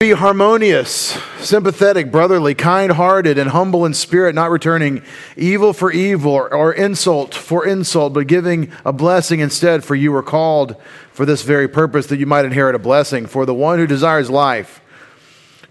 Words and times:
Be 0.00 0.12
harmonious, 0.12 1.18
sympathetic, 1.40 2.10
brotherly, 2.10 2.54
kind 2.54 2.92
hearted, 2.92 3.36
and 3.36 3.50
humble 3.50 3.84
in 3.84 3.92
spirit, 3.92 4.34
not 4.34 4.50
returning 4.50 5.02
evil 5.36 5.74
for 5.74 5.92
evil 5.92 6.32
or, 6.32 6.54
or, 6.54 6.72
insult 6.72 7.34
for 7.34 7.66
insult, 7.66 8.14
but 8.14 8.26
giving 8.26 8.72
a 8.86 8.94
blessing 8.94 9.40
instead. 9.40 9.84
For 9.84 9.94
you 9.94 10.10
were 10.10 10.22
called 10.22 10.74
for 11.12 11.26
this 11.26 11.42
very 11.42 11.68
purpose, 11.68 12.06
that 12.06 12.16
you 12.16 12.24
might 12.24 12.46
inherit 12.46 12.74
a 12.74 12.78
blessing. 12.78 13.26
For 13.26 13.44
the 13.44 13.52
one 13.52 13.78
who 13.78 13.86
desires 13.86 14.30
life 14.30 14.80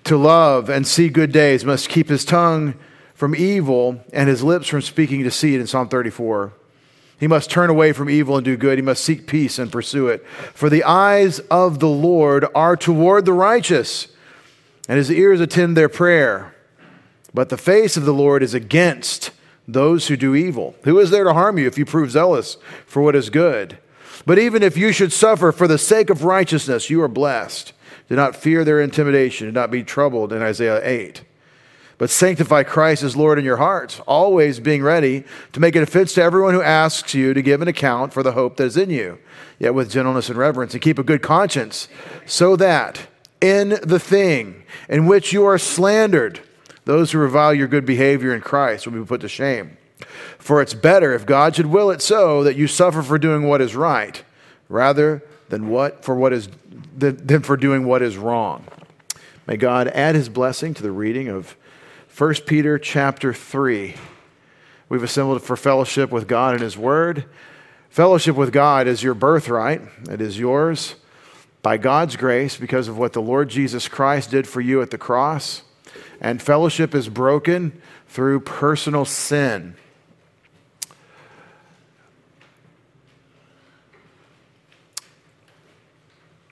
to 0.04 0.16
love 0.16 0.70
and 0.70 0.86
see 0.86 1.10
good 1.10 1.32
days 1.32 1.66
must 1.66 1.90
keep 1.90 2.08
his 2.08 2.24
tongue 2.24 2.76
from 3.16 3.36
evil 3.36 4.00
and 4.14 4.30
his 4.30 4.44
lips 4.44 4.68
from 4.68 4.84
speaking 4.84 5.24
deceit 5.24 5.60
in 5.60 5.66
Psalm 5.66 5.90
34. 5.90 6.54
He 7.20 7.26
must 7.26 7.50
turn 7.50 7.72
away 7.72 7.94
from 7.94 8.12
evil 8.12 8.36
and 8.36 8.46
do 8.46 8.56
good. 8.56 8.78
He 8.78 8.84
must 8.84 9.04
seek 9.04 9.26
peace 9.26 9.58
and 9.58 9.72
pursue 9.72 10.08
it. 10.08 10.24
For 10.54 10.70
the 10.70 10.84
eyes 10.84 11.40
of 11.50 11.80
the 11.80 11.90
Lord 11.90 12.46
are 12.54 12.78
toward 12.78 13.26
the 13.26 13.34
righteous 13.34 14.08
and 14.90 14.98
his 14.98 15.12
ears 15.12 15.40
attend 15.40 15.78
their 15.78 15.88
prayer. 15.88 16.56
But 17.32 17.50
the 17.50 17.58
face 17.58 17.96
of 17.96 18.06
the 18.06 18.14
Lord 18.14 18.42
is 18.42 18.56
against 18.56 19.30
those 19.68 20.08
who 20.08 20.18
do 20.18 20.34
evil. 20.34 20.76
Who 20.84 20.98
is 20.98 21.12
there 21.12 21.24
to 21.24 21.34
harm 21.34 21.60
you 21.60 21.68
if 21.68 21.78
you 21.78 21.86
prove 21.86 22.10
zealous 22.10 22.58
for 22.88 23.04
what 23.04 23.16
is 23.16 23.30
good? 23.30 23.78
But 24.26 24.40
even 24.40 24.64
if 24.64 24.76
you 24.76 24.92
should 24.92 25.14
suffer 25.14 25.52
for 25.52 25.68
the 25.68 25.78
sake 25.78 26.10
of 26.10 26.24
righteousness, 26.24 26.90
you 26.90 27.04
are 27.04 27.08
blessed. 27.08 27.72
Do 28.10 28.16
not 28.16 28.36
fear 28.36 28.66
their 28.66 28.82
intimidation. 28.82 29.48
Do 29.48 29.52
not 29.52 29.70
be 29.70 29.84
troubled 29.84 30.34
in 30.34 30.42
Isaiah 30.42 30.82
8. 30.84 31.24
But 32.00 32.10
sanctify 32.10 32.64
Christ 32.64 33.04
as 33.04 33.16
Lord 33.16 33.38
in 33.38 33.46
your 33.46 33.58
hearts, 33.58 34.00
always 34.08 34.60
being 34.60 34.82
ready 34.82 35.24
to 35.54 35.60
make 35.60 35.76
a 35.76 35.82
defense 35.82 36.16
to 36.16 36.24
everyone 36.24 36.56
who 36.56 36.64
asks 36.64 37.14
you 37.14 37.36
to 37.36 37.42
give 37.44 37.62
an 37.62 37.68
account 37.68 38.12
for 38.12 38.24
the 38.24 38.32
hope 38.32 38.58
that 38.58 38.64
is 38.64 38.78
in 38.78 38.90
you, 38.90 39.20
yet 39.60 39.76
with 39.76 39.92
gentleness 39.92 40.30
and 40.30 40.38
reverence, 40.38 40.74
and 40.74 40.82
keep 40.82 40.98
a 40.98 41.04
good 41.04 41.22
conscience, 41.22 41.88
so 42.26 42.56
that 42.56 43.09
in 43.42 43.80
the 43.84 44.00
thing 44.00 44.64
in 44.88 45.06
which 45.06 45.34
you 45.34 45.46
are 45.46 45.58
slandered. 45.58 46.42
Those 46.86 47.12
who 47.12 47.20
revile 47.20 47.54
your 47.54 47.68
good 47.68 47.86
behavior 47.86 48.34
in 48.34 48.42
Christ 48.42 48.88
will 48.88 49.00
be 49.00 49.06
put 49.06 49.22
to 49.22 49.30
shame. 49.30 49.78
For 50.38 50.62
it's 50.62 50.74
better, 50.74 51.14
if 51.14 51.26
God 51.26 51.56
should 51.56 51.68
will 51.68 51.92
it 51.92 52.02
so, 52.02 52.44
that 52.44 52.56
you 52.56 52.68
suffer 52.68 53.02
for 53.02 53.18
doing 53.18 53.44
what 53.44 53.62
is 53.62 53.76
right, 53.76 54.24
rather 54.70 55.24
than 55.50 55.70
what 55.70 56.04
for 56.04 56.16
what 56.16 56.34
is 56.34 56.50
than 56.98 57.42
for 57.42 57.58
doing 57.58 57.86
what 57.86 58.02
is 58.02 58.18
wrong. 58.18 58.66
May 59.46 59.58
God 59.58 59.88
add 59.90 60.16
his 60.16 60.30
blessing 60.30 60.74
to 60.76 60.84
the 60.84 60.92
reading 60.92 61.28
of 61.28 61.56
1 62.16 62.36
Peter 62.46 62.78
chapter 62.78 63.34
3. 63.34 63.96
We've 64.90 65.04
assembled 65.04 65.42
for 65.44 65.56
fellowship 65.56 66.12
with 66.12 66.28
God 66.28 66.54
and 66.54 66.64
his 66.64 66.78
word. 66.78 67.26
Fellowship 67.90 68.36
with 68.36 68.52
God 68.52 68.88
is 68.88 69.04
your 69.04 69.14
birthright. 69.14 69.82
It 70.10 70.22
is 70.22 70.40
yours 70.40 70.96
by 71.62 71.78
God's 71.78 72.16
grace 72.16 72.58
because 72.58 72.88
of 72.88 72.98
what 72.98 73.14
the 73.14 73.22
Lord 73.22 73.50
Jesus 73.50 73.88
Christ 73.88 74.32
did 74.32 74.48
for 74.48 74.62
you 74.62 74.82
at 74.82 74.92
the 74.92 74.98
cross. 74.98 75.64
And 76.22 76.42
fellowship 76.42 76.94
is 76.94 77.10
broken 77.10 77.82
through 78.08 78.42
personal 78.42 79.06
sin. 79.06 79.76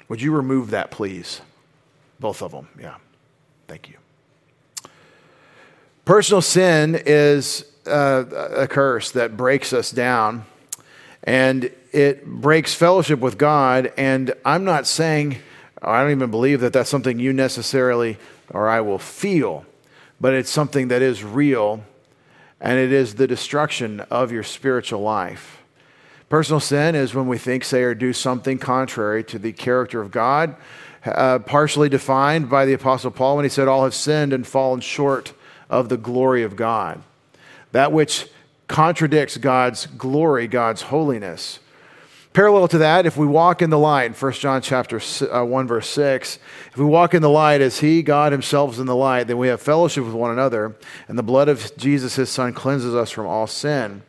Would 0.09 0.21
you 0.21 0.31
remove 0.31 0.69
that, 0.71 0.91
please? 0.91 1.41
Both 2.19 2.41
of 2.41 2.51
them, 2.51 2.69
yeah. 2.79 2.95
Thank 3.67 3.89
you. 3.89 3.95
Personal 6.05 6.41
sin 6.41 7.01
is 7.05 7.65
uh, 7.85 8.23
a 8.55 8.67
curse 8.67 9.11
that 9.11 9.35
breaks 9.35 9.73
us 9.73 9.91
down. 9.91 10.45
And 11.23 11.71
it 11.91 12.25
breaks 12.25 12.73
fellowship 12.73 13.19
with 13.19 13.37
God. 13.37 13.91
And 13.97 14.33
I'm 14.45 14.63
not 14.63 14.87
saying, 14.87 15.37
I 15.81 16.01
don't 16.01 16.11
even 16.11 16.31
believe 16.31 16.61
that 16.61 16.73
that's 16.73 16.89
something 16.89 17.19
you 17.19 17.33
necessarily 17.33 18.17
or 18.49 18.69
I 18.69 18.81
will 18.81 18.99
feel, 18.99 19.65
but 20.19 20.33
it's 20.33 20.49
something 20.49 20.87
that 20.87 21.01
is 21.01 21.23
real 21.23 21.83
and 22.59 22.79
it 22.79 22.91
is 22.91 23.15
the 23.15 23.27
destruction 23.27 23.99
of 24.09 24.31
your 24.31 24.43
spiritual 24.43 25.01
life. 25.01 25.61
Personal 26.29 26.59
sin 26.59 26.95
is 26.95 27.13
when 27.13 27.27
we 27.27 27.37
think, 27.37 27.63
say, 27.63 27.83
or 27.83 27.93
do 27.93 28.11
something 28.11 28.57
contrary 28.57 29.23
to 29.25 29.39
the 29.39 29.53
character 29.53 30.01
of 30.01 30.11
God, 30.11 30.55
uh, 31.05 31.39
partially 31.39 31.87
defined 31.87 32.49
by 32.49 32.65
the 32.65 32.73
Apostle 32.73 33.11
Paul 33.11 33.37
when 33.37 33.45
he 33.45 33.49
said, 33.49 33.67
All 33.67 33.83
have 33.83 33.93
sinned 33.93 34.33
and 34.33 34.45
fallen 34.45 34.81
short 34.81 35.33
of 35.69 35.87
the 35.87 35.97
glory 35.97 36.43
of 36.43 36.55
God. 36.55 37.01
That 37.71 37.91
which 37.91 38.27
contradicts 38.67 39.37
God's 39.37 39.85
glory, 39.85 40.47
God's 40.47 40.83
holiness. 40.83 41.59
Parallel 42.33 42.67
to 42.67 42.77
that, 42.77 43.07
if 43.07 43.17
we 43.17 43.25
walk 43.25 43.63
in 43.63 43.71
the 43.71 43.79
light, 43.79 44.21
1 44.21 44.31
John 44.33 44.61
chapter 44.61 45.01
uh, 45.31 45.43
1 45.43 45.67
verse 45.67 45.89
6, 45.89 46.37
if 46.71 46.77
we 46.77 46.85
walk 46.85 47.15
in 47.15 47.23
the 47.23 47.29
light 47.29 47.61
as 47.61 47.79
he, 47.79 48.03
God 48.03 48.31
himself 48.31 48.73
is 48.73 48.79
in 48.79 48.85
the 48.85 48.95
light, 48.95 49.23
then 49.23 49.39
we 49.39 49.47
have 49.47 49.59
fellowship 49.59 50.05
with 50.05 50.13
one 50.13 50.29
another, 50.29 50.75
and 51.07 51.17
the 51.17 51.23
blood 51.23 51.49
of 51.49 51.75
Jesus 51.77 52.15
his 52.15 52.29
son 52.29 52.53
cleanses 52.53 52.93
us 52.93 53.09
from 53.09 53.25
all 53.25 53.47
sin. 53.47 54.03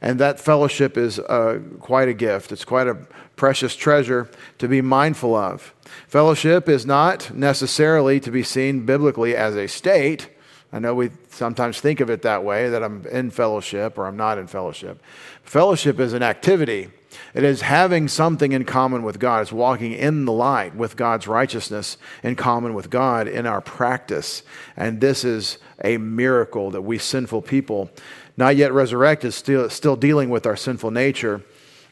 And 0.00 0.20
that 0.20 0.38
fellowship 0.38 0.96
is 0.96 1.18
uh, 1.18 1.58
quite 1.80 2.08
a 2.08 2.14
gift. 2.14 2.52
It's 2.52 2.64
quite 2.64 2.86
a 2.86 2.94
precious 3.34 3.74
treasure 3.74 4.30
to 4.58 4.68
be 4.68 4.80
mindful 4.80 5.34
of. 5.34 5.74
Fellowship 6.06 6.68
is 6.68 6.86
not 6.86 7.34
necessarily 7.34 8.20
to 8.20 8.30
be 8.30 8.42
seen 8.42 8.86
biblically 8.86 9.34
as 9.34 9.56
a 9.56 9.66
state, 9.66 10.28
I 10.76 10.78
know 10.78 10.94
we 10.94 11.08
sometimes 11.30 11.80
think 11.80 12.00
of 12.00 12.10
it 12.10 12.20
that 12.20 12.44
way 12.44 12.68
that 12.68 12.84
I'm 12.84 13.06
in 13.06 13.30
fellowship 13.30 13.96
or 13.96 14.04
I'm 14.04 14.18
not 14.18 14.36
in 14.36 14.46
fellowship. 14.46 15.02
Fellowship 15.42 15.98
is 15.98 16.12
an 16.12 16.22
activity. 16.22 16.90
It 17.32 17.44
is 17.44 17.62
having 17.62 18.08
something 18.08 18.52
in 18.52 18.66
common 18.66 19.02
with 19.02 19.18
God. 19.18 19.40
It's 19.40 19.50
walking 19.50 19.92
in 19.92 20.26
the 20.26 20.32
light 20.32 20.76
with 20.76 20.94
God's 20.94 21.26
righteousness 21.26 21.96
in 22.22 22.36
common 22.36 22.74
with 22.74 22.90
God 22.90 23.26
in 23.26 23.46
our 23.46 23.62
practice. 23.62 24.42
And 24.76 25.00
this 25.00 25.24
is 25.24 25.56
a 25.82 25.96
miracle 25.96 26.70
that 26.72 26.82
we 26.82 26.98
sinful 26.98 27.40
people, 27.40 27.90
not 28.36 28.56
yet 28.56 28.70
resurrected, 28.70 29.32
still, 29.32 29.70
still 29.70 29.96
dealing 29.96 30.28
with 30.28 30.44
our 30.44 30.56
sinful 30.56 30.90
nature 30.90 31.40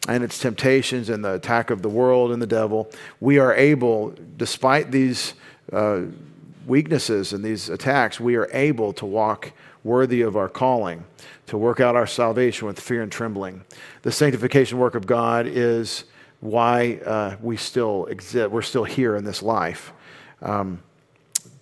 and 0.08 0.22
its 0.22 0.38
temptations 0.38 1.08
and 1.08 1.24
the 1.24 1.32
attack 1.32 1.70
of 1.70 1.80
the 1.80 1.88
world 1.88 2.32
and 2.32 2.42
the 2.42 2.46
devil, 2.46 2.90
we 3.18 3.38
are 3.38 3.54
able, 3.54 4.14
despite 4.36 4.90
these. 4.90 5.32
Uh, 5.72 6.02
weaknesses 6.66 7.32
and 7.32 7.44
these 7.44 7.68
attacks, 7.68 8.18
we 8.20 8.36
are 8.36 8.48
able 8.52 8.92
to 8.94 9.06
walk 9.06 9.52
worthy 9.82 10.22
of 10.22 10.36
our 10.36 10.48
calling, 10.48 11.04
to 11.46 11.58
work 11.58 11.80
out 11.80 11.94
our 11.94 12.06
salvation 12.06 12.66
with 12.66 12.80
fear 12.80 13.02
and 13.02 13.12
trembling. 13.12 13.64
The 14.02 14.12
sanctification 14.12 14.78
work 14.78 14.94
of 14.94 15.06
God 15.06 15.46
is 15.46 16.04
why 16.40 17.00
uh, 17.04 17.36
we 17.42 17.56
still 17.56 18.06
exist. 18.06 18.50
We're 18.50 18.62
still 18.62 18.84
here 18.84 19.16
in 19.16 19.24
this 19.24 19.42
life 19.42 19.92
um, 20.42 20.82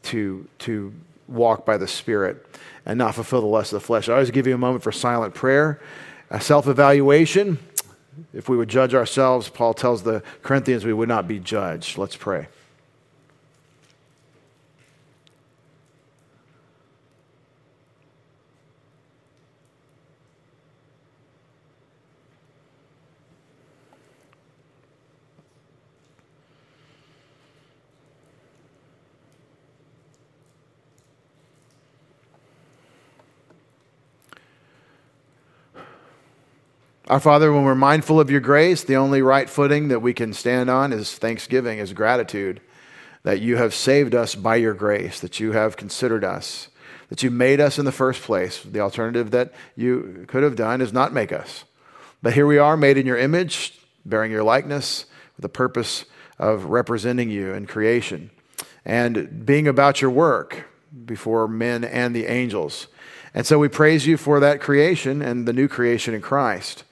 to, 0.04 0.46
to 0.60 0.92
walk 1.28 1.66
by 1.66 1.76
the 1.76 1.88
Spirit 1.88 2.46
and 2.86 2.98
not 2.98 3.14
fulfill 3.14 3.40
the 3.40 3.46
lust 3.46 3.72
of 3.72 3.80
the 3.80 3.86
flesh. 3.86 4.08
I 4.08 4.14
always 4.14 4.30
give 4.30 4.46
you 4.46 4.54
a 4.54 4.58
moment 4.58 4.82
for 4.82 4.92
silent 4.92 5.34
prayer, 5.34 5.80
a 6.30 6.40
self 6.40 6.66
evaluation. 6.66 7.58
If 8.34 8.48
we 8.48 8.56
would 8.56 8.68
judge 8.68 8.94
ourselves, 8.94 9.48
Paul 9.48 9.72
tells 9.72 10.02
the 10.02 10.22
Corinthians 10.42 10.84
we 10.84 10.92
would 10.92 11.08
not 11.08 11.26
be 11.26 11.38
judged. 11.38 11.96
Let's 11.96 12.16
pray. 12.16 12.48
Our 37.12 37.20
Father, 37.20 37.52
when 37.52 37.64
we're 37.64 37.74
mindful 37.74 38.20
of 38.20 38.30
your 38.30 38.40
grace, 38.40 38.84
the 38.84 38.96
only 38.96 39.20
right 39.20 39.50
footing 39.50 39.88
that 39.88 40.00
we 40.00 40.14
can 40.14 40.32
stand 40.32 40.70
on 40.70 40.94
is 40.94 41.14
thanksgiving, 41.14 41.78
is 41.78 41.92
gratitude 41.92 42.62
that 43.22 43.42
you 43.42 43.58
have 43.58 43.74
saved 43.74 44.14
us 44.14 44.34
by 44.34 44.56
your 44.56 44.72
grace, 44.72 45.20
that 45.20 45.38
you 45.38 45.52
have 45.52 45.76
considered 45.76 46.24
us, 46.24 46.68
that 47.10 47.22
you 47.22 47.30
made 47.30 47.60
us 47.60 47.78
in 47.78 47.84
the 47.84 47.92
first 47.92 48.22
place. 48.22 48.62
The 48.62 48.80
alternative 48.80 49.30
that 49.32 49.52
you 49.76 50.24
could 50.26 50.42
have 50.42 50.56
done 50.56 50.80
is 50.80 50.90
not 50.90 51.12
make 51.12 51.32
us. 51.32 51.64
But 52.22 52.32
here 52.32 52.46
we 52.46 52.56
are, 52.56 52.78
made 52.78 52.96
in 52.96 53.04
your 53.04 53.18
image, 53.18 53.78
bearing 54.06 54.32
your 54.32 54.42
likeness, 54.42 55.04
with 55.36 55.42
the 55.42 55.50
purpose 55.50 56.06
of 56.38 56.64
representing 56.64 57.28
you 57.28 57.52
in 57.52 57.66
creation 57.66 58.30
and 58.86 59.44
being 59.44 59.68
about 59.68 60.00
your 60.00 60.10
work 60.10 60.64
before 61.04 61.46
men 61.46 61.84
and 61.84 62.16
the 62.16 62.24
angels. 62.24 62.86
And 63.34 63.46
so 63.46 63.58
we 63.58 63.68
praise 63.68 64.06
you 64.06 64.16
for 64.16 64.40
that 64.40 64.62
creation 64.62 65.20
and 65.20 65.46
the 65.46 65.52
new 65.52 65.68
creation 65.68 66.14
in 66.14 66.22
Christ. 66.22 66.84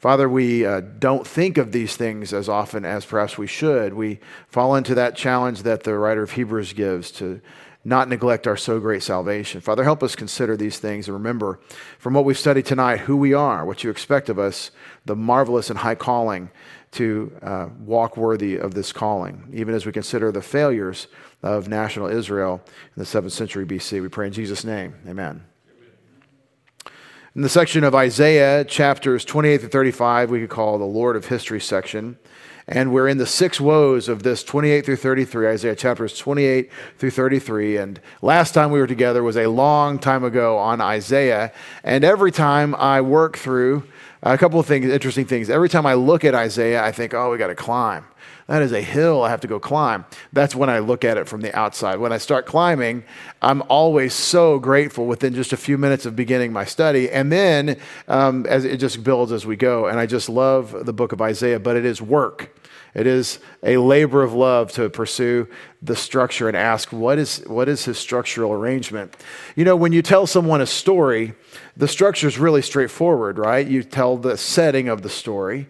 Father, 0.00 0.30
we 0.30 0.64
uh, 0.64 0.80
don't 0.80 1.26
think 1.26 1.58
of 1.58 1.72
these 1.72 1.94
things 1.94 2.32
as 2.32 2.48
often 2.48 2.86
as 2.86 3.04
perhaps 3.04 3.36
we 3.36 3.46
should. 3.46 3.92
We 3.92 4.18
fall 4.48 4.74
into 4.74 4.94
that 4.94 5.14
challenge 5.14 5.62
that 5.64 5.82
the 5.82 5.94
writer 5.98 6.22
of 6.22 6.30
Hebrews 6.30 6.72
gives 6.72 7.10
to 7.12 7.42
not 7.84 8.08
neglect 8.08 8.46
our 8.46 8.56
so 8.56 8.80
great 8.80 9.02
salvation. 9.02 9.60
Father, 9.60 9.84
help 9.84 10.02
us 10.02 10.16
consider 10.16 10.56
these 10.56 10.78
things 10.78 11.06
and 11.06 11.14
remember 11.14 11.60
from 11.98 12.14
what 12.14 12.24
we've 12.24 12.38
studied 12.38 12.64
tonight 12.64 13.00
who 13.00 13.16
we 13.16 13.34
are, 13.34 13.66
what 13.66 13.84
you 13.84 13.90
expect 13.90 14.30
of 14.30 14.38
us, 14.38 14.70
the 15.04 15.16
marvelous 15.16 15.68
and 15.68 15.78
high 15.78 15.94
calling 15.94 16.50
to 16.92 17.30
uh, 17.42 17.68
walk 17.80 18.16
worthy 18.16 18.56
of 18.56 18.72
this 18.72 18.92
calling, 18.92 19.50
even 19.52 19.74
as 19.74 19.84
we 19.84 19.92
consider 19.92 20.32
the 20.32 20.42
failures 20.42 21.08
of 21.42 21.68
national 21.68 22.06
Israel 22.06 22.62
in 22.96 23.02
the 23.02 23.04
7th 23.04 23.32
century 23.32 23.66
BC. 23.66 24.00
We 24.00 24.08
pray 24.08 24.28
in 24.28 24.32
Jesus' 24.32 24.64
name. 24.64 24.94
Amen. 25.06 25.44
In 27.32 27.42
the 27.42 27.48
section 27.48 27.84
of 27.84 27.94
Isaiah, 27.94 28.64
chapters 28.64 29.24
28 29.24 29.60
to 29.60 29.68
35, 29.68 30.30
we 30.30 30.40
could 30.40 30.50
call 30.50 30.78
the 30.78 30.84
Lord 30.84 31.14
of 31.14 31.26
History 31.26 31.60
section. 31.60 32.18
And 32.66 32.92
we're 32.92 33.06
in 33.06 33.18
the 33.18 33.26
six 33.26 33.60
woes 33.60 34.08
of 34.08 34.24
this 34.24 34.42
28 34.42 34.84
through 34.84 34.96
33, 34.96 35.46
Isaiah 35.46 35.76
chapters 35.76 36.18
28 36.18 36.72
through 36.98 37.12
33. 37.12 37.76
And 37.76 38.00
last 38.20 38.52
time 38.52 38.72
we 38.72 38.80
were 38.80 38.88
together 38.88 39.22
was 39.22 39.36
a 39.36 39.46
long 39.46 40.00
time 40.00 40.24
ago 40.24 40.58
on 40.58 40.80
Isaiah. 40.80 41.52
And 41.84 42.02
every 42.02 42.32
time 42.32 42.74
I 42.74 43.00
work 43.00 43.38
through 43.38 43.84
a 44.22 44.38
couple 44.38 44.60
of 44.60 44.66
things, 44.66 44.86
interesting 44.86 45.24
things. 45.24 45.48
Every 45.48 45.68
time 45.68 45.86
I 45.86 45.94
look 45.94 46.24
at 46.24 46.34
Isaiah, 46.34 46.84
I 46.84 46.92
think, 46.92 47.14
oh, 47.14 47.30
we 47.30 47.38
got 47.38 47.48
to 47.48 47.54
climb. 47.54 48.04
That 48.48 48.62
is 48.62 48.72
a 48.72 48.82
hill 48.82 49.22
I 49.22 49.30
have 49.30 49.40
to 49.42 49.46
go 49.46 49.60
climb. 49.60 50.04
That's 50.32 50.54
when 50.54 50.68
I 50.68 50.80
look 50.80 51.04
at 51.04 51.16
it 51.16 51.28
from 51.28 51.40
the 51.40 51.56
outside. 51.56 51.98
When 51.98 52.12
I 52.12 52.18
start 52.18 52.46
climbing, 52.46 53.04
I'm 53.40 53.62
always 53.68 54.12
so 54.12 54.58
grateful 54.58 55.06
within 55.06 55.34
just 55.34 55.52
a 55.52 55.56
few 55.56 55.78
minutes 55.78 56.04
of 56.04 56.16
beginning 56.16 56.52
my 56.52 56.64
study. 56.64 57.08
And 57.10 57.30
then 57.30 57.78
um, 58.08 58.46
as 58.46 58.64
it 58.64 58.78
just 58.78 59.04
builds 59.04 59.30
as 59.30 59.46
we 59.46 59.56
go. 59.56 59.86
And 59.86 60.00
I 60.00 60.06
just 60.06 60.28
love 60.28 60.84
the 60.84 60.92
book 60.92 61.12
of 61.12 61.22
Isaiah, 61.22 61.60
but 61.60 61.76
it 61.76 61.84
is 61.84 62.02
work. 62.02 62.50
It 62.94 63.06
is 63.06 63.38
a 63.62 63.76
labor 63.76 64.22
of 64.22 64.32
love 64.32 64.72
to 64.72 64.90
pursue 64.90 65.48
the 65.80 65.94
structure 65.94 66.48
and 66.48 66.56
ask, 66.56 66.92
what 66.92 67.18
is, 67.18 67.38
what 67.46 67.68
is 67.68 67.84
his 67.84 67.98
structural 67.98 68.52
arrangement? 68.52 69.16
You 69.54 69.64
know, 69.64 69.76
when 69.76 69.92
you 69.92 70.02
tell 70.02 70.26
someone 70.26 70.60
a 70.60 70.66
story, 70.66 71.34
the 71.76 71.88
structure 71.88 72.26
is 72.26 72.38
really 72.38 72.62
straightforward, 72.62 73.38
right? 73.38 73.66
You 73.66 73.82
tell 73.82 74.16
the 74.16 74.36
setting 74.36 74.88
of 74.88 75.02
the 75.02 75.08
story, 75.08 75.68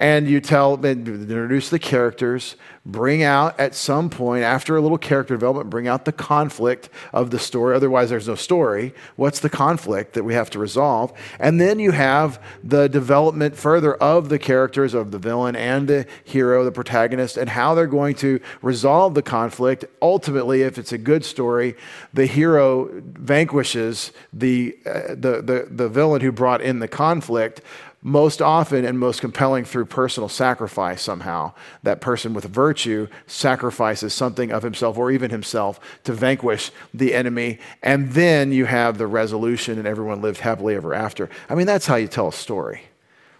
and 0.00 0.26
you 0.26 0.40
tell, 0.40 0.82
introduce 0.82 1.68
the 1.68 1.78
characters, 1.78 2.56
bring 2.86 3.22
out 3.22 3.60
at 3.60 3.74
some 3.74 4.08
point, 4.08 4.42
after 4.42 4.74
a 4.74 4.80
little 4.80 4.96
character 4.96 5.34
development, 5.34 5.68
bring 5.68 5.86
out 5.86 6.06
the 6.06 6.12
conflict 6.12 6.88
of 7.12 7.30
the 7.30 7.38
story. 7.38 7.76
Otherwise, 7.76 8.08
there's 8.08 8.26
no 8.26 8.34
story. 8.34 8.94
What's 9.16 9.40
the 9.40 9.50
conflict 9.50 10.14
that 10.14 10.24
we 10.24 10.32
have 10.32 10.48
to 10.50 10.58
resolve? 10.58 11.12
And 11.38 11.60
then 11.60 11.78
you 11.78 11.90
have 11.90 12.42
the 12.64 12.88
development 12.88 13.54
further 13.56 13.94
of 13.96 14.30
the 14.30 14.38
characters 14.38 14.94
of 14.94 15.10
the 15.10 15.18
villain 15.18 15.54
and 15.54 15.86
the 15.86 16.06
hero, 16.24 16.64
the 16.64 16.72
protagonist, 16.72 17.36
and 17.36 17.50
how 17.50 17.74
they're 17.74 17.86
going 17.86 18.14
to 18.16 18.40
resolve 18.62 19.12
the 19.12 19.22
conflict. 19.22 19.84
Ultimately, 20.00 20.62
if 20.62 20.78
it's 20.78 20.92
a 20.92 20.98
good 20.98 21.26
story, 21.26 21.76
the 22.14 22.24
hero 22.24 22.88
vanquishes 23.02 24.12
the, 24.32 24.78
uh, 24.86 25.08
the, 25.08 25.42
the, 25.42 25.68
the 25.70 25.88
villain 25.90 26.22
who 26.22 26.32
brought 26.32 26.62
in 26.62 26.78
the 26.78 26.88
conflict 26.88 27.60
most 28.02 28.40
often 28.40 28.84
and 28.84 28.98
most 28.98 29.20
compelling 29.20 29.64
through 29.64 29.84
personal 29.84 30.28
sacrifice 30.28 31.02
somehow. 31.02 31.52
That 31.82 32.00
person 32.00 32.32
with 32.32 32.44
virtue 32.44 33.08
sacrifices 33.26 34.14
something 34.14 34.50
of 34.50 34.62
himself 34.62 34.96
or 34.96 35.10
even 35.10 35.30
himself 35.30 35.78
to 36.04 36.12
vanquish 36.12 36.70
the 36.94 37.14
enemy. 37.14 37.58
And 37.82 38.12
then 38.12 38.52
you 38.52 38.64
have 38.64 38.96
the 38.96 39.06
resolution 39.06 39.78
and 39.78 39.86
everyone 39.86 40.22
lived 40.22 40.40
happily 40.40 40.74
ever 40.74 40.94
after. 40.94 41.28
I 41.48 41.54
mean, 41.54 41.66
that's 41.66 41.86
how 41.86 41.96
you 41.96 42.08
tell 42.08 42.28
a 42.28 42.32
story. 42.32 42.82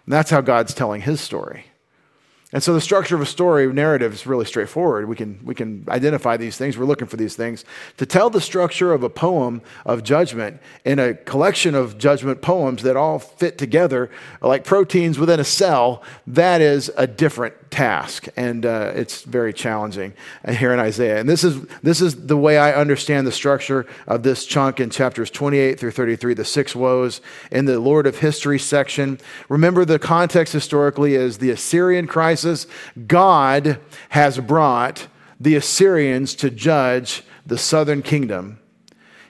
And 0.05 0.13
that's 0.13 0.31
how 0.31 0.43
God's 0.43 0.75
telling 0.75 1.01
his 1.01 1.21
story. 1.21 1.70
And 2.53 2.63
so 2.63 2.75
the 2.75 2.81
structure 2.81 3.15
of 3.15 3.21
a 3.21 3.27
story 3.27 3.73
narrative 3.73 4.13
is 4.13 4.27
really 4.27 4.45
straightforward. 4.45 5.09
We 5.09 5.15
can, 5.15 5.39
we 5.45 5.55
can 5.55 5.85
identify 5.89 6.37
these 6.37 6.57
things. 6.57 6.77
We're 6.77 6.85
looking 6.85 7.07
for 7.07 7.17
these 7.17 7.37
things. 7.37 7.65
To 7.99 8.07
tell 8.07 8.29
the 8.29 8.41
structure 8.41 8.93
of 8.93 9.05
a 9.05 9.09
poem 9.09 9.63
of 9.87 10.03
judgment 10.03 10.61
in 10.85 10.99
a 10.99 11.15
collection 11.15 11.77
of 11.77 11.97
judgment 11.97 12.43
poems 12.43 12.83
that 12.83 12.97
all 12.97 13.21
fit 13.21 13.57
together 13.57 14.11
like 14.41 14.65
proteins 14.65 15.17
within 15.17 15.39
a 15.39 15.45
cell, 15.45 16.03
that 16.27 16.61
is 16.61 16.91
a 16.97 17.07
different 17.07 17.55
task. 17.71 18.29
And 18.37 18.67
uh, 18.67 18.93
it's 18.95 19.23
very 19.23 19.53
challenging 19.53 20.13
here 20.49 20.73
in 20.73 20.79
Isaiah. 20.79 21.21
And 21.21 21.29
this 21.29 21.45
is, 21.45 21.65
this 21.83 22.01
is 22.01 22.27
the 22.27 22.37
way 22.37 22.59
I 22.59 22.73
understand 22.73 23.27
the 23.27 23.33
structure 23.33 23.87
of 24.07 24.23
this 24.23 24.45
chunk 24.45 24.81
in 24.81 24.91
chapters 24.91 25.31
28 25.31 25.79
through 25.79 25.93
33, 25.93 26.35
the 26.35 26.45
six 26.45 26.75
woes 26.75 27.21
in 27.51 27.65
the 27.65 27.79
Lord 27.79 28.07
of 28.07 28.19
History 28.19 28.59
section. 28.59 29.19
Remember, 29.49 29.85
the 29.85 29.99
context 29.99 30.53
historically 30.53 31.15
is 31.15 31.39
the 31.39 31.51
Assyrian 31.51 32.07
crisis, 32.07 32.67
God 33.07 33.79
has 34.11 34.39
brought 34.39 35.07
the 35.39 35.57
Assyrians 35.57 36.35
to 36.37 36.51
judge 36.51 37.23
the 37.47 37.57
southern 37.57 38.03
kingdom. 38.03 38.59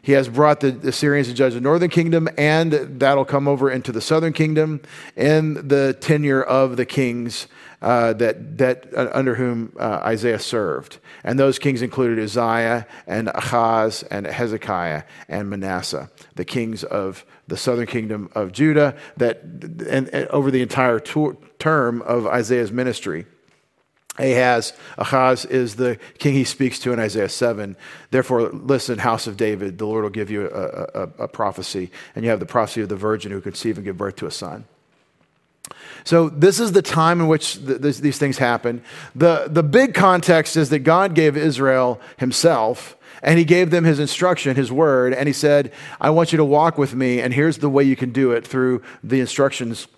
He 0.02 0.12
has 0.12 0.28
brought 0.28 0.60
the 0.60 0.68
Assyrians 0.88 1.28
to 1.28 1.34
judge 1.34 1.54
the 1.54 1.60
northern 1.60 1.90
kingdom, 1.90 2.28
and 2.38 2.72
that'll 2.72 3.26
come 3.26 3.46
over 3.46 3.70
into 3.70 3.92
the 3.92 4.00
southern 4.00 4.32
kingdom 4.32 4.80
in 5.14 5.68
the 5.68 5.96
tenure 6.00 6.42
of 6.42 6.76
the 6.76 6.86
kings 6.86 7.46
uh, 7.82 8.12
that, 8.14 8.58
that 8.58 8.86
uh, 8.94 9.10
under 9.12 9.34
whom 9.34 9.72
uh, 9.78 10.00
Isaiah 10.02 10.38
served. 10.38 10.98
And 11.24 11.38
those 11.38 11.58
kings 11.58 11.82
included 11.82 12.18
Uzziah 12.22 12.86
and 13.06 13.28
Ahaz 13.28 14.02
and 14.10 14.26
Hezekiah 14.26 15.04
and 15.28 15.48
Manasseh, 15.48 16.10
the 16.34 16.44
kings 16.44 16.84
of 16.84 17.24
the 17.48 17.56
southern 17.56 17.86
kingdom 17.86 18.30
of 18.34 18.52
Judah, 18.52 18.96
that 19.16 19.42
and, 19.42 20.08
and 20.08 20.28
over 20.28 20.50
the 20.50 20.62
entire 20.62 21.00
tour, 21.00 21.36
term 21.58 22.02
of 22.02 22.26
Isaiah's 22.26 22.70
ministry. 22.70 23.26
Ahaz, 24.18 24.74
Ahaz 24.98 25.44
is 25.46 25.76
the 25.76 25.98
king 26.18 26.34
he 26.34 26.44
speaks 26.44 26.78
to 26.80 26.92
in 26.92 26.98
Isaiah 26.98 27.28
7. 27.28 27.76
Therefore, 28.10 28.50
listen, 28.50 28.98
house 28.98 29.26
of 29.26 29.36
David, 29.36 29.78
the 29.78 29.86
Lord 29.86 30.02
will 30.02 30.10
give 30.10 30.30
you 30.30 30.50
a, 30.50 31.02
a, 31.02 31.02
a 31.20 31.28
prophecy. 31.28 31.90
And 32.14 32.24
you 32.24 32.30
have 32.30 32.40
the 32.40 32.46
prophecy 32.46 32.82
of 32.82 32.88
the 32.88 32.96
virgin 32.96 33.32
who 33.32 33.40
conceive 33.40 33.78
and 33.78 33.84
give 33.84 33.96
birth 33.96 34.16
to 34.16 34.26
a 34.26 34.30
son. 34.30 34.66
So, 36.04 36.28
this 36.28 36.60
is 36.60 36.72
the 36.72 36.82
time 36.82 37.20
in 37.20 37.28
which 37.28 37.64
th- 37.64 37.98
these 37.98 38.18
things 38.18 38.38
happen. 38.38 38.82
The, 39.14 39.46
the 39.48 39.62
big 39.62 39.94
context 39.94 40.56
is 40.56 40.70
that 40.70 40.80
God 40.80 41.14
gave 41.14 41.36
Israel 41.36 42.00
himself, 42.18 42.96
and 43.22 43.38
he 43.38 43.44
gave 43.44 43.70
them 43.70 43.84
his 43.84 43.98
instruction, 43.98 44.56
his 44.56 44.72
word, 44.72 45.12
and 45.12 45.26
he 45.26 45.32
said, 45.32 45.72
I 46.00 46.10
want 46.10 46.32
you 46.32 46.36
to 46.38 46.44
walk 46.44 46.78
with 46.78 46.94
me, 46.94 47.20
and 47.20 47.34
here's 47.34 47.58
the 47.58 47.68
way 47.68 47.84
you 47.84 47.96
can 47.96 48.12
do 48.12 48.32
it 48.32 48.46
through 48.46 48.82
the 49.02 49.20
instructions 49.20 49.88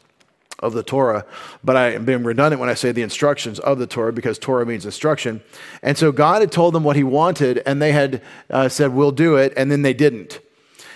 of 0.62 0.72
the 0.72 0.82
Torah, 0.82 1.26
but 1.64 1.76
I 1.76 1.90
am 1.90 2.05
being 2.05 2.22
redundant 2.22 2.60
when 2.60 2.70
I 2.70 2.75
say 2.75 2.93
the 2.93 3.02
instructions 3.02 3.58
of 3.58 3.78
the 3.78 3.87
Torah 3.87 4.12
because 4.12 4.38
Torah 4.38 4.64
means 4.64 4.84
instruction. 4.84 5.43
And 5.82 5.98
so 5.98 6.12
God 6.12 6.40
had 6.40 6.52
told 6.52 6.72
them 6.72 6.84
what 6.84 6.94
he 6.94 7.02
wanted, 7.02 7.62
and 7.66 7.82
they 7.82 7.93
had 7.93 8.22
uh, 8.48 8.69
said, 8.69 8.94
We'll 8.94 9.10
do 9.10 9.34
it, 9.34 9.52
and 9.56 9.70
then 9.70 9.82
they 9.82 9.93
didn't. 9.93 10.40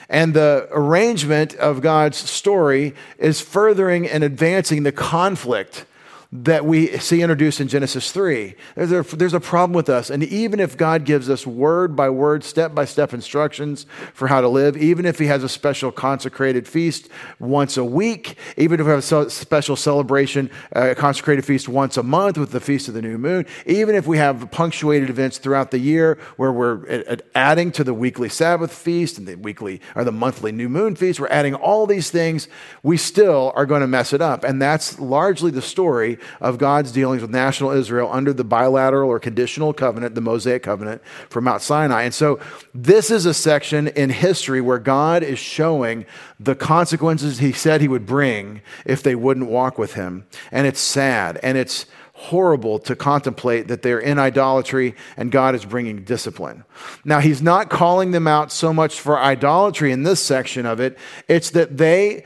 And 0.09 0.35
the 0.35 0.69
arrangement 0.71 1.55
of 1.57 1.81
God's 1.81 2.17
story 2.17 2.95
is 3.19 3.41
furthering 3.41 4.09
and 4.09 4.23
advancing 4.23 4.83
the 4.85 4.93
conflict 4.93 5.85
that 6.33 6.65
we 6.65 6.99
see 6.99 7.23
introduced 7.23 7.61
in 7.61 7.69
Genesis 7.69 8.11
3. 8.11 8.55
There's 8.75 8.93
a, 8.93 9.17
there's 9.17 9.35
a 9.35 9.41
problem 9.41 9.75
with 9.75 9.89
us. 9.89 10.11
And 10.11 10.25
even 10.25 10.59
if 10.59 10.77
God 10.77 11.05
gives 11.05 11.31
us 11.31 11.47
word 11.47 11.95
by 11.95 12.11
word, 12.11 12.43
step 12.43 12.75
by 12.75 12.85
step 12.85 13.15
instructions 13.15 13.87
for 14.13 14.27
how 14.27 14.41
to 14.41 14.49
live, 14.49 14.77
even 14.77 15.07
if 15.07 15.19
He 15.19 15.27
has 15.27 15.45
a 15.45 15.49
special 15.49 15.93
consecrated 15.93 16.67
feast 16.67 17.09
once 17.39 17.77
a 17.77 17.85
week, 17.85 18.37
even 18.57 18.81
if 18.81 18.87
we 18.87 18.93
have 18.93 19.13
a 19.13 19.31
special 19.31 19.77
celebration, 19.77 20.51
a 20.73 20.95
consecrated 20.95 21.45
feast 21.45 21.69
once 21.69 21.97
a 21.97 22.03
month 22.03 22.39
with 22.39 22.51
the 22.51 22.61
Feast 22.61 22.89
of 22.89 22.95
the 22.95 23.03
New 23.03 23.19
Moon, 23.19 23.47
even 23.65 23.95
if 23.95 24.07
we 24.07 24.19
have 24.19 24.51
punctuated 24.51 25.09
events 25.09 25.39
throughout 25.39 25.71
the 25.71 25.79
year 25.79 26.19
where 26.37 26.53
we're 26.53 27.19
adding 27.35 27.71
to 27.73 27.85
the 27.85 27.95
weekly 27.95 28.29
Sabbath 28.29 28.73
feast 28.73 29.17
and 29.17 29.29
the 29.29 29.37
weekly 29.37 29.81
or 29.95 30.03
the 30.03 30.13
monthly 30.13 30.51
New 30.51 30.69
Moon 30.69 30.97
feast, 30.97 31.21
we're 31.21 31.29
adding 31.29 31.55
all 31.55 31.87
these 31.87 32.11
things, 32.11 32.49
we 32.83 32.97
still 32.97 33.53
are 33.55 33.67
going 33.67 33.81
to 33.81 33.87
mess 33.87 34.13
it 34.13 34.21
up. 34.21 34.43
And 34.43 34.61
that's 34.61 34.99
largely 34.99 35.53
the 35.53 35.63
story 35.63 36.16
of 36.41 36.59
God's 36.59 36.93
dealings 36.93 37.23
with 37.23 37.31
national 37.31 37.71
Israel 37.71 38.09
under 38.13 38.33
the 38.33 38.45
bilateral 38.45 39.11
or 39.11 39.19
conditional 39.19 39.73
covenant, 39.73 40.15
the 40.15 40.21
Mosaic 40.21 40.63
covenant 40.63 41.03
from 41.29 41.45
Mount 41.45 41.63
Sinai. 41.63 42.03
And 42.03 42.15
so 42.15 42.39
this 42.75 43.11
is 43.11 43.27
a 43.27 43.35
section 43.35 43.89
in 43.89 44.11
history 44.11 44.61
where 44.61 44.79
God 44.79 45.23
is 45.23 45.39
showing 45.39 46.07
the 46.39 46.55
consequences 46.55 47.39
he 47.39 47.53
said 47.53 47.81
he 47.81 47.89
would 47.89 48.07
bring 48.07 48.61
if 48.85 49.03
they 49.03 49.15
wouldn't 49.15 49.49
walk 49.49 49.79
with 49.79 49.95
him. 49.95 50.27
And 50.51 50.67
it's 50.67 50.81
sad 50.81 51.39
and 51.43 51.57
it's 51.57 51.87
horrible 52.17 52.79
to 52.79 52.97
contemplate 52.97 53.69
that 53.69 53.83
they're 53.83 54.01
in 54.01 54.19
idolatry 54.19 54.95
and 55.19 55.31
God 55.31 55.55
is 55.55 55.67
bringing 55.67 56.03
discipline. 56.03 56.65
Now, 57.05 57.21
he's 57.21 57.43
not 57.43 57.69
calling 57.69 58.13
them 58.13 58.27
out 58.27 58.51
so 58.51 58.73
much 58.73 58.99
for 58.99 59.19
idolatry 59.19 59.93
in 59.93 60.03
this 60.03 60.23
section 60.23 60.65
of 60.65 60.81
it, 60.81 60.97
it's 61.29 61.51
that 61.51 61.77
they 61.77 62.25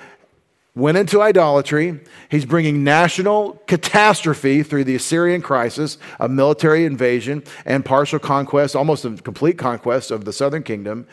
went 0.74 0.96
into 0.96 1.20
idolatry. 1.20 2.00
He's 2.28 2.44
bringing 2.44 2.84
national 2.84 3.62
catastrophe 3.66 4.62
through 4.62 4.84
the 4.84 4.94
Assyrian 4.94 5.42
crisis, 5.42 5.98
a 6.18 6.28
military 6.28 6.84
invasion 6.84 7.42
and 7.64 7.84
partial 7.84 8.18
conquest, 8.18 8.76
almost 8.76 9.04
a 9.04 9.10
complete 9.16 9.58
conquest 9.58 10.10
of 10.10 10.24
the 10.24 10.32
southern 10.32 10.62
kingdom. 10.62 11.06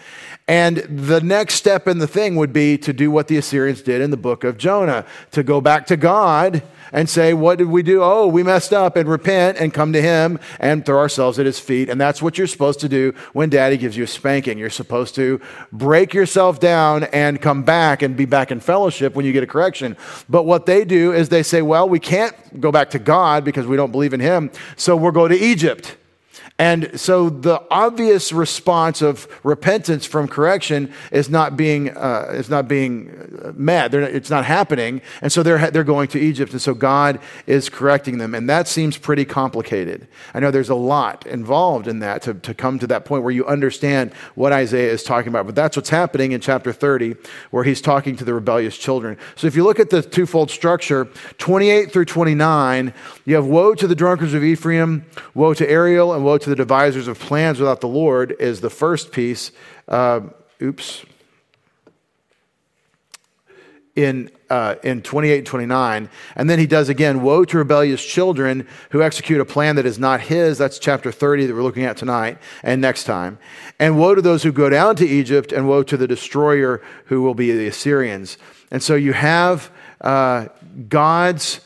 And 0.48 0.78
the 0.78 1.22
next 1.22 1.56
step 1.56 1.88
in 1.88 1.98
the 1.98 2.08
thing 2.08 2.36
would 2.36 2.54
be 2.54 2.78
to 2.80 2.94
do 2.94 3.10
what 3.10 3.28
the 3.28 3.38
Assyrians 3.38 3.82
did 3.82 4.02
in 4.02 4.12
the 4.12 4.18
book 4.18 4.44
of 4.44 4.58
Jonah, 4.58 5.06
to 5.32 5.44
go 5.44 5.60
back 5.60 5.88
to 5.88 5.98
God 5.98 6.62
and 6.91 7.10
say, 7.10 7.34
What 7.34 7.58
did 7.58 7.67
we 7.67 7.84
do? 7.84 8.03
Oh, 8.03 8.27
we 8.27 8.44
messed 8.44 8.74
up 8.74 8.96
and 8.96 9.10
repent 9.10 9.58
and 9.58 9.74
come 9.74 9.94
to 9.94 10.01
Him 10.01 10.39
and 10.60 10.86
throw 10.86 10.98
ourselves 10.98 11.39
at 11.39 11.46
His 11.46 11.60
feet. 11.60 11.89
And 11.89 12.00
that's 12.00 12.22
what 12.22 12.38
you're 12.38 12.48
supposed 12.48 12.79
to 12.82 12.89
do 12.89 13.13
when 13.34 13.50
Daddy 13.50 13.77
gives 13.77 13.98
you 13.98 14.03
a 14.03 14.08
spanking. 14.08 14.58
You're 14.58 14.70
supposed 14.70 15.15
to 15.15 15.41
break 15.72 16.13
yourself 16.13 16.60
down 16.60 17.03
and 17.06 17.41
come 17.41 17.63
back 17.63 18.01
and 18.01 18.15
be 18.15 18.25
back 18.25 18.51
in 18.51 18.60
fellowship 18.60 19.15
when 19.15 19.25
you 19.25 19.34
get 19.34 19.44
a 19.44 19.48
correction. 19.48 19.98
But 20.29 20.44
what 20.44 20.65
they 20.65 20.86
do 20.86 21.13
is 21.13 21.29
they 21.29 21.44
say, 21.44 21.62
well, 21.62 21.88
we 21.88 22.00
can't 22.00 22.36
go 22.60 22.72
back 22.72 22.89
to 22.91 23.00
God 23.00 23.44
because 23.44 23.67
we 23.67 23.77
don't 23.77 23.91
believe 23.91 24.13
in 24.13 24.20
Him, 24.20 24.51
so 24.75 24.96
we'll 24.96 25.12
go 25.12 25.27
to 25.27 25.36
Egypt. 25.36 25.98
And 26.60 27.00
so 27.00 27.30
the 27.30 27.62
obvious 27.70 28.34
response 28.34 29.04
of 29.04 29.28
repentance 29.44 30.08
from 30.08 30.28
correction 30.28 30.92
is 31.12 31.30
not 31.30 31.56
being, 31.56 31.96
uh, 31.96 32.32
is 32.34 32.50
not 32.50 32.68
being 32.68 33.54
met. 33.56 33.94
Not, 33.94 34.02
it's 34.02 34.32
not 34.32 34.44
happening. 34.44 35.02
And 35.22 35.32
so 35.32 35.44
they're, 35.44 35.70
they're 35.70 35.84
going 35.84 36.08
to 36.10 36.20
Egypt. 36.20 36.54
And 36.54 36.62
so 36.62 36.74
God 36.74 37.20
is 37.46 37.70
correcting 37.70 38.18
them. 38.18 38.34
And 38.34 38.50
that 38.50 38.68
seems 38.68 38.98
pretty 38.98 39.24
complicated. 39.24 40.08
I 40.34 40.40
know 40.40 40.50
there's 40.50 40.70
a 40.70 40.76
lot 40.76 41.28
involved 41.28 41.88
in 41.88 42.00
that 42.00 42.24
to, 42.24 42.34
to 42.34 42.56
come 42.56 42.80
to 42.80 42.88
that 42.88 43.06
point 43.06 43.22
where 43.22 43.32
you 43.32 43.46
understand 43.46 44.12
what 44.34 44.52
Isaiah 44.52 44.92
is 44.92 45.04
talking 45.04 45.30
about. 45.30 45.46
But 45.46 45.54
that's 45.54 45.78
what's 45.78 45.90
happening 45.90 46.32
in 46.32 46.42
chapter 46.42 46.74
30, 46.74 47.18
where 47.52 47.66
he's 47.66 47.82
talking 47.82 48.16
to 48.16 48.26
the 48.26 48.34
rebellious 48.34 48.80
children. 48.80 49.18
So 49.36 49.46
if 49.46 49.56
you 49.56 49.64
look 49.64 49.80
at 49.80 49.92
the 49.92 50.02
twofold 50.02 50.50
structure, 50.50 51.06
28 51.38 51.92
through 51.92 52.06
29, 52.06 52.94
you 53.26 53.36
have 53.36 53.46
woe 53.46 53.76
to 53.76 53.86
the 53.86 53.96
drunkards 53.96 54.34
of 54.34 54.44
Ephraim, 54.44 55.06
woe 55.36 55.54
to 55.54 55.70
Ariel, 55.70 56.14
and 56.14 56.26
woe 56.26 56.40
to 56.40 56.47
the 56.50 56.56
devisers 56.56 57.08
of 57.08 57.20
plans 57.20 57.60
without 57.60 57.82
the 57.82 57.88
Lord 57.88 58.36
is 58.39 58.62
the 58.62 58.70
first 58.70 59.12
piece. 59.12 59.51
Uh, 59.88 60.22
oops. 60.62 61.06
In, 63.96 64.30
uh, 64.51 64.75
in 64.84 65.01
28 65.01 65.38
and 65.39 65.48
29. 65.48 66.10
And 66.36 66.50
then 66.50 66.60
he 66.60 66.68
does 66.68 66.88
again, 66.88 67.24
Woe 67.24 67.46
to 67.46 67.58
rebellious 67.58 68.06
children 68.06 68.68
who 68.92 69.01
execute 69.01 69.42
a 69.42 69.46
plan 69.46 69.75
that 69.77 69.88
is 69.88 69.98
not 69.98 70.22
his. 70.22 70.60
That's 70.60 70.77
chapter 70.77 71.12
30 71.12 71.48
that 71.48 71.56
we're 71.56 71.63
looking 71.63 71.84
at 71.84 71.98
tonight 71.98 72.38
and 72.62 72.80
next 72.80 73.06
time. 73.06 73.39
And 73.80 73.98
woe 73.98 74.13
to 74.13 74.22
those 74.22 74.44
who 74.44 74.51
go 74.51 74.70
down 74.70 74.96
to 74.98 75.08
Egypt, 75.08 75.51
and 75.51 75.68
woe 75.68 75.82
to 75.82 75.98
the 75.98 76.08
destroyer 76.08 76.82
who 77.06 77.24
will 77.24 77.34
be 77.34 77.51
the 77.51 77.68
Assyrians. 77.68 78.38
And 78.70 78.84
so 78.84 78.94
you 78.94 79.13
have 79.13 79.72
uh, 80.01 80.48
God's 80.88 81.62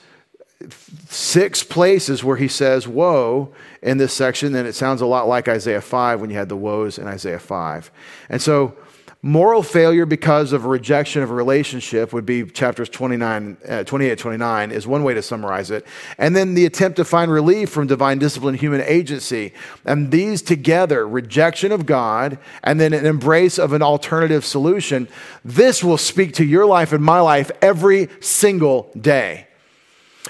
six 1.09 1.63
places 1.63 2.23
where 2.23 2.37
he 2.37 2.47
says 2.47 2.87
woe 2.87 3.53
in 3.81 3.97
this 3.97 4.13
section, 4.13 4.53
then 4.53 4.65
it 4.65 4.73
sounds 4.73 5.01
a 5.01 5.05
lot 5.05 5.27
like 5.27 5.47
Isaiah 5.47 5.81
5 5.81 6.21
when 6.21 6.29
you 6.29 6.37
had 6.37 6.49
the 6.49 6.55
woes 6.55 6.97
in 6.97 7.07
Isaiah 7.07 7.39
5. 7.39 7.91
And 8.29 8.41
so, 8.41 8.75
moral 9.23 9.61
failure 9.61 10.05
because 10.05 10.51
of 10.51 10.65
rejection 10.65 11.21
of 11.21 11.29
a 11.29 11.33
relationship 11.33 12.11
would 12.11 12.25
be 12.25 12.43
chapters 12.43 12.89
29, 12.89 13.57
uh, 13.67 13.83
28 13.83 14.17
29 14.17 14.71
is 14.71 14.87
one 14.87 15.03
way 15.03 15.13
to 15.13 15.21
summarize 15.21 15.71
it. 15.71 15.85
And 16.17 16.35
then 16.35 16.53
the 16.53 16.65
attempt 16.65 16.97
to 16.97 17.05
find 17.05 17.31
relief 17.31 17.69
from 17.69 17.87
divine 17.87 18.17
discipline, 18.19 18.55
human 18.55 18.81
agency. 18.81 19.53
And 19.85 20.11
these 20.11 20.41
together, 20.41 21.07
rejection 21.07 21.71
of 21.71 21.85
God, 21.85 22.39
and 22.63 22.79
then 22.79 22.93
an 22.93 23.05
embrace 23.05 23.59
of 23.59 23.73
an 23.73 23.81
alternative 23.81 24.45
solution, 24.45 25.07
this 25.43 25.83
will 25.83 25.97
speak 25.97 26.33
to 26.35 26.45
your 26.45 26.65
life 26.65 26.91
and 26.91 27.03
my 27.03 27.19
life 27.19 27.51
every 27.61 28.09
single 28.19 28.91
day. 28.99 29.47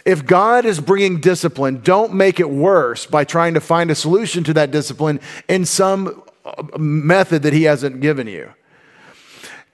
If 0.06 0.26
God 0.26 0.66
is 0.66 0.80
bringing 0.80 1.20
discipline, 1.20 1.82
don't 1.82 2.14
make 2.14 2.40
it 2.40 2.50
worse 2.50 3.06
by 3.06 3.24
trying 3.24 3.54
to 3.54 3.62
find 3.62 3.92
a 3.92 3.96
solution 3.96 4.44
to 4.46 4.54
that 4.54 4.72
discipline 4.72 5.20
in 5.48 5.66
some 5.66 6.24
uh, 6.46 6.78
method 6.78 7.44
that 7.44 7.54
He 7.54 7.64
hasn't 7.64 8.02
given 8.02 8.28
you. 8.28 8.54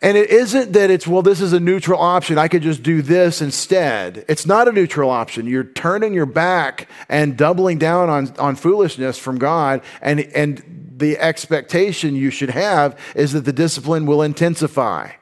And 0.02 0.16
it 0.16 0.30
isn't 0.30 0.74
that 0.74 0.92
it's, 0.92 1.08
well, 1.08 1.24
this 1.24 1.42
is 1.42 1.54
a 1.54 1.60
neutral 1.60 2.00
option. 2.00 2.38
I 2.38 2.48
could 2.48 2.62
just 2.62 2.84
do 2.84 3.02
this 3.02 3.42
instead. 3.42 4.26
It's 4.30 4.46
not 4.46 4.68
a 4.68 4.72
neutral 4.72 5.10
option. 5.10 5.48
You're 5.48 5.64
turning 5.64 6.14
your 6.14 6.28
back 6.28 6.88
and 7.10 7.36
doubling 7.36 7.80
down 7.80 8.10
on, 8.10 8.32
on 8.38 8.56
foolishness 8.56 9.18
from 9.18 9.40
God. 9.40 9.82
And, 10.02 10.20
and 10.20 10.94
the 10.98 11.18
expectation 11.18 12.16
you 12.16 12.30
should 12.30 12.52
have 12.52 13.00
is 13.16 13.34
that 13.34 13.46
the 13.46 13.54
discipline 13.54 14.06
will 14.06 14.22
intensify. 14.22 15.14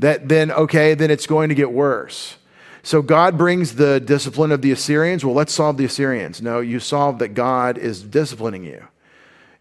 That 0.00 0.28
then, 0.28 0.50
okay, 0.50 0.94
then 0.94 1.12
it's 1.12 1.26
going 1.26 1.48
to 1.50 1.54
get 1.54 1.70
worse. 1.70 2.36
So 2.82 3.00
God 3.00 3.38
brings 3.38 3.76
the 3.76 4.00
discipline 4.00 4.50
of 4.50 4.60
the 4.60 4.72
Assyrians. 4.72 5.24
Well, 5.24 5.34
let's 5.34 5.52
solve 5.52 5.76
the 5.76 5.84
Assyrians. 5.84 6.42
No, 6.42 6.60
you 6.60 6.80
solve 6.80 7.18
that 7.20 7.28
God 7.28 7.78
is 7.78 8.02
disciplining 8.02 8.64
you. 8.64 8.84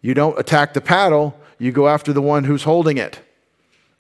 You 0.01 0.15
don't 0.15 0.39
attack 0.39 0.73
the 0.73 0.81
paddle, 0.81 1.39
you 1.59 1.71
go 1.71 1.87
after 1.87 2.11
the 2.11 2.21
one 2.21 2.43
who's 2.43 2.63
holding 2.63 2.97
it. 2.97 3.19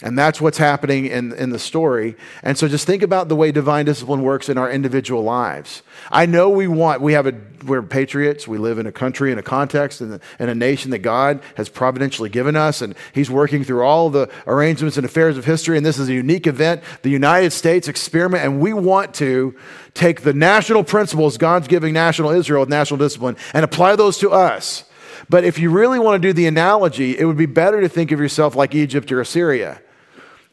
And 0.03 0.17
that's 0.17 0.41
what's 0.41 0.57
happening 0.57 1.05
in, 1.05 1.31
in 1.33 1.51
the 1.51 1.59
story. 1.59 2.15
And 2.41 2.57
so 2.57 2.67
just 2.67 2.87
think 2.87 3.03
about 3.03 3.29
the 3.29 3.35
way 3.35 3.51
divine 3.51 3.85
discipline 3.85 4.23
works 4.23 4.49
in 4.49 4.57
our 4.57 4.69
individual 4.69 5.23
lives. 5.23 5.83
I 6.11 6.25
know 6.25 6.49
we 6.49 6.67
want, 6.67 7.01
we 7.01 7.13
have 7.13 7.27
a, 7.27 7.33
we're 7.63 7.83
patriots. 7.83 8.47
We 8.47 8.57
live 8.57 8.79
in 8.79 8.87
a 8.87 8.91
country, 8.91 9.31
in 9.31 9.37
a 9.37 9.43
context, 9.43 10.01
in, 10.01 10.19
in 10.39 10.49
a 10.49 10.55
nation 10.55 10.89
that 10.91 10.99
God 10.99 11.41
has 11.55 11.69
providentially 11.69 12.29
given 12.29 12.55
us. 12.55 12.81
And 12.81 12.95
He's 13.13 13.29
working 13.29 13.63
through 13.63 13.83
all 13.83 14.09
the 14.09 14.27
arrangements 14.47 14.97
and 14.97 15.05
affairs 15.05 15.37
of 15.37 15.45
history. 15.45 15.77
And 15.77 15.85
this 15.85 15.99
is 15.99 16.09
a 16.09 16.13
unique 16.13 16.47
event, 16.47 16.81
the 17.03 17.11
United 17.11 17.51
States 17.51 17.87
experiment. 17.87 18.43
And 18.43 18.59
we 18.59 18.73
want 18.73 19.13
to 19.15 19.55
take 19.93 20.21
the 20.21 20.33
national 20.33 20.83
principles 20.83 21.37
God's 21.37 21.67
giving 21.67 21.93
national 21.93 22.31
Israel 22.31 22.61
with 22.61 22.69
national 22.69 22.97
discipline 22.97 23.37
and 23.53 23.63
apply 23.63 23.95
those 23.95 24.17
to 24.19 24.31
us. 24.31 24.85
But 25.29 25.43
if 25.43 25.59
you 25.59 25.69
really 25.69 25.99
want 25.99 26.19
to 26.19 26.27
do 26.27 26.33
the 26.33 26.47
analogy, 26.47 27.17
it 27.17 27.25
would 27.25 27.37
be 27.37 27.45
better 27.45 27.81
to 27.81 27.87
think 27.87 28.11
of 28.11 28.19
yourself 28.19 28.55
like 28.55 28.73
Egypt 28.73 29.11
or 29.11 29.21
Assyria 29.21 29.79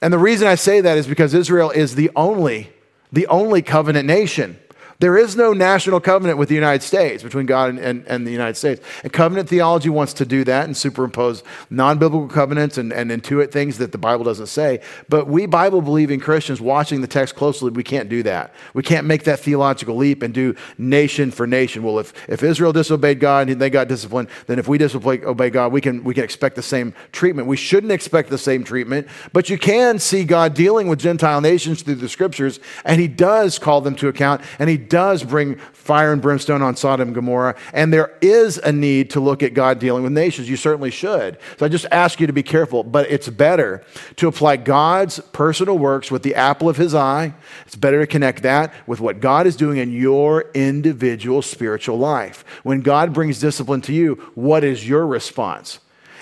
and 0.01 0.13
the 0.13 0.19
reason 0.19 0.47
I 0.47 0.55
say 0.55 0.81
that 0.81 0.97
is 0.97 1.07
because 1.07 1.35
Israel 1.35 1.71
is 1.71 1.95
the 1.95 2.11
only, 2.15 2.71
the 3.13 3.27
only 3.27 3.63
covenant 3.63 4.07
nation. 4.07 4.59
There 5.01 5.17
is 5.17 5.37
no 5.37 5.53
national 5.53 6.01
covenant 6.01 6.39
with 6.39 6.49
the 6.49 6.57
United 6.57 6.83
States, 6.83 7.23
between 7.23 7.47
God 7.47 7.71
and, 7.71 7.79
and, 7.79 8.05
and, 8.09 8.27
the 8.27 8.33
United 8.33 8.57
States. 8.57 8.85
And 9.05 9.13
covenant 9.13 9.49
theology 9.49 9.89
wants 9.89 10.13
to 10.15 10.27
do 10.27 10.43
that 10.43 10.65
and 10.65 10.77
superimpose 10.77 11.45
non 11.71 11.99
biblical 11.99 12.27
covenants 12.27 12.79
and, 12.79 12.93
and 12.93 13.13
intuit 13.13 13.53
things 13.53 13.79
that 13.79 13.93
the 13.93 13.99
Bible 13.99 14.25
doesn't 14.25 14.49
say. 14.49 14.81
But 15.09 15.29
we 15.29 15.47
Bible 15.47 15.83
believing 15.83 16.19
Christians 16.19 16.61
watching 16.61 17.01
the 17.01 17.07
text 17.07 17.37
closely, 17.37 17.71
we 17.71 17.85
can't 17.85 18.09
do 18.09 18.25
that. 18.25 18.53
We 18.75 18.83
can't 18.83 19.07
make 19.07 19.23
that 19.25 19.39
theological 19.39 19.95
leap 19.95 20.25
and 20.25 20.35
do 20.35 20.57
nation 20.79 21.31
for 21.31 21.47
nation. 21.47 21.85
Well, 21.85 22.01
if, 22.01 22.13
if 22.29 22.43
Israel 22.43 22.73
disobeyed 22.73 23.21
God 23.21 23.49
and 23.49 23.63
they 23.63 23.71
got 23.71 23.87
disciplined, 23.87 24.29
then 24.49 24.59
if 24.59 24.67
we 24.67 24.79
disobey 24.79 25.51
God, 25.51 25.71
we 25.71 25.81
can, 25.81 26.03
we 26.03 26.13
can 26.13 26.25
expect 26.25 26.57
the 26.57 26.63
same 26.63 26.93
treatment. 27.13 27.47
We 27.47 27.57
shouldn't 27.57 27.93
expect 27.93 28.31
the 28.31 28.39
same 28.39 28.65
treatment, 28.65 29.07
but 29.33 29.49
you 29.49 29.59
can 29.59 30.01
see 30.01 30.25
God 30.25 30.55
dealing 30.55 30.89
with 30.89 30.99
Gentile 30.99 31.41
nations 31.41 31.83
through 31.83 31.97
the 31.97 32.09
scriptures, 32.09 32.59
and 32.85 33.01
He 33.01 33.07
does 33.07 33.61
call 33.61 33.81
them 33.81 33.95
to 33.95 34.09
account, 34.09 34.41
and 34.59 34.69
He 34.69 34.88
does 34.91 35.23
bring 35.23 35.57
fire 35.73 36.13
and 36.13 36.21
brimstone 36.21 36.63
on 36.63 36.77
Sodom 36.77 37.09
and 37.09 37.15
Gomorrah, 37.15 37.57
and 37.73 37.93
there 37.93 38.17
is 38.21 38.59
a 38.59 38.73
need 38.73 39.11
to 39.11 39.21
look 39.21 39.43
at 39.43 39.55
God 39.55 39.79
dealing 39.79 40.03
with 40.03 40.13
nations. 40.13 40.49
You 40.49 40.57
certainly 40.57 40.91
should. 40.91 41.39
So 41.59 41.67
I 41.67 41.69
just 41.69 41.87
ask 41.91 42.21
you 42.21 42.27
to 42.27 42.33
be 42.33 42.43
careful, 42.43 42.83
but 42.83 43.11
it's 43.11 43.29
better 43.29 43.83
to 44.17 44.29
apply 44.29 44.57
God's 44.57 45.21
personal 45.33 45.79
works 45.79 46.11
with 46.11 46.23
the 46.23 46.35
apple 46.35 46.69
of 46.69 46.77
his 46.77 46.95
eye. 46.95 47.35
It's 47.67 47.77
better 47.77 48.01
to 48.01 48.07
connect 48.07 48.43
that 48.43 48.73
with 48.87 49.01
what 49.01 49.21
God 49.21 49.47
is 49.47 49.57
doing 49.57 49.79
in 49.79 49.93
your 49.93 50.51
individual 50.55 51.43
spiritual 51.43 51.99
life. 51.99 52.45
When 52.63 52.81
God 52.81 53.13
brings 53.13 53.41
discipline 53.41 53.81
to 53.83 53.93
you, 53.93 54.15
what 54.35 54.65
is 54.65 54.89
your 54.89 55.07
response? 55.07 55.81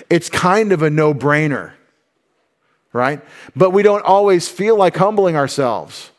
It's 0.09 0.31
kind 0.31 0.73
of 0.73 0.83
a 0.83 0.91
no 0.91 1.15
brainer, 1.15 1.73
right? 2.93 3.21
But 3.55 3.71
we 3.71 3.83
don't 3.83 4.05
always 4.05 4.49
feel 4.49 4.77
like 4.77 4.97
humbling 4.97 5.37
ourselves. 5.37 6.11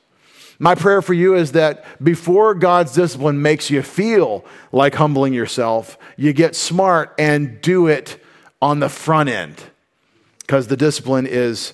My 0.59 0.75
prayer 0.75 1.01
for 1.01 1.13
you 1.13 1.35
is 1.35 1.51
that 1.51 1.85
before 2.03 2.55
God's 2.55 2.93
discipline 2.93 3.41
makes 3.41 3.69
you 3.69 3.81
feel 3.81 4.43
like 4.71 4.95
humbling 4.95 5.33
yourself, 5.33 5.97
you 6.15 6.33
get 6.33 6.55
smart 6.55 7.13
and 7.19 7.61
do 7.61 7.87
it 7.87 8.19
on 8.61 8.79
the 8.79 8.89
front 8.89 9.29
end. 9.29 9.63
Because 10.39 10.67
the 10.67 10.77
discipline 10.77 11.27
is, 11.27 11.73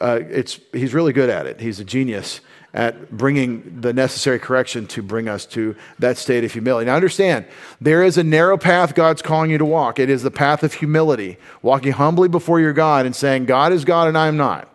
uh, 0.00 0.20
it's, 0.28 0.60
he's 0.72 0.94
really 0.94 1.12
good 1.12 1.30
at 1.30 1.46
it. 1.46 1.60
He's 1.60 1.80
a 1.80 1.84
genius 1.84 2.40
at 2.72 3.10
bringing 3.10 3.80
the 3.80 3.92
necessary 3.92 4.38
correction 4.38 4.86
to 4.86 5.02
bring 5.02 5.28
us 5.28 5.44
to 5.44 5.74
that 5.98 6.16
state 6.16 6.44
of 6.44 6.52
humility. 6.52 6.86
Now, 6.86 6.94
understand, 6.94 7.46
there 7.80 8.04
is 8.04 8.16
a 8.16 8.22
narrow 8.22 8.56
path 8.56 8.94
God's 8.94 9.22
calling 9.22 9.50
you 9.50 9.58
to 9.58 9.64
walk. 9.64 9.98
It 9.98 10.08
is 10.08 10.22
the 10.22 10.30
path 10.30 10.62
of 10.62 10.74
humility, 10.74 11.36
walking 11.62 11.92
humbly 11.92 12.28
before 12.28 12.60
your 12.60 12.72
God 12.72 13.06
and 13.06 13.16
saying, 13.16 13.46
God 13.46 13.72
is 13.72 13.84
God 13.84 14.06
and 14.06 14.16
I 14.16 14.28
am 14.28 14.36
not. 14.36 14.68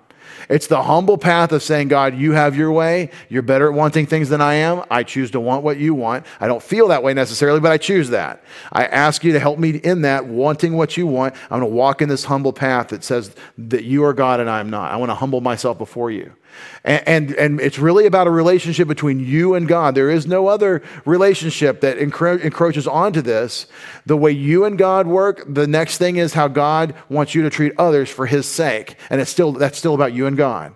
It's 0.50 0.68
the 0.68 0.84
humble 0.84 1.18
path 1.18 1.52
of 1.52 1.64
saying, 1.64 1.88
God, 1.88 2.16
you 2.16 2.34
have 2.34 2.56
your 2.56 2.72
way. 2.72 3.10
You're 3.30 3.42
better 3.42 3.68
at 3.68 3.74
wanting 3.74 4.06
things 4.06 4.30
than 4.30 4.42
I 4.42 4.56
am. 4.56 4.84
I 4.90 5.04
choose 5.04 5.32
to 5.32 5.40
want 5.40 5.64
what 5.64 5.78
you 5.78 5.94
want. 5.94 6.26
I 6.40 6.48
don't 6.48 6.62
feel 6.62 6.88
that 6.90 7.04
way 7.04 7.14
necessarily, 7.14 7.60
but 7.60 7.72
I 7.72 7.78
choose 7.78 8.10
that. 8.10 8.44
I 8.72 8.86
ask 8.86 9.24
you 9.24 9.34
to 9.34 9.40
help 9.40 9.60
me 9.60 9.72
in 9.78 10.02
that, 10.02 10.26
wanting 10.26 10.78
what 10.78 10.98
you 10.98 11.08
want. 11.08 11.36
I'm 11.50 11.60
going 11.60 11.72
to 11.72 11.76
walk 11.76 12.02
in 12.02 12.10
this 12.10 12.26
humble 12.26 12.54
path 12.54 12.90
that 12.90 13.04
says 13.04 13.36
that 13.58 13.84
you 13.84 14.04
are 14.04 14.14
God 14.14 14.40
and 14.40 14.50
I 14.50 14.60
am 14.60 14.70
not. 14.70 14.92
I 14.92 14.98
want 14.98 15.10
to 15.10 15.16
humble 15.16 15.42
myself 15.42 15.78
before 15.78 16.12
you. 16.12 16.34
And, 16.84 17.08
and, 17.08 17.32
and, 17.36 17.62
it's 17.62 17.80
really 17.80 18.06
about 18.06 18.28
a 18.28 18.32
relationship 18.32 18.88
between 18.88 19.20
you 19.20 19.56
and 19.56 19.68
God. 19.68 19.96
There 19.96 20.10
is 20.10 20.28
no 20.28 20.48
other 20.48 20.84
relationship 21.06 21.82
that 21.82 21.98
encro- 21.98 22.40
encroaches 22.42 22.88
onto 22.88 23.22
this. 23.22 23.66
The 24.06 24.18
way 24.18 24.32
you 24.32 24.66
and 24.66 24.78
God 24.78 25.08
work, 25.08 25.44
the 25.48 25.68
next 25.68 25.98
thing 25.98 26.18
is 26.18 26.34
how 26.34 26.48
God 26.48 26.94
wants 27.10 27.34
you 27.34 27.42
to 27.42 27.50
treat 27.50 27.74
others 27.78 28.10
for 28.10 28.26
his 28.26 28.46
sake. 28.46 28.98
And 29.10 29.20
it's 29.20 29.32
still, 29.32 29.52
that's 29.52 29.78
still 29.78 29.96
about 29.96 30.14
you 30.14 30.28
and 30.28 30.38
God. 30.38 30.76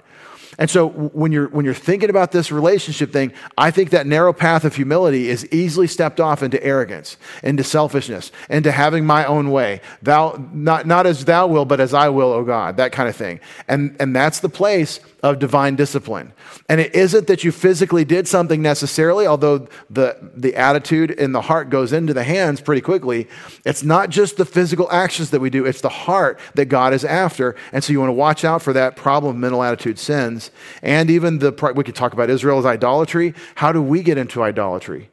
And 0.60 0.70
so 0.70 0.90
when 0.90 1.32
you're, 1.32 1.48
when 1.48 1.64
you're 1.64 1.74
thinking 1.74 2.10
about 2.10 2.34
this 2.34 2.52
relationship 2.52 3.14
thing, 3.14 3.32
I 3.58 3.72
think 3.72 3.92
that 3.92 4.06
narrow 4.06 4.34
path 4.34 4.66
of 4.66 4.76
humility 4.76 5.30
is 5.30 5.48
easily 5.54 5.88
stepped 5.88 6.20
off 6.20 6.44
into 6.44 6.62
arrogance, 6.62 7.16
into 7.44 7.64
selfishness, 7.64 8.34
into 8.50 8.70
having 8.70 9.06
my 9.06 9.24
own 9.24 9.52
way. 9.52 9.80
Thou, 10.02 10.50
not, 10.52 10.86
not 10.86 11.08
as 11.08 11.24
thou 11.24 11.48
will, 11.48 11.64
but 11.64 11.80
as 11.80 11.94
I 11.94 12.10
will, 12.10 12.34
O 12.34 12.44
God, 12.44 12.76
that 12.76 12.92
kind 12.92 13.08
of 13.08 13.16
thing. 13.16 13.40
And, 13.70 13.96
and 14.02 14.14
that's 14.14 14.42
the 14.42 14.50
place 14.50 15.00
of 15.22 15.40
divine 15.40 15.76
discipline. 15.76 16.34
And 16.70 16.80
it 16.80 16.96
isn't 16.96 17.28
that 17.28 17.44
you 17.44 17.52
physically 17.52 18.06
did 18.06 18.28
something 18.28 18.62
necessarily, 18.62 19.28
although 19.28 19.68
the, 19.90 20.32
the 20.36 20.56
attitude 20.56 21.12
in 21.12 21.34
the 21.34 21.42
heart 21.42 21.70
goes 21.70 21.92
into 21.92 22.14
the 22.14 22.24
hands 22.24 22.62
pretty 22.62 22.82
quickly. 22.82 23.28
It's 23.66 23.84
not 23.84 24.10
just 24.10 24.38
the 24.38 24.46
physical 24.46 24.90
actions 24.92 25.32
that 25.32 25.40
we 25.40 25.50
do, 25.50 25.66
it's 25.66 25.82
the 25.82 25.90
heart 25.90 26.40
that 26.56 26.66
God 26.66 26.94
is 26.94 27.04
after. 27.04 27.56
And 27.74 27.84
so 27.84 27.92
you 27.92 28.00
want 28.00 28.10
to 28.10 28.14
watch 28.14 28.46
out 28.46 28.62
for 28.62 28.74
that 28.74 28.96
problem 28.96 29.36
of 29.36 29.42
mental 29.42 29.64
attitude 29.64 30.00
sins. 30.00 30.52
And 30.82 31.10
even 31.10 31.40
the, 31.40 31.52
we 31.76 31.84
could 31.84 31.96
talk 31.96 32.14
about 32.14 32.30
Israel's 32.30 32.66
idolatry. 32.66 33.34
How 33.56 33.72
do 33.72 33.82
we 33.82 34.02
get 34.04 34.18
into 34.18 34.42
idolatry? 34.42 35.10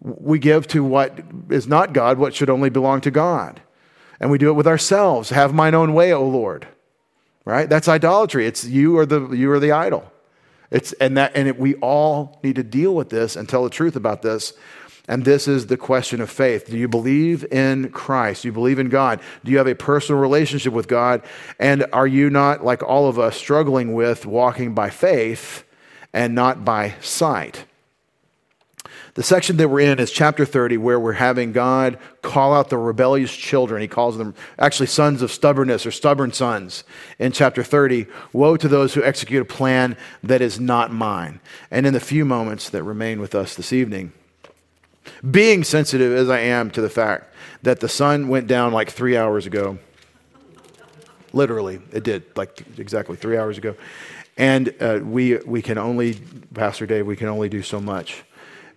We 0.00 0.38
give 0.38 0.66
to 0.68 0.84
what 0.84 1.18
is 1.50 1.66
not 1.66 1.92
God, 1.92 2.18
what 2.18 2.34
should 2.34 2.48
only 2.48 2.70
belong 2.70 3.00
to 3.02 3.10
God. 3.10 3.60
And 4.20 4.30
we 4.30 4.38
do 4.38 4.48
it 4.50 4.54
with 4.54 4.66
ourselves. 4.66 5.30
Have 5.30 5.52
mine 5.52 5.74
own 5.74 5.92
way, 5.92 6.12
O 6.12 6.26
Lord 6.26 6.66
right? 7.50 7.68
That's 7.68 7.88
idolatry. 7.88 8.46
It's 8.46 8.64
you 8.64 8.98
are 8.98 9.06
the 9.06 9.30
you 9.30 9.50
are 9.52 9.60
the 9.60 9.72
idol. 9.72 10.10
It's 10.70 10.92
and 10.94 11.16
that 11.16 11.32
and 11.34 11.48
it, 11.48 11.58
we 11.58 11.74
all 11.76 12.38
need 12.42 12.56
to 12.56 12.62
deal 12.62 12.94
with 12.94 13.10
this 13.10 13.36
and 13.36 13.48
tell 13.48 13.64
the 13.64 13.70
truth 13.70 13.96
about 13.96 14.22
this. 14.22 14.52
And 15.08 15.24
this 15.24 15.48
is 15.48 15.66
the 15.66 15.76
question 15.76 16.20
of 16.20 16.30
faith. 16.30 16.66
Do 16.66 16.78
you 16.78 16.86
believe 16.86 17.44
in 17.52 17.90
Christ? 17.90 18.42
Do 18.42 18.48
you 18.48 18.52
believe 18.52 18.78
in 18.78 18.88
God? 18.88 19.20
Do 19.44 19.50
you 19.50 19.58
have 19.58 19.66
a 19.66 19.74
personal 19.74 20.20
relationship 20.20 20.72
with 20.72 20.86
God? 20.86 21.22
And 21.58 21.84
are 21.92 22.06
you 22.06 22.30
not, 22.30 22.64
like 22.64 22.84
all 22.84 23.08
of 23.08 23.18
us, 23.18 23.36
struggling 23.36 23.92
with 23.92 24.24
walking 24.24 24.72
by 24.72 24.90
faith 24.90 25.64
and 26.12 26.36
not 26.36 26.64
by 26.64 26.94
sight? 27.00 27.64
The 29.20 29.24
section 29.24 29.58
that 29.58 29.68
we're 29.68 29.80
in 29.80 29.98
is 29.98 30.10
chapter 30.10 30.46
30, 30.46 30.78
where 30.78 30.98
we're 30.98 31.12
having 31.12 31.52
God 31.52 31.98
call 32.22 32.54
out 32.54 32.70
the 32.70 32.78
rebellious 32.78 33.30
children. 33.30 33.82
He 33.82 33.86
calls 33.86 34.16
them 34.16 34.34
actually 34.58 34.86
sons 34.86 35.20
of 35.20 35.30
stubbornness 35.30 35.84
or 35.84 35.90
stubborn 35.90 36.32
sons 36.32 36.84
in 37.18 37.30
chapter 37.30 37.62
30. 37.62 38.06
Woe 38.32 38.56
to 38.56 38.66
those 38.66 38.94
who 38.94 39.04
execute 39.04 39.42
a 39.42 39.44
plan 39.44 39.98
that 40.22 40.40
is 40.40 40.58
not 40.58 40.90
mine. 40.90 41.38
And 41.70 41.84
in 41.84 41.92
the 41.92 42.00
few 42.00 42.24
moments 42.24 42.70
that 42.70 42.82
remain 42.82 43.20
with 43.20 43.34
us 43.34 43.56
this 43.56 43.74
evening, 43.74 44.14
being 45.30 45.64
sensitive 45.64 46.16
as 46.16 46.30
I 46.30 46.38
am 46.38 46.70
to 46.70 46.80
the 46.80 46.88
fact 46.88 47.34
that 47.62 47.80
the 47.80 47.90
sun 47.90 48.28
went 48.28 48.46
down 48.46 48.72
like 48.72 48.88
three 48.88 49.18
hours 49.18 49.44
ago, 49.44 49.76
literally, 51.34 51.82
it 51.92 52.04
did, 52.04 52.24
like 52.38 52.64
exactly 52.78 53.16
three 53.16 53.36
hours 53.36 53.58
ago. 53.58 53.76
And 54.38 54.74
uh, 54.80 55.00
we, 55.02 55.36
we 55.36 55.60
can 55.60 55.76
only, 55.76 56.14
Pastor 56.54 56.86
Dave, 56.86 57.04
we 57.06 57.16
can 57.16 57.28
only 57.28 57.50
do 57.50 57.60
so 57.60 57.82
much. 57.82 58.24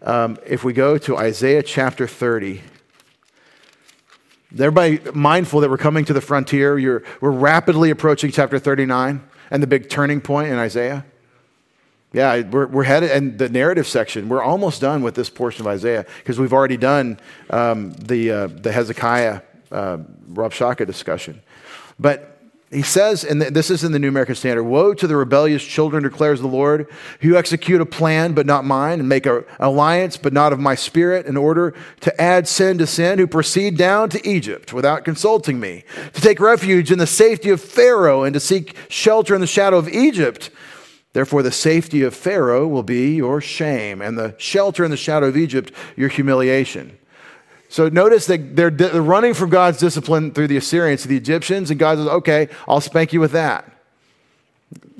Um, 0.03 0.37
if 0.45 0.65
we 0.65 0.73
go 0.73 0.97
to 0.97 1.15
Isaiah 1.15 1.63
chapter 1.63 2.07
30, 2.07 2.61
everybody 4.51 4.99
mindful 5.13 5.61
that 5.61 5.69
we're 5.69 5.77
coming 5.77 6.03
to 6.05 6.13
the 6.13 6.19
frontier. 6.19 6.77
You're, 6.77 7.03
we're 7.21 7.31
rapidly 7.31 7.89
approaching 7.89 8.29
chapter 8.29 8.59
39 8.59 9.23
and 9.49 9.63
the 9.63 9.67
big 9.67 9.89
turning 9.89 10.19
point 10.19 10.49
in 10.49 10.55
Isaiah. 10.55 11.05
Yeah, 12.11 12.41
we're, 12.41 12.67
we're 12.67 12.83
headed, 12.83 13.11
and 13.11 13.39
the 13.39 13.47
narrative 13.47 13.87
section, 13.87 14.27
we're 14.27 14.43
almost 14.43 14.81
done 14.81 15.03
with 15.03 15.15
this 15.15 15.29
portion 15.29 15.61
of 15.61 15.67
Isaiah 15.67 16.05
because 16.17 16.37
we've 16.37 16.53
already 16.53 16.77
done 16.77 17.17
um, 17.49 17.93
the, 17.93 18.29
uh, 18.29 18.47
the 18.47 18.73
Hezekiah 18.73 19.39
uh, 19.71 19.97
Rabshakeh 20.33 20.85
discussion. 20.85 21.41
But 21.97 22.32
he 22.73 22.81
says, 22.81 23.23
and 23.23 23.41
this 23.41 23.69
is 23.69 23.83
in 23.83 23.91
the 23.91 23.99
New 23.99 24.07
American 24.07 24.35
Standard 24.35 24.63
Woe 24.63 24.93
to 24.93 25.07
the 25.07 25.15
rebellious 25.15 25.63
children, 25.63 26.03
declares 26.03 26.41
the 26.41 26.47
Lord, 26.47 26.87
who 27.21 27.35
execute 27.35 27.79
a 27.79 27.85
plan 27.85 28.33
but 28.33 28.45
not 28.45 28.65
mine, 28.65 28.99
and 28.99 29.07
make 29.07 29.25
an 29.25 29.45
alliance 29.59 30.17
but 30.17 30.33
not 30.33 30.53
of 30.53 30.59
my 30.59 30.75
spirit, 30.75 31.25
in 31.25 31.37
order 31.37 31.73
to 32.01 32.21
add 32.21 32.47
sin 32.47 32.77
to 32.79 32.87
sin, 32.87 33.19
who 33.19 33.27
proceed 33.27 33.77
down 33.77 34.09
to 34.09 34.27
Egypt 34.27 34.73
without 34.73 35.05
consulting 35.05 35.59
me, 35.59 35.83
to 36.13 36.21
take 36.21 36.39
refuge 36.39 36.91
in 36.91 36.99
the 36.99 37.07
safety 37.07 37.49
of 37.49 37.61
Pharaoh, 37.61 38.23
and 38.23 38.33
to 38.33 38.39
seek 38.39 38.75
shelter 38.89 39.35
in 39.35 39.41
the 39.41 39.47
shadow 39.47 39.77
of 39.77 39.87
Egypt. 39.89 40.49
Therefore, 41.13 41.43
the 41.43 41.51
safety 41.51 42.01
of 42.01 42.15
Pharaoh 42.15 42.67
will 42.67 42.81
be 42.81 43.15
your 43.15 43.39
shame, 43.39 44.01
and 44.01 44.17
the 44.17 44.33
shelter 44.39 44.83
in 44.83 44.89
the 44.89 44.97
shadow 44.97 45.27
of 45.27 45.37
Egypt, 45.37 45.71
your 45.95 46.09
humiliation. 46.09 46.97
So 47.73 47.89
notice 47.89 48.27
that 48.27 48.55
they're, 48.55 48.69
they're 48.69 49.01
running 49.01 49.33
from 49.33 49.49
God's 49.49 49.79
discipline 49.79 50.31
through 50.31 50.45
the 50.45 50.57
Assyrians 50.57 51.01
to 51.01 51.07
the 51.07 51.17
Egyptians, 51.17 51.71
and 51.71 51.79
God 51.79 51.97
says, 51.97 52.05
okay, 52.05 52.49
I'll 52.67 52.79
spank 52.79 53.13
you 53.13 53.19
with 53.19 53.31
that. 53.31 53.65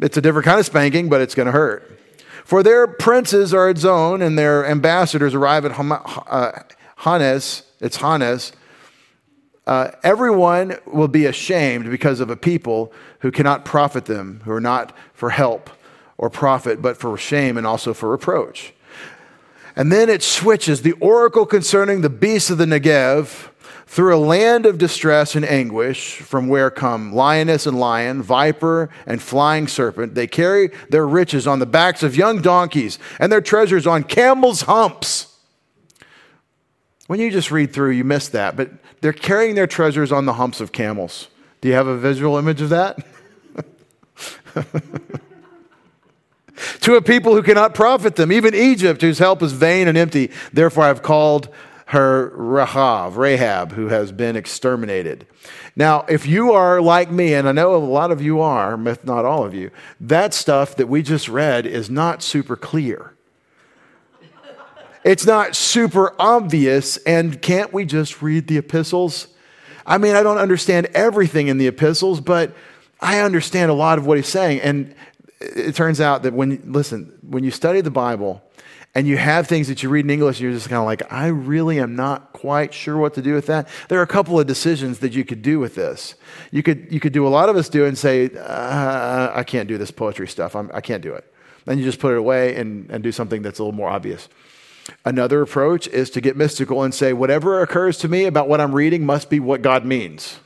it's 0.00 0.16
a 0.16 0.20
different 0.20 0.44
kind 0.44 0.58
of 0.58 0.66
spanking, 0.66 1.08
but 1.08 1.20
it's 1.20 1.36
going 1.36 1.46
to 1.46 1.52
hurt. 1.52 2.00
For 2.44 2.64
their 2.64 2.88
princes 2.88 3.54
are 3.54 3.68
at 3.68 3.78
Zoan, 3.78 4.22
and 4.22 4.36
their 4.36 4.66
ambassadors 4.66 5.36
arrive 5.36 5.64
at 5.64 5.70
uh, 5.78 6.50
Hanes. 7.04 7.62
It's 7.78 7.98
Hanes. 7.98 8.50
Uh, 9.68 9.92
everyone 10.02 10.76
will 10.84 11.06
be 11.06 11.26
ashamed 11.26 11.88
because 11.88 12.18
of 12.18 12.28
a 12.28 12.36
people 12.36 12.92
who 13.20 13.30
cannot 13.30 13.64
profit 13.64 14.06
them, 14.06 14.40
who 14.46 14.50
are 14.50 14.60
not 14.60 14.92
for 15.14 15.30
help 15.30 15.70
or 16.18 16.28
profit, 16.28 16.82
but 16.82 16.96
for 16.96 17.16
shame 17.16 17.56
and 17.56 17.68
also 17.68 17.94
for 17.94 18.08
reproach. 18.08 18.72
And 19.76 19.92
then 19.92 20.08
it 20.08 20.22
switches 20.22 20.80
the 20.80 20.92
oracle 20.92 21.44
concerning 21.44 22.00
the 22.00 22.08
beasts 22.08 22.48
of 22.48 22.56
the 22.56 22.64
Negev 22.64 23.50
through 23.86 24.16
a 24.16 24.18
land 24.18 24.66
of 24.66 24.78
distress 24.78 25.36
and 25.36 25.44
anguish, 25.44 26.16
from 26.16 26.48
where 26.48 26.70
come 26.70 27.14
lioness 27.14 27.66
and 27.66 27.78
lion, 27.78 28.22
viper 28.22 28.90
and 29.06 29.22
flying 29.22 29.68
serpent. 29.68 30.14
They 30.14 30.26
carry 30.26 30.70
their 30.88 31.06
riches 31.06 31.46
on 31.46 31.60
the 31.60 31.66
backs 31.66 32.02
of 32.02 32.16
young 32.16 32.42
donkeys 32.42 32.98
and 33.20 33.30
their 33.30 33.40
treasures 33.40 33.86
on 33.86 34.02
camels' 34.02 34.62
humps. 34.62 35.34
When 37.06 37.20
you 37.20 37.30
just 37.30 37.52
read 37.52 37.72
through, 37.72 37.90
you 37.90 38.02
miss 38.02 38.28
that, 38.30 38.56
but 38.56 38.70
they're 39.00 39.12
carrying 39.12 39.54
their 39.54 39.68
treasures 39.68 40.10
on 40.10 40.24
the 40.24 40.32
humps 40.32 40.60
of 40.60 40.72
camels. 40.72 41.28
Do 41.60 41.68
you 41.68 41.74
have 41.74 41.86
a 41.86 41.96
visual 41.96 42.38
image 42.38 42.60
of 42.60 42.70
that? 42.70 42.98
to 46.80 46.96
a 46.96 47.02
people 47.02 47.34
who 47.34 47.42
cannot 47.42 47.74
profit 47.74 48.16
them, 48.16 48.32
even 48.32 48.54
Egypt, 48.54 49.00
whose 49.02 49.18
help 49.18 49.42
is 49.42 49.52
vain 49.52 49.88
and 49.88 49.96
empty. 49.96 50.30
Therefore, 50.52 50.84
I 50.84 50.88
have 50.88 51.02
called 51.02 51.48
her 51.86 52.32
Rahab, 52.34 53.16
Rahab, 53.16 53.72
who 53.72 53.88
has 53.88 54.10
been 54.10 54.34
exterminated. 54.34 55.26
Now, 55.76 56.04
if 56.08 56.26
you 56.26 56.52
are 56.52 56.80
like 56.80 57.10
me, 57.10 57.34
and 57.34 57.48
I 57.48 57.52
know 57.52 57.76
a 57.76 57.78
lot 57.78 58.10
of 58.10 58.20
you 58.20 58.40
are, 58.40 58.88
if 58.88 59.04
not 59.04 59.24
all 59.24 59.44
of 59.44 59.54
you, 59.54 59.70
that 60.00 60.34
stuff 60.34 60.74
that 60.76 60.88
we 60.88 61.02
just 61.02 61.28
read 61.28 61.66
is 61.66 61.88
not 61.88 62.22
super 62.22 62.56
clear. 62.56 63.12
It's 65.04 65.24
not 65.24 65.54
super 65.54 66.14
obvious, 66.18 66.96
and 66.98 67.40
can't 67.40 67.72
we 67.72 67.84
just 67.84 68.20
read 68.20 68.48
the 68.48 68.58
epistles? 68.58 69.28
I 69.86 69.98
mean, 69.98 70.16
I 70.16 70.24
don't 70.24 70.38
understand 70.38 70.86
everything 70.86 71.46
in 71.46 71.58
the 71.58 71.68
epistles, 71.68 72.20
but 72.20 72.52
I 73.00 73.20
understand 73.20 73.70
a 73.70 73.74
lot 73.74 73.98
of 73.98 74.06
what 74.06 74.16
he's 74.16 74.26
saying. 74.26 74.60
And 74.62 74.92
it 75.40 75.74
turns 75.74 76.00
out 76.00 76.22
that 76.22 76.32
when, 76.32 76.60
listen, 76.72 77.18
when 77.22 77.44
you 77.44 77.50
study 77.50 77.80
the 77.80 77.90
Bible 77.90 78.42
and 78.94 79.06
you 79.06 79.18
have 79.18 79.46
things 79.46 79.68
that 79.68 79.82
you 79.82 79.90
read 79.90 80.06
in 80.06 80.10
English, 80.10 80.40
you're 80.40 80.52
just 80.52 80.68
kind 80.68 80.78
of 80.78 80.86
like, 80.86 81.12
I 81.12 81.26
really 81.26 81.78
am 81.78 81.94
not 81.94 82.32
quite 82.32 82.72
sure 82.72 82.96
what 82.96 83.14
to 83.14 83.22
do 83.22 83.34
with 83.34 83.46
that. 83.46 83.68
There 83.88 83.98
are 83.98 84.02
a 84.02 84.06
couple 84.06 84.40
of 84.40 84.46
decisions 84.46 85.00
that 85.00 85.12
you 85.12 85.24
could 85.24 85.42
do 85.42 85.58
with 85.58 85.74
this. 85.74 86.14
You 86.50 86.62
could, 86.62 86.90
you 86.90 87.00
could 87.00 87.12
do 87.12 87.26
a 87.26 87.28
lot 87.28 87.48
of 87.48 87.56
us 87.56 87.68
do 87.68 87.84
and 87.84 87.98
say, 87.98 88.30
uh, 88.34 89.32
I 89.34 89.44
can't 89.44 89.68
do 89.68 89.76
this 89.76 89.90
poetry 89.90 90.26
stuff. 90.26 90.56
I'm, 90.56 90.70
I 90.72 90.80
can 90.80 90.94
not 90.94 91.00
do 91.02 91.14
it. 91.14 91.30
Then 91.66 91.78
you 91.78 91.84
just 91.84 92.00
put 92.00 92.12
it 92.12 92.18
away 92.18 92.56
and, 92.56 92.90
and 92.90 93.02
do 93.02 93.12
something 93.12 93.42
that's 93.42 93.58
a 93.58 93.62
little 93.62 93.76
more 93.76 93.90
obvious. 93.90 94.28
Another 95.04 95.42
approach 95.42 95.88
is 95.88 96.08
to 96.10 96.20
get 96.20 96.36
mystical 96.36 96.82
and 96.82 96.94
say, 96.94 97.12
whatever 97.12 97.60
occurs 97.60 97.98
to 97.98 98.08
me 98.08 98.24
about 98.24 98.48
what 98.48 98.60
I'm 98.60 98.72
reading 98.72 99.04
must 99.04 99.28
be 99.28 99.40
what 99.40 99.60
God 99.60 99.84
means 99.84 100.38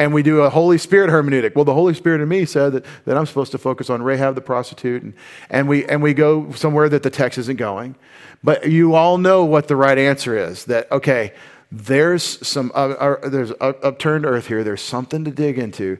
and 0.00 0.14
we 0.14 0.22
do 0.22 0.40
a 0.40 0.48
Holy 0.48 0.78
Spirit 0.78 1.10
hermeneutic. 1.10 1.54
Well, 1.54 1.66
the 1.66 1.74
Holy 1.74 1.92
Spirit 1.92 2.22
in 2.22 2.28
me 2.28 2.46
said 2.46 2.72
that, 2.72 2.86
that 3.04 3.18
I'm 3.18 3.26
supposed 3.26 3.52
to 3.52 3.58
focus 3.58 3.90
on 3.90 4.02
Rahab 4.02 4.34
the 4.34 4.40
prostitute, 4.40 5.02
and, 5.02 5.12
and, 5.50 5.68
we, 5.68 5.84
and 5.84 6.02
we 6.02 6.14
go 6.14 6.50
somewhere 6.52 6.88
that 6.88 7.02
the 7.02 7.10
text 7.10 7.38
isn't 7.38 7.58
going. 7.58 7.94
But 8.42 8.70
you 8.70 8.94
all 8.94 9.18
know 9.18 9.44
what 9.44 9.68
the 9.68 9.76
right 9.76 9.98
answer 9.98 10.34
is 10.34 10.64
that, 10.64 10.90
okay, 10.90 11.34
there's 11.72 12.44
some 12.46 12.72
uh, 12.74 12.88
uh, 12.88 13.28
there's 13.28 13.52
upturned 13.60 14.26
earth 14.26 14.48
here. 14.48 14.64
There's 14.64 14.82
something 14.82 15.24
to 15.24 15.30
dig 15.30 15.56
into. 15.56 15.98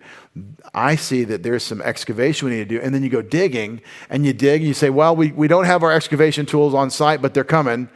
I 0.74 0.96
see 0.96 1.22
that 1.24 1.44
there's 1.44 1.62
some 1.62 1.80
excavation 1.80 2.48
we 2.48 2.56
need 2.56 2.68
to 2.68 2.76
do. 2.76 2.80
And 2.80 2.92
then 2.92 3.04
you 3.04 3.08
go 3.08 3.22
digging 3.22 3.80
and 4.08 4.26
you 4.26 4.32
dig 4.32 4.62
and 4.62 4.68
you 4.68 4.74
say 4.74 4.90
well 4.90 5.14
we, 5.14 5.30
we 5.30 5.46
don't 5.46 5.66
have 5.66 5.84
our 5.84 5.92
excavation 5.92 6.44
tools 6.44 6.74
on 6.74 6.90
site 6.90 7.22
but 7.22 7.34
they're 7.34 7.44
coming. 7.44 7.88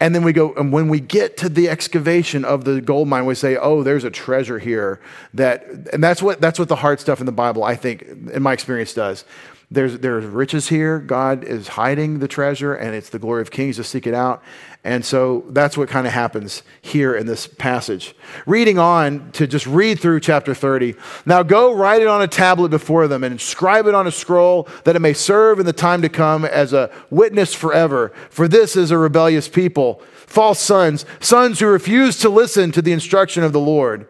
And 0.00 0.14
then 0.14 0.24
we 0.24 0.32
go 0.32 0.54
and 0.54 0.72
when 0.72 0.88
we 0.88 1.00
get 1.00 1.36
to 1.38 1.50
the 1.50 1.68
excavation 1.68 2.46
of 2.46 2.64
the 2.64 2.80
gold 2.80 3.08
mine 3.08 3.26
we 3.26 3.34
say 3.34 3.56
oh 3.56 3.82
there's 3.82 4.04
a 4.04 4.10
treasure 4.10 4.58
here 4.58 4.98
that 5.34 5.66
and 5.92 6.02
that's 6.02 6.22
what 6.22 6.40
that's 6.40 6.58
what 6.58 6.68
the 6.68 6.76
hard 6.76 6.98
stuff 6.98 7.20
in 7.20 7.26
the 7.26 7.32
bible 7.32 7.62
i 7.62 7.74
think 7.74 8.02
in 8.02 8.42
my 8.42 8.52
experience 8.52 8.94
does 8.94 9.24
there's, 9.70 9.98
there's 9.98 10.24
riches 10.24 10.68
here. 10.68 10.98
God 10.98 11.44
is 11.44 11.68
hiding 11.68 12.20
the 12.20 12.28
treasure, 12.28 12.74
and 12.74 12.94
it's 12.94 13.10
the 13.10 13.18
glory 13.18 13.42
of 13.42 13.50
kings 13.50 13.76
to 13.76 13.84
seek 13.84 14.06
it 14.06 14.14
out. 14.14 14.42
And 14.82 15.04
so 15.04 15.44
that's 15.50 15.76
what 15.76 15.90
kind 15.90 16.06
of 16.06 16.14
happens 16.14 16.62
here 16.80 17.14
in 17.14 17.26
this 17.26 17.46
passage. 17.46 18.14
Reading 18.46 18.78
on 18.78 19.30
to 19.32 19.46
just 19.46 19.66
read 19.66 20.00
through 20.00 20.20
chapter 20.20 20.54
30. 20.54 20.94
Now 21.26 21.42
go 21.42 21.74
write 21.74 22.00
it 22.00 22.08
on 22.08 22.22
a 22.22 22.28
tablet 22.28 22.70
before 22.70 23.08
them 23.08 23.22
and 23.22 23.32
inscribe 23.32 23.86
it 23.86 23.94
on 23.94 24.06
a 24.06 24.10
scroll 24.10 24.66
that 24.84 24.96
it 24.96 25.00
may 25.00 25.12
serve 25.12 25.60
in 25.60 25.66
the 25.66 25.74
time 25.74 26.00
to 26.00 26.08
come 26.08 26.46
as 26.46 26.72
a 26.72 26.90
witness 27.10 27.52
forever. 27.52 28.10
For 28.30 28.48
this 28.48 28.74
is 28.74 28.90
a 28.90 28.96
rebellious 28.96 29.48
people, 29.48 30.00
false 30.14 30.60
sons, 30.60 31.04
sons 31.20 31.60
who 31.60 31.66
refuse 31.66 32.18
to 32.20 32.30
listen 32.30 32.72
to 32.72 32.80
the 32.80 32.92
instruction 32.92 33.42
of 33.42 33.52
the 33.52 33.60
Lord, 33.60 34.06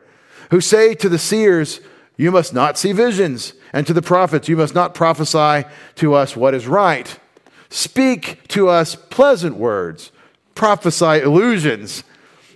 who 0.52 0.60
say 0.60 0.94
to 0.94 1.08
the 1.08 1.18
seers, 1.18 1.80
You 2.16 2.30
must 2.30 2.54
not 2.54 2.78
see 2.78 2.92
visions, 2.92 3.54
and 3.72 3.86
to 3.86 3.92
the 3.92 4.02
prophets, 4.02 4.48
You 4.48 4.56
must 4.56 4.74
not 4.74 4.94
prophesy 4.94 5.68
to 5.96 6.14
us 6.14 6.36
what 6.36 6.54
is 6.54 6.66
right. 6.66 7.18
Speak 7.70 8.46
to 8.48 8.68
us 8.68 8.94
pleasant 8.94 9.56
words, 9.56 10.10
prophesy 10.54 11.20
illusions. 11.20 12.04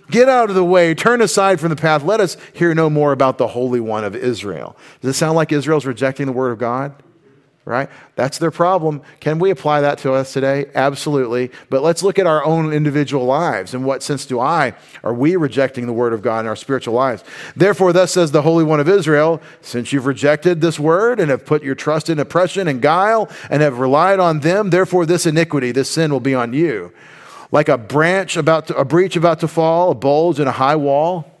Get 0.09 0.27
out 0.27 0.49
of 0.49 0.55
the 0.55 0.65
way, 0.65 0.93
turn 0.93 1.21
aside 1.21 1.59
from 1.59 1.69
the 1.69 1.75
path. 1.75 2.03
Let 2.03 2.19
us 2.19 2.35
hear 2.53 2.73
no 2.73 2.89
more 2.89 3.11
about 3.11 3.37
the 3.37 3.47
Holy 3.47 3.79
One 3.79 4.03
of 4.03 4.15
Israel. 4.15 4.75
Does 5.01 5.15
it 5.15 5.17
sound 5.17 5.35
like 5.35 5.51
Israel's 5.51 5.85
rejecting 5.85 6.25
the 6.25 6.31
Word 6.31 6.51
of 6.51 6.57
God? 6.57 7.02
Right? 7.65 7.89
That's 8.17 8.39
their 8.39 8.51
problem. 8.51 9.01
Can 9.21 9.39
we 9.39 9.49
apply 9.49 9.79
that 9.81 9.97
to 9.99 10.11
us 10.11 10.33
today? 10.33 10.65
Absolutely. 10.75 11.49
But 11.69 11.81
let's 11.81 12.03
look 12.03 12.19
at 12.19 12.27
our 12.27 12.43
own 12.43 12.73
individual 12.73 13.25
lives. 13.25 13.73
In 13.73 13.85
what 13.85 14.03
sense 14.03 14.25
do 14.25 14.41
I, 14.41 14.73
are 15.01 15.13
we 15.13 15.37
rejecting 15.37 15.87
the 15.87 15.93
Word 15.93 16.11
of 16.11 16.21
God 16.21 16.41
in 16.41 16.47
our 16.47 16.57
spiritual 16.57 16.93
lives? 16.93 17.23
Therefore, 17.55 17.93
thus 17.93 18.11
says 18.11 18.31
the 18.31 18.41
Holy 18.41 18.65
One 18.65 18.81
of 18.81 18.89
Israel, 18.89 19.41
since 19.61 19.93
you've 19.93 20.05
rejected 20.05 20.59
this 20.59 20.77
Word 20.77 21.21
and 21.21 21.31
have 21.31 21.45
put 21.45 21.63
your 21.63 21.75
trust 21.75 22.09
in 22.09 22.19
oppression 22.19 22.67
and 22.67 22.81
guile 22.81 23.29
and 23.49 23.61
have 23.61 23.79
relied 23.79 24.19
on 24.19 24.41
them, 24.41 24.69
therefore 24.69 25.05
this 25.05 25.25
iniquity, 25.25 25.71
this 25.71 25.89
sin 25.89 26.11
will 26.11 26.19
be 26.19 26.35
on 26.35 26.51
you 26.51 26.91
like 27.53 27.69
a 27.69 27.77
branch 27.77 28.35
about 28.35 28.65
to, 28.65 28.75
a 28.75 28.83
breach 28.83 29.15
about 29.15 29.39
to 29.41 29.47
fall, 29.47 29.91
a 29.91 29.95
bulge 29.95 30.39
in 30.39 30.47
a 30.47 30.51
high 30.51 30.75
wall, 30.75 31.31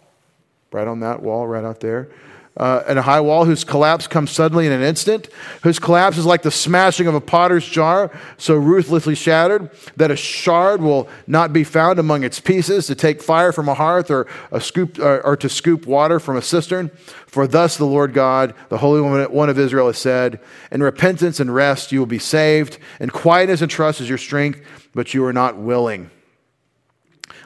right 0.71 0.87
on 0.87 0.99
that 0.99 1.23
wall, 1.23 1.47
right 1.47 1.65
out 1.65 1.79
there. 1.79 2.07
Uh, 2.55 2.83
and 2.87 2.99
a 2.99 3.01
high 3.01 3.19
wall 3.19 3.45
whose 3.45 3.63
collapse 3.63 4.05
comes 4.05 4.29
suddenly 4.29 4.67
in 4.67 4.71
an 4.71 4.83
instant, 4.83 5.27
whose 5.63 5.79
collapse 5.79 6.19
is 6.19 6.25
like 6.25 6.43
the 6.43 6.51
smashing 6.51 7.07
of 7.07 7.15
a 7.15 7.21
potter's 7.21 7.67
jar, 7.67 8.11
so 8.37 8.53
ruthlessly 8.53 9.15
shattered 9.15 9.71
that 9.95 10.11
a 10.11 10.15
shard 10.15 10.79
will 10.79 11.09
not 11.25 11.51
be 11.51 11.63
found 11.63 11.97
among 11.97 12.23
its 12.23 12.39
pieces 12.39 12.85
to 12.85 12.93
take 12.93 13.23
fire 13.23 13.51
from 13.51 13.67
a 13.67 13.73
hearth 13.73 14.11
or, 14.11 14.27
a 14.51 14.61
scoop, 14.61 14.99
or, 14.99 15.19
or 15.21 15.35
to 15.35 15.49
scoop 15.49 15.87
water 15.87 16.19
from 16.19 16.37
a 16.37 16.43
cistern. 16.43 16.91
For 17.25 17.47
thus 17.47 17.77
the 17.77 17.85
Lord 17.85 18.13
God, 18.13 18.53
the 18.69 18.77
Holy 18.77 19.01
One 19.01 19.49
of 19.49 19.57
Israel, 19.57 19.87
has 19.87 19.97
said, 19.97 20.39
In 20.71 20.83
repentance 20.83 21.39
and 21.39 21.53
rest 21.53 21.91
you 21.91 21.97
will 21.97 22.05
be 22.05 22.19
saved, 22.19 22.77
and 22.99 23.11
quietness 23.11 23.61
and 23.61 23.71
trust 23.71 23.99
is 23.99 24.09
your 24.09 24.19
strength 24.19 24.61
but 24.93 25.13
you 25.13 25.25
are 25.25 25.33
not 25.33 25.57
willing. 25.57 26.11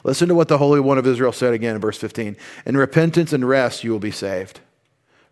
Listen 0.04 0.28
to 0.28 0.36
what 0.36 0.48
the 0.48 0.58
Holy 0.58 0.80
One 0.80 0.98
of 0.98 1.08
Israel 1.08 1.32
said 1.32 1.54
again 1.54 1.76
in 1.76 1.82
verse 1.82 1.98
15. 1.98 2.38
In 2.66 2.78
repentance 2.78 3.34
and 3.34 3.48
rest, 3.48 3.84
you 3.84 3.92
will 3.92 4.00
be 4.00 4.12
saved. 4.12 4.60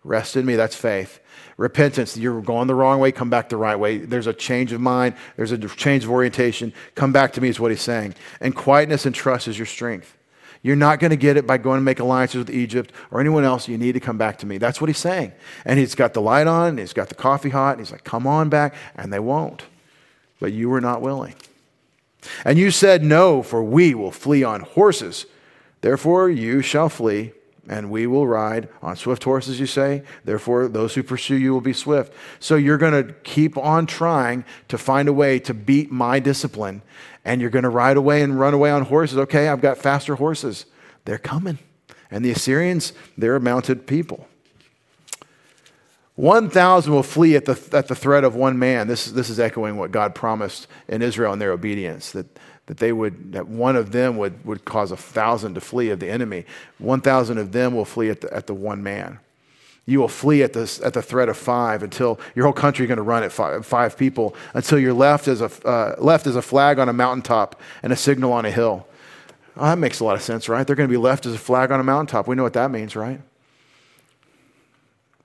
Rest 0.06 0.38
in 0.38 0.46
me, 0.46 0.56
that's 0.56 0.76
faith. 0.76 1.20
Repentance, 1.58 2.16
you're 2.16 2.42
going 2.42 2.68
the 2.68 2.76
wrong 2.76 3.00
way, 3.00 3.12
come 3.12 3.30
back 3.30 3.50
the 3.50 3.58
right 3.58 3.78
way. 3.78 3.98
There's 3.98 4.28
a 4.28 4.34
change 4.34 4.72
of 4.72 4.80
mind, 4.80 5.16
there's 5.36 5.52
a 5.52 5.58
change 5.58 6.04
of 6.04 6.12
orientation. 6.12 6.74
Come 6.94 7.12
back 7.12 7.34
to 7.34 7.42
me, 7.42 7.50
is 7.50 7.60
what 7.60 7.72
he's 7.72 7.82
saying. 7.82 8.14
And 8.40 8.56
quietness 8.56 9.06
and 9.06 9.16
trust 9.16 9.48
is 9.48 9.58
your 9.58 9.66
strength. 9.66 10.16
You're 10.62 10.76
not 10.76 11.00
going 11.00 11.12
to 11.12 11.18
get 11.18 11.38
it 11.38 11.48
by 11.48 11.58
going 11.58 11.78
to 11.78 11.84
make 11.84 12.00
alliances 12.00 12.38
with 12.38 12.50
Egypt 12.50 12.92
or 13.12 13.20
anyone 13.20 13.44
else. 13.44 13.68
You 13.68 13.78
need 13.78 13.94
to 13.94 14.00
come 14.00 14.18
back 14.18 14.38
to 14.40 14.46
me. 14.46 14.58
That's 14.58 14.80
what 14.80 14.90
he's 14.90 14.98
saying. 14.98 15.32
And 15.64 15.80
he's 15.80 15.96
got 15.96 16.14
the 16.14 16.22
light 16.22 16.48
on, 16.48 16.78
he's 16.78 16.94
got 16.94 17.10
the 17.10 17.16
coffee 17.16 17.50
hot, 17.50 17.78
and 17.78 17.80
he's 17.80 17.92
like, 17.92 18.04
come 18.04 18.28
on 18.28 18.50
back. 18.50 18.76
And 18.96 19.12
they 19.12 19.20
won't. 19.20 19.64
But 20.40 20.54
you 20.54 20.70
were 20.70 20.82
not 20.82 21.02
willing. 21.02 21.36
And 22.44 22.58
you 22.58 22.72
said, 22.72 23.04
No, 23.04 23.44
for 23.44 23.64
we 23.64 23.94
will 23.94 24.12
flee 24.12 24.44
on 24.44 24.62
horses. 24.62 25.26
Therefore 25.82 26.30
you 26.30 26.62
shall 26.62 26.90
flee, 26.90 27.32
and 27.68 27.90
we 27.90 28.08
will 28.08 28.28
ride 28.28 28.70
on 28.82 28.96
swift 28.96 29.24
horses, 29.24 29.60
you 29.60 29.66
say. 29.66 30.04
Therefore 30.24 30.68
those 30.68 30.96
who 30.96 31.04
pursue 31.04 31.36
you 31.36 31.54
will 31.54 31.62
be 31.62 31.74
swift. 31.74 32.14
So 32.40 32.56
you're 32.56 32.78
going 32.78 33.08
to 33.08 33.14
keep 33.24 33.58
on 33.58 33.86
trying 33.86 34.46
to 34.68 34.78
find 34.78 35.08
a 35.08 35.14
way 35.14 35.40
to 35.40 35.54
beat 35.54 35.92
my 35.92 36.20
discipline, 36.20 36.82
and 37.24 37.42
you're 37.42 37.50
going 37.50 37.64
to 37.64 37.70
ride 37.70 37.98
away 37.98 38.22
and 38.22 38.40
run 38.40 38.54
away 38.54 38.72
on 38.72 38.84
horses. 38.84 39.18
Okay, 39.18 39.48
I've 39.48 39.62
got 39.62 39.78
faster 39.78 40.16
horses. 40.16 40.66
They're 41.06 41.18
coming. 41.18 41.60
And 42.12 42.24
the 42.24 42.32
Assyrians, 42.32 42.94
they're 43.18 43.36
a 43.36 43.42
mounted 43.42 43.88
people. 43.88 44.28
1,000 46.16 46.94
will 46.94 47.04
flee 47.04 47.36
at 47.36 47.44
the, 47.44 47.60
at 47.74 47.88
the 47.90 47.96
threat 47.96 48.24
of 48.24 48.36
one 48.36 48.58
man. 48.58 48.88
This, 48.88 49.06
this 49.06 49.30
is 49.30 49.38
echoing 49.38 49.76
what 49.76 49.92
God 49.92 50.16
promised 50.16 50.68
in 50.88 51.02
Israel 51.02 51.34
in 51.34 51.40
their 51.40 51.52
obedience, 51.52 52.12
that, 52.14 52.40
that, 52.68 52.78
they 52.78 52.92
would, 52.92 53.34
that 53.34 53.48
one 53.48 53.76
of 53.76 53.92
them 53.92 54.18
would, 54.18 54.44
would 54.46 54.66
cause 54.66 54.92
a 54.92 54.98
thousand 54.98 55.56
to 55.56 55.62
flee 55.62 55.90
of 55.90 56.00
the 56.00 56.10
enemy. 56.10 56.46
1,000 56.80 57.38
of 57.38 57.52
them 57.52 57.76
will 57.76 57.86
flee 57.86 58.10
at 58.10 58.22
the, 58.22 58.34
at 58.34 58.48
the 58.48 58.54
one 58.54 58.82
man. 58.82 59.20
You 59.86 60.00
will 60.00 60.08
flee 60.08 60.42
at, 60.42 60.54
this, 60.54 60.82
at 60.82 60.94
the 60.94 61.02
threat 61.02 61.30
of 61.30 61.38
five 61.38 61.84
until 61.84 62.20
your 62.34 62.46
whole 62.46 62.54
country 62.54 62.86
is 62.86 62.88
going 62.88 62.98
to 62.98 63.04
run 63.04 63.22
at 63.22 63.32
five, 63.32 63.66
five 63.66 63.96
people 63.98 64.36
until 64.56 64.80
you're 64.80 64.94
left 64.94 65.28
as, 65.28 65.42
a, 65.42 65.52
uh, 65.68 65.96
left 66.00 66.26
as 66.26 66.36
a 66.36 66.42
flag 66.42 66.80
on 66.80 66.90
a 66.90 66.94
mountaintop 66.94 67.62
and 67.84 67.94
a 67.94 67.96
signal 67.96 68.34
on 68.34 68.46
a 68.46 68.52
hill. 68.52 68.88
Oh, 69.58 69.66
that 69.66 69.78
makes 69.78 70.00
a 70.00 70.04
lot 70.04 70.16
of 70.16 70.24
sense, 70.24 70.50
right? 70.50 70.66
They're 70.66 70.76
going 70.76 70.90
to 70.90 70.94
be 70.94 70.98
left 70.98 71.26
as 71.26 71.34
a 71.34 71.38
flag 71.38 71.72
on 71.72 71.80
a 71.80 71.84
mountaintop. 71.84 72.28
We 72.28 72.36
know 72.36 72.44
what 72.44 72.54
that 72.54 72.72
means, 72.72 72.96
right? 72.96 73.22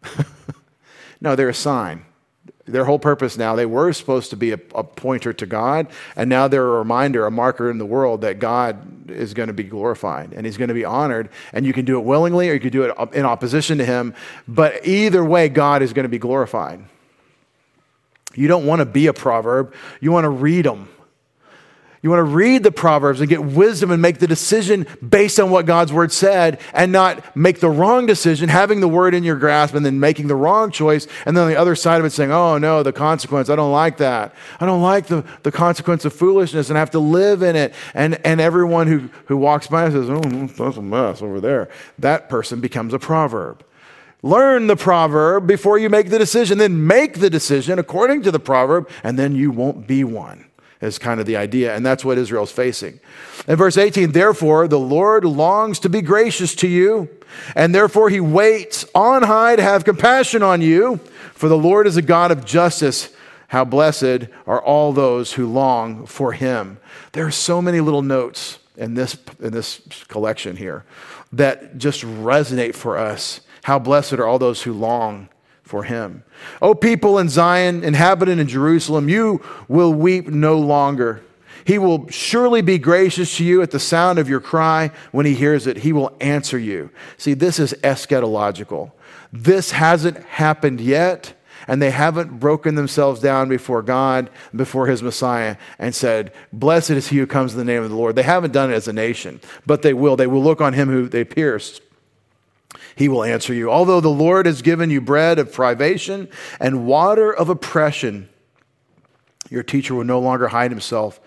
No, 1.20 1.37
they're 1.37 1.50
a 1.50 1.55
sign. 1.55 2.05
Their 2.66 2.85
whole 2.85 2.99
purpose 2.99 3.37
now, 3.37 3.57
they 3.57 3.66
were 3.66 3.92
supposed 3.92 4.31
to 4.31 4.37
be 4.37 4.53
a, 4.53 4.61
a, 4.75 4.85
pointer 4.85 5.33
to 5.33 5.46
God, 5.46 5.88
and 6.14 6.29
now 6.29 6.46
they're 6.46 6.66
a 6.66 6.79
reminder, 6.79 7.27
a 7.27 7.31
marker 7.31 7.70
in 7.70 7.79
the 7.79 7.87
world 7.87 8.20
that 8.20 8.38
God 8.38 9.11
is 9.11 9.35
going 9.35 9.49
to 9.49 9.53
be 9.53 9.64
glorified 9.64 10.33
and 10.33 10.44
He's 10.44 10.57
going 10.57 10.68
to 10.68 10.75
be 10.75 10.85
honored. 10.85 11.31
And 11.53 11.66
you 11.66 11.73
can 11.73 11.85
do 11.85 11.99
it 11.99 12.05
willingly 12.05 12.51
or 12.51 12.55
you 12.55 12.61
can 12.61 12.70
do 12.70 12.83
it 12.83 13.14
in 13.14 13.25
opposition 13.25 13.79
to 13.79 13.85
Him, 13.85 14.14
but 14.46 14.87
either 14.87 15.25
way, 15.25 15.49
God 15.49 15.83
is 15.83 15.92
going 15.92 16.05
to 16.05 16.11
be 16.11 16.18
glorified. 16.18 16.85
You 18.35 18.46
don't 18.46 18.66
want 18.66 18.81
to 18.81 18.87
be 18.87 19.07
a 19.07 19.12
proverb, 19.12 19.75
you 20.01 20.12
want 20.12 20.25
to 20.25 20.31
read 20.31 20.64
them. 20.64 20.88
You 22.03 22.09
want 22.09 22.21
to 22.21 22.35
read 22.35 22.63
the 22.63 22.73
Proverbs 22.73 23.21
and 23.21 23.29
get 23.29 23.45
wisdom 23.45 23.91
and 23.91 24.01
make 24.01 24.21
the 24.21 24.27
decision 24.27 24.87
based 25.07 25.39
on 25.39 25.51
what 25.51 25.67
God's 25.67 25.93
word 25.93 26.13
said 26.13 26.59
and 26.73 26.93
not 26.93 27.37
make 27.37 27.61
the 27.61 27.69
wrong 27.69 28.07
decision, 28.07 28.49
having 28.49 28.81
the 28.81 28.89
word 28.89 29.13
in 29.13 29.23
your 29.23 29.37
grasp 29.37 29.75
and 29.75 29.85
then 29.85 30.01
making 30.01 30.29
the 30.29 30.35
wrong 30.35 30.71
choice. 30.71 31.07
And 31.27 31.37
then 31.37 31.45
on 31.45 31.51
the 31.51 31.61
other 31.61 31.75
side 31.75 32.01
of 32.01 32.07
it 32.07 32.11
saying, 32.11 32.33
oh 32.33 32.57
no, 32.57 32.83
the 32.83 32.93
consequence, 32.93 33.51
I 33.51 33.57
don't 33.57 33.73
like 33.73 33.99
that. 33.99 34.35
I 34.61 34.65
don't 34.65 34.81
like 34.81 35.09
the, 35.09 35.27
the 35.43 35.53
consequence 35.53 36.07
of 36.07 36.15
foolishness 36.15 36.71
and 36.71 36.79
I 36.79 36.81
have 36.81 36.91
to 36.93 36.99
live 36.99 37.43
in 37.43 37.55
it. 37.55 37.75
And, 37.93 38.19
and 38.25 38.41
everyone 38.41 38.87
who, 38.87 39.11
who 39.27 39.37
walks 39.37 39.67
by 39.67 39.91
says, 39.91 40.09
oh, 40.09 40.21
that's 40.21 40.79
a 40.79 40.83
mess 40.83 41.21
over 41.21 41.39
there. 41.39 41.69
That 41.99 42.31
person 42.31 42.63
becomes 42.63 42.95
a 42.95 42.99
proverb. 42.99 43.63
Learn 44.23 44.69
the 44.69 44.77
proverb 44.77 45.47
before 45.47 45.79
you 45.79 45.91
make 45.91 46.09
the 46.09 46.19
decision, 46.19 46.59
then 46.59 46.87
make 46.87 47.21
the 47.21 47.31
decision 47.31 47.79
according 47.79 48.23
to 48.23 48.31
the 48.31 48.41
proverb, 48.41 48.89
and 49.03 49.19
then 49.19 49.35
you 49.35 49.51
won't 49.51 49.87
be 49.87 50.05
one 50.05 50.50
is 50.81 50.99
kind 50.99 51.21
of 51.21 51.27
the 51.27 51.37
idea. 51.37 51.75
And 51.75 51.85
that's 51.85 52.05
what 52.05 52.19
Israel's 52.19 52.53
facing. 52.53 53.01
In 53.47 53.57
verse 53.57 53.77
18, 53.77 54.12
therefore, 54.12 54.69
the 54.69 54.79
Lord 54.79 55.25
longs 55.25 55.79
to 55.81 55.88
be 55.88 56.03
gracious 56.03 56.55
to 56.57 56.69
you, 56.69 57.09
and 57.55 57.75
therefore 57.75 58.11
he 58.11 58.21
waits 58.21 58.85
on 58.95 59.23
high 59.23 59.57
to 59.57 59.62
have 59.62 59.85
compassion 59.85 60.43
on 60.43 60.61
you, 60.61 60.99
for 61.35 61.49
the 61.49 61.59
Lord 61.59 61.87
is 61.87 61.97
a 61.97 62.03
God 62.03 62.31
of 62.31 62.45
justice. 62.45 63.11
How 63.49 63.64
blessed 63.64 64.29
are 64.47 64.62
all 64.62 64.93
those 64.93 65.33
who 65.33 65.47
long 65.47 66.07
for 66.07 66.33
him. 66.33 66.79
There 67.12 67.27
are 67.27 67.33
so 67.33 67.61
many 67.61 67.81
little 67.81 68.03
notes 68.03 68.59
in 68.77 68.95
this, 68.95 69.16
in 69.40 69.53
this 69.53 69.81
collection 70.09 70.57
here 70.57 70.85
that 71.33 71.79
just 71.79 72.03
resonate 72.03 72.75
for 72.75 72.97
us. 72.97 73.40
How 73.64 73.79
blessed 73.79 74.14
are 74.14 74.27
all 74.27 74.38
those 74.38 74.62
who 74.62 74.73
long 74.73 75.29
for 75.71 75.85
him. 75.85 76.25
O 76.61 76.75
people 76.75 77.17
in 77.19 77.29
Zion, 77.29 77.85
inhabitant 77.85 78.41
in 78.41 78.49
Jerusalem, 78.49 79.09
you 79.09 79.41
will 79.69 79.95
weep 79.95 80.27
no 80.27 80.59
longer. 80.59 81.23
He 81.65 81.79
will 81.79 82.09
surely 82.09 82.61
be 82.61 82.77
gracious 82.77 83.37
to 83.37 83.45
you 83.45 83.63
at 83.63 83.71
the 83.71 83.79
sound 83.79 84.19
of 84.19 84.29
your 84.29 84.41
cry. 84.41 84.91
When 85.13 85.27
he 85.27 85.35
hears 85.35 85.69
it, 85.69 85.79
he 85.79 85.93
will 85.93 86.17
answer 86.21 86.59
you. 86.59 86.91
See, 87.19 87.35
this 87.35 87.61
is 87.61 87.73
eschatological. 87.85 88.91
This 89.33 89.71
hasn't 89.71 90.19
happened 90.25 90.81
yet, 90.81 91.35
and 91.69 91.81
they 91.81 91.93
haven't 91.93 92.41
broken 92.41 92.75
themselves 92.75 93.21
down 93.21 93.49
before 93.49 93.83
God, 93.83 94.29
before 94.57 94.89
his 94.89 95.05
Messiah, 95.05 95.57
and 95.79 95.95
said, 95.95 96.33
Blessed 96.53 96.91
is 96.91 97.09
he 97.09 97.19
who 97.19 97.29
comes 97.29 97.53
in 97.53 97.59
the 97.59 97.65
name 97.65 97.85
of 97.85 97.91
the 97.91 97.97
Lord. 97.97 98.17
They 98.17 98.25
haven't 98.25 98.53
done 98.53 98.73
it 98.73 98.75
as 98.75 98.89
a 98.89 98.93
nation, 98.93 99.41
but 99.67 99.83
they 99.83 99.95
will. 99.95 100.17
They 100.17 100.27
will 100.27 100.43
look 100.43 100.61
on 100.61 100.73
him 100.73 100.89
who 100.89 101.09
they 101.09 101.23
pierced 101.23 101.81
he 103.01 103.09
will 103.09 103.25
answer 103.25 103.55
you. 103.55 103.71
Although 103.71 104.03
the 104.03 104.11
Lord 104.11 104.45
has 104.45 104.61
given 104.61 104.91
you 104.91 105.01
bread 105.01 105.39
of 105.39 105.55
privation 105.55 106.29
and 106.61 106.87
water 106.87 107.33
of 107.35 107.49
oppression, 107.49 108.29
your 109.49 109.63
teacher 109.63 109.95
will 109.95 110.05
no 110.05 110.21
longer 110.21 110.49
hide 110.49 110.71
himself, 110.71 111.19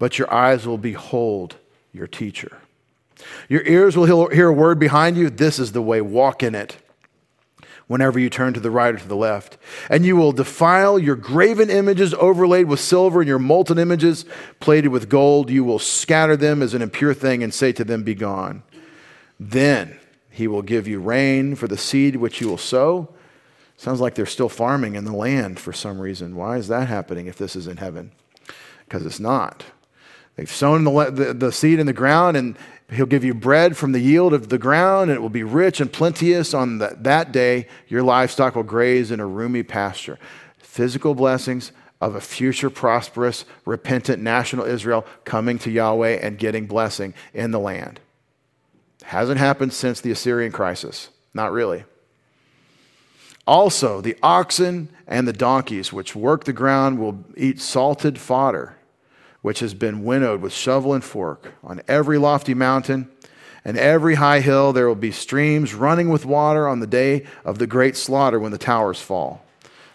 but 0.00 0.18
your 0.18 0.32
eyes 0.34 0.66
will 0.66 0.76
behold 0.76 1.54
your 1.92 2.08
teacher. 2.08 2.58
Your 3.48 3.62
ears 3.62 3.96
will 3.96 4.26
hear 4.30 4.48
a 4.48 4.52
word 4.52 4.80
behind 4.80 5.16
you. 5.16 5.30
This 5.30 5.60
is 5.60 5.70
the 5.70 5.80
way, 5.80 6.00
walk 6.00 6.42
in 6.42 6.56
it. 6.56 6.78
Whenever 7.86 8.18
you 8.18 8.28
turn 8.28 8.52
to 8.54 8.60
the 8.60 8.70
right 8.72 8.96
or 8.96 8.98
to 8.98 9.06
the 9.06 9.14
left. 9.14 9.56
And 9.88 10.04
you 10.04 10.16
will 10.16 10.32
defile 10.32 10.98
your 10.98 11.14
graven 11.14 11.70
images 11.70 12.12
overlaid 12.14 12.66
with 12.66 12.80
silver 12.80 13.20
and 13.20 13.28
your 13.28 13.38
molten 13.38 13.78
images 13.78 14.24
plated 14.58 14.90
with 14.90 15.08
gold. 15.08 15.48
You 15.48 15.62
will 15.62 15.78
scatter 15.78 16.36
them 16.36 16.60
as 16.60 16.74
an 16.74 16.82
impure 16.82 17.14
thing 17.14 17.44
and 17.44 17.54
say 17.54 17.70
to 17.70 17.84
them, 17.84 18.02
Be 18.02 18.16
gone. 18.16 18.64
Then 19.38 19.99
he 20.40 20.48
will 20.48 20.62
give 20.62 20.88
you 20.88 20.98
rain 21.00 21.54
for 21.54 21.68
the 21.68 21.78
seed 21.78 22.16
which 22.16 22.40
you 22.40 22.48
will 22.48 22.58
sow, 22.58 23.08
Sounds 23.80 23.98
like 23.98 24.14
they're 24.14 24.26
still 24.26 24.50
farming 24.50 24.94
in 24.94 25.06
the 25.06 25.12
land 25.14 25.58
for 25.58 25.72
some 25.72 25.98
reason. 26.02 26.36
Why 26.36 26.58
is 26.58 26.68
that 26.68 26.86
happening 26.86 27.28
if 27.28 27.38
this 27.38 27.56
is 27.56 27.66
in 27.66 27.78
heaven? 27.78 28.12
Because 28.84 29.06
it's 29.06 29.18
not. 29.18 29.64
They've 30.36 30.50
sown 30.50 30.84
the, 30.84 31.10
the, 31.10 31.32
the, 31.32 31.50
seed 31.50 31.78
in 31.78 31.86
the 31.86 31.94
ground, 31.94 32.36
and 32.36 32.58
He'll 32.90 33.06
give 33.06 33.24
you 33.24 33.32
bread 33.32 33.78
from 33.78 33.92
the 33.92 34.00
yield 34.00 34.34
of 34.34 34.50
the 34.50 34.58
ground, 34.58 35.08
and 35.08 35.16
it 35.16 35.22
will 35.22 35.30
be 35.30 35.44
rich 35.44 35.80
and 35.80 35.90
plenteous. 35.90 36.52
On 36.52 36.76
the, 36.76 36.94
that 37.00 37.32
day, 37.32 37.68
your 37.88 38.02
livestock 38.02 38.54
will 38.54 38.64
graze 38.64 39.10
in 39.10 39.18
a 39.18 39.26
roomy 39.26 39.62
pasture. 39.62 40.18
Physical 40.58 41.14
blessings 41.14 41.72
of 42.02 42.14
a 42.14 42.20
future 42.20 42.68
prosperous, 42.68 43.46
repentant 43.64 44.22
national 44.22 44.66
Israel 44.66 45.06
coming 45.24 45.58
to 45.58 45.70
Yahweh 45.70 46.18
and 46.20 46.36
getting 46.36 46.66
blessing 46.66 47.14
in 47.32 47.50
the 47.50 47.58
land. 47.58 47.98
Hasn't 49.10 49.38
happened 49.38 49.72
since 49.72 50.00
the 50.00 50.12
Assyrian 50.12 50.52
crisis. 50.52 51.08
Not 51.34 51.50
really. 51.50 51.82
Also, 53.44 54.00
the 54.00 54.16
oxen 54.22 54.88
and 55.08 55.26
the 55.26 55.32
donkeys 55.32 55.92
which 55.92 56.14
work 56.14 56.44
the 56.44 56.52
ground 56.52 57.00
will 57.00 57.24
eat 57.36 57.60
salted 57.60 58.18
fodder 58.18 58.76
which 59.42 59.58
has 59.58 59.74
been 59.74 60.04
winnowed 60.04 60.40
with 60.40 60.52
shovel 60.52 60.94
and 60.94 61.02
fork. 61.02 61.54
On 61.64 61.80
every 61.88 62.18
lofty 62.18 62.54
mountain 62.54 63.10
and 63.64 63.76
every 63.76 64.14
high 64.14 64.38
hill 64.38 64.72
there 64.72 64.86
will 64.86 64.94
be 64.94 65.10
streams 65.10 65.74
running 65.74 66.08
with 66.08 66.24
water 66.24 66.68
on 66.68 66.78
the 66.78 66.86
day 66.86 67.26
of 67.44 67.58
the 67.58 67.66
great 67.66 67.96
slaughter 67.96 68.38
when 68.38 68.52
the 68.52 68.58
towers 68.58 69.00
fall. 69.00 69.44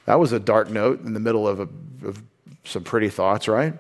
That 0.08 0.20
was 0.20 0.34
a 0.34 0.42
dark 0.42 0.70
note 0.70 1.06
in 1.06 1.14
the 1.14 1.22
middle 1.22 1.48
of, 1.48 1.62
a, 1.62 1.70
of 2.06 2.22
some 2.66 2.84
pretty 2.84 3.08
thoughts, 3.08 3.48
right? 3.48 3.76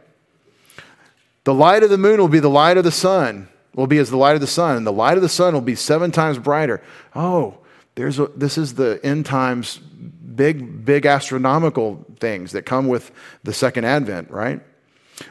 The 1.44 1.54
light 1.54 1.84
of 1.84 1.90
the 1.90 1.98
moon 1.98 2.22
will 2.22 2.30
be 2.30 2.40
the 2.40 2.50
light 2.50 2.78
of 2.78 2.86
the 2.86 2.92
sun, 2.92 3.50
will 3.76 3.88
be 3.88 3.98
as 3.98 4.10
the 4.10 4.18
light 4.18 4.36
of 4.36 4.42
the 4.42 4.48
sun, 4.48 4.78
and 4.78 4.88
the 4.88 4.92
light 4.92 5.18
of 5.18 5.22
the 5.22 5.30
sun 5.30 5.54
will 5.54 5.62
be 5.62 5.76
seven 5.76 6.12
times 6.12 6.40
brighter. 6.40 6.82
Oh, 7.14 7.60
there's 7.96 8.20
a, 8.20 8.28
this 8.36 8.58
is 8.58 8.74
the 8.74 9.00
end 9.04 9.26
times 9.26 9.78
big, 9.78 10.84
big 10.84 11.06
astronomical 11.06 12.06
things 12.20 12.54
that 12.54 12.64
come 12.64 12.88
with 12.88 13.12
the 13.44 13.54
second 13.54 13.86
advent, 13.86 14.32
right? 14.32 14.62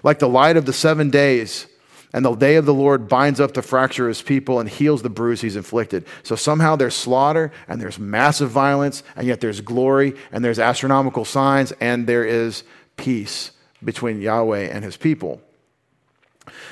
Like 0.02 0.18
the 0.18 0.28
light 0.28 0.56
of 0.56 0.66
the 0.66 0.72
seven 0.72 1.10
days, 1.10 1.66
and 2.12 2.24
the 2.24 2.34
day 2.36 2.54
of 2.54 2.64
the 2.64 2.72
Lord 2.72 3.08
binds 3.08 3.40
up 3.40 3.54
the 3.54 3.62
fracture 3.62 4.04
of 4.04 4.10
his 4.10 4.22
people 4.22 4.60
and 4.60 4.68
heals 4.68 5.02
the 5.02 5.10
bruise 5.10 5.40
he's 5.40 5.56
inflicted. 5.56 6.06
So 6.22 6.36
somehow 6.36 6.76
there's 6.76 6.94
slaughter 6.94 7.50
and 7.66 7.80
there's 7.80 7.98
massive 7.98 8.50
violence, 8.50 9.02
and 9.16 9.26
yet 9.26 9.40
there's 9.40 9.60
glory 9.60 10.14
and 10.30 10.44
there's 10.44 10.60
astronomical 10.60 11.24
signs 11.24 11.72
and 11.80 12.06
there 12.06 12.24
is 12.24 12.62
peace 12.96 13.50
between 13.82 14.20
Yahweh 14.20 14.68
and 14.68 14.84
his 14.84 14.96
people. 14.96 15.42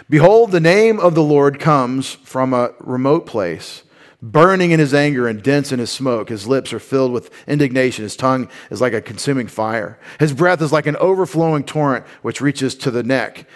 Behold, 0.08 0.52
the 0.52 0.60
name 0.60 1.00
of 1.00 1.14
the 1.14 1.22
Lord 1.22 1.58
comes 1.58 2.12
from 2.12 2.52
a 2.52 2.72
remote 2.80 3.26
place 3.26 3.82
burning 4.22 4.70
in 4.70 4.78
his 4.78 4.94
anger 4.94 5.26
and 5.26 5.42
dense 5.42 5.72
in 5.72 5.80
his 5.80 5.90
smoke. 5.90 6.28
His 6.28 6.46
lips 6.46 6.72
are 6.72 6.78
filled 6.78 7.12
with 7.12 7.30
indignation. 7.48 8.04
His 8.04 8.16
tongue 8.16 8.48
is 8.70 8.80
like 8.80 8.92
a 8.92 9.00
consuming 9.00 9.48
fire. 9.48 9.98
His 10.20 10.32
breath 10.32 10.62
is 10.62 10.72
like 10.72 10.86
an 10.86 10.96
overflowing 10.96 11.64
torrent 11.64 12.06
which 12.22 12.40
reaches 12.40 12.76
to 12.76 12.90
the 12.90 13.02
neck 13.02 13.46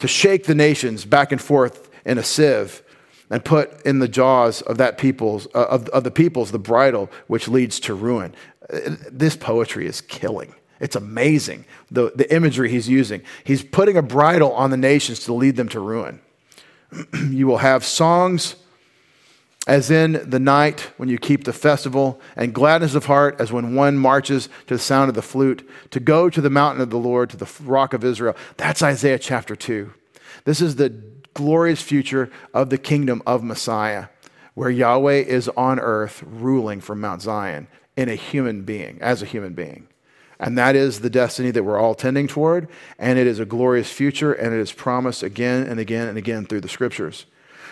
to 0.00 0.08
shake 0.08 0.46
the 0.46 0.54
nations 0.54 1.04
back 1.04 1.30
and 1.30 1.40
forth 1.40 1.88
in 2.04 2.18
a 2.18 2.24
sieve 2.24 2.82
and 3.30 3.44
put 3.44 3.80
in 3.86 4.00
the 4.00 4.08
jaws 4.08 4.60
of 4.62 4.76
that 4.78 4.98
people's 4.98 5.46
uh, 5.54 5.66
of, 5.70 5.88
of 5.90 6.02
the 6.02 6.10
peoples 6.10 6.50
the 6.50 6.58
bridle 6.58 7.08
which 7.28 7.46
leads 7.46 7.78
to 7.80 7.94
ruin. 7.94 8.34
This 8.68 9.36
poetry 9.36 9.86
is 9.86 10.00
killing. 10.00 10.54
It's 10.82 10.96
amazing 10.96 11.64
the, 11.90 12.12
the 12.14 12.30
imagery 12.34 12.68
he's 12.68 12.88
using. 12.88 13.22
He's 13.44 13.62
putting 13.62 13.96
a 13.96 14.02
bridle 14.02 14.52
on 14.52 14.70
the 14.70 14.76
nations 14.76 15.20
to 15.20 15.32
lead 15.32 15.56
them 15.56 15.68
to 15.70 15.80
ruin. 15.80 16.20
you 17.30 17.46
will 17.46 17.58
have 17.58 17.84
songs 17.84 18.56
as 19.66 19.92
in 19.92 20.28
the 20.28 20.40
night 20.40 20.90
when 20.96 21.08
you 21.08 21.18
keep 21.18 21.44
the 21.44 21.52
festival, 21.52 22.20
and 22.34 22.52
gladness 22.52 22.96
of 22.96 23.06
heart 23.06 23.36
as 23.38 23.52
when 23.52 23.76
one 23.76 23.96
marches 23.96 24.48
to 24.66 24.74
the 24.74 24.78
sound 24.78 25.08
of 25.08 25.14
the 25.14 25.22
flute, 25.22 25.68
to 25.90 26.00
go 26.00 26.28
to 26.28 26.40
the 26.40 26.50
mountain 26.50 26.82
of 26.82 26.90
the 26.90 26.98
Lord, 26.98 27.30
to 27.30 27.36
the 27.36 27.48
rock 27.62 27.94
of 27.94 28.02
Israel. 28.02 28.34
That's 28.56 28.82
Isaiah 28.82 29.20
chapter 29.20 29.54
2. 29.54 29.92
This 30.44 30.60
is 30.60 30.74
the 30.74 30.90
glorious 31.34 31.80
future 31.80 32.28
of 32.52 32.70
the 32.70 32.78
kingdom 32.78 33.22
of 33.24 33.44
Messiah, 33.44 34.08
where 34.54 34.68
Yahweh 34.68 35.20
is 35.20 35.48
on 35.50 35.78
earth 35.78 36.24
ruling 36.26 36.80
from 36.80 37.00
Mount 37.00 37.22
Zion 37.22 37.68
in 37.96 38.08
a 38.08 38.16
human 38.16 38.62
being, 38.62 38.98
as 39.00 39.22
a 39.22 39.26
human 39.26 39.54
being. 39.54 39.86
And 40.42 40.58
that 40.58 40.74
is 40.74 41.00
the 41.00 41.08
destiny 41.08 41.52
that 41.52 41.62
we're 41.62 41.78
all 41.78 41.94
tending 41.94 42.26
toward, 42.26 42.68
and 42.98 43.16
it 43.16 43.28
is 43.28 43.38
a 43.38 43.44
glorious 43.44 43.92
future, 43.92 44.32
and 44.32 44.52
it 44.52 44.58
is 44.58 44.72
promised 44.72 45.22
again 45.22 45.68
and 45.68 45.78
again 45.78 46.08
and 46.08 46.18
again 46.18 46.46
through 46.46 46.62
the 46.62 46.68
scriptures. 46.68 47.26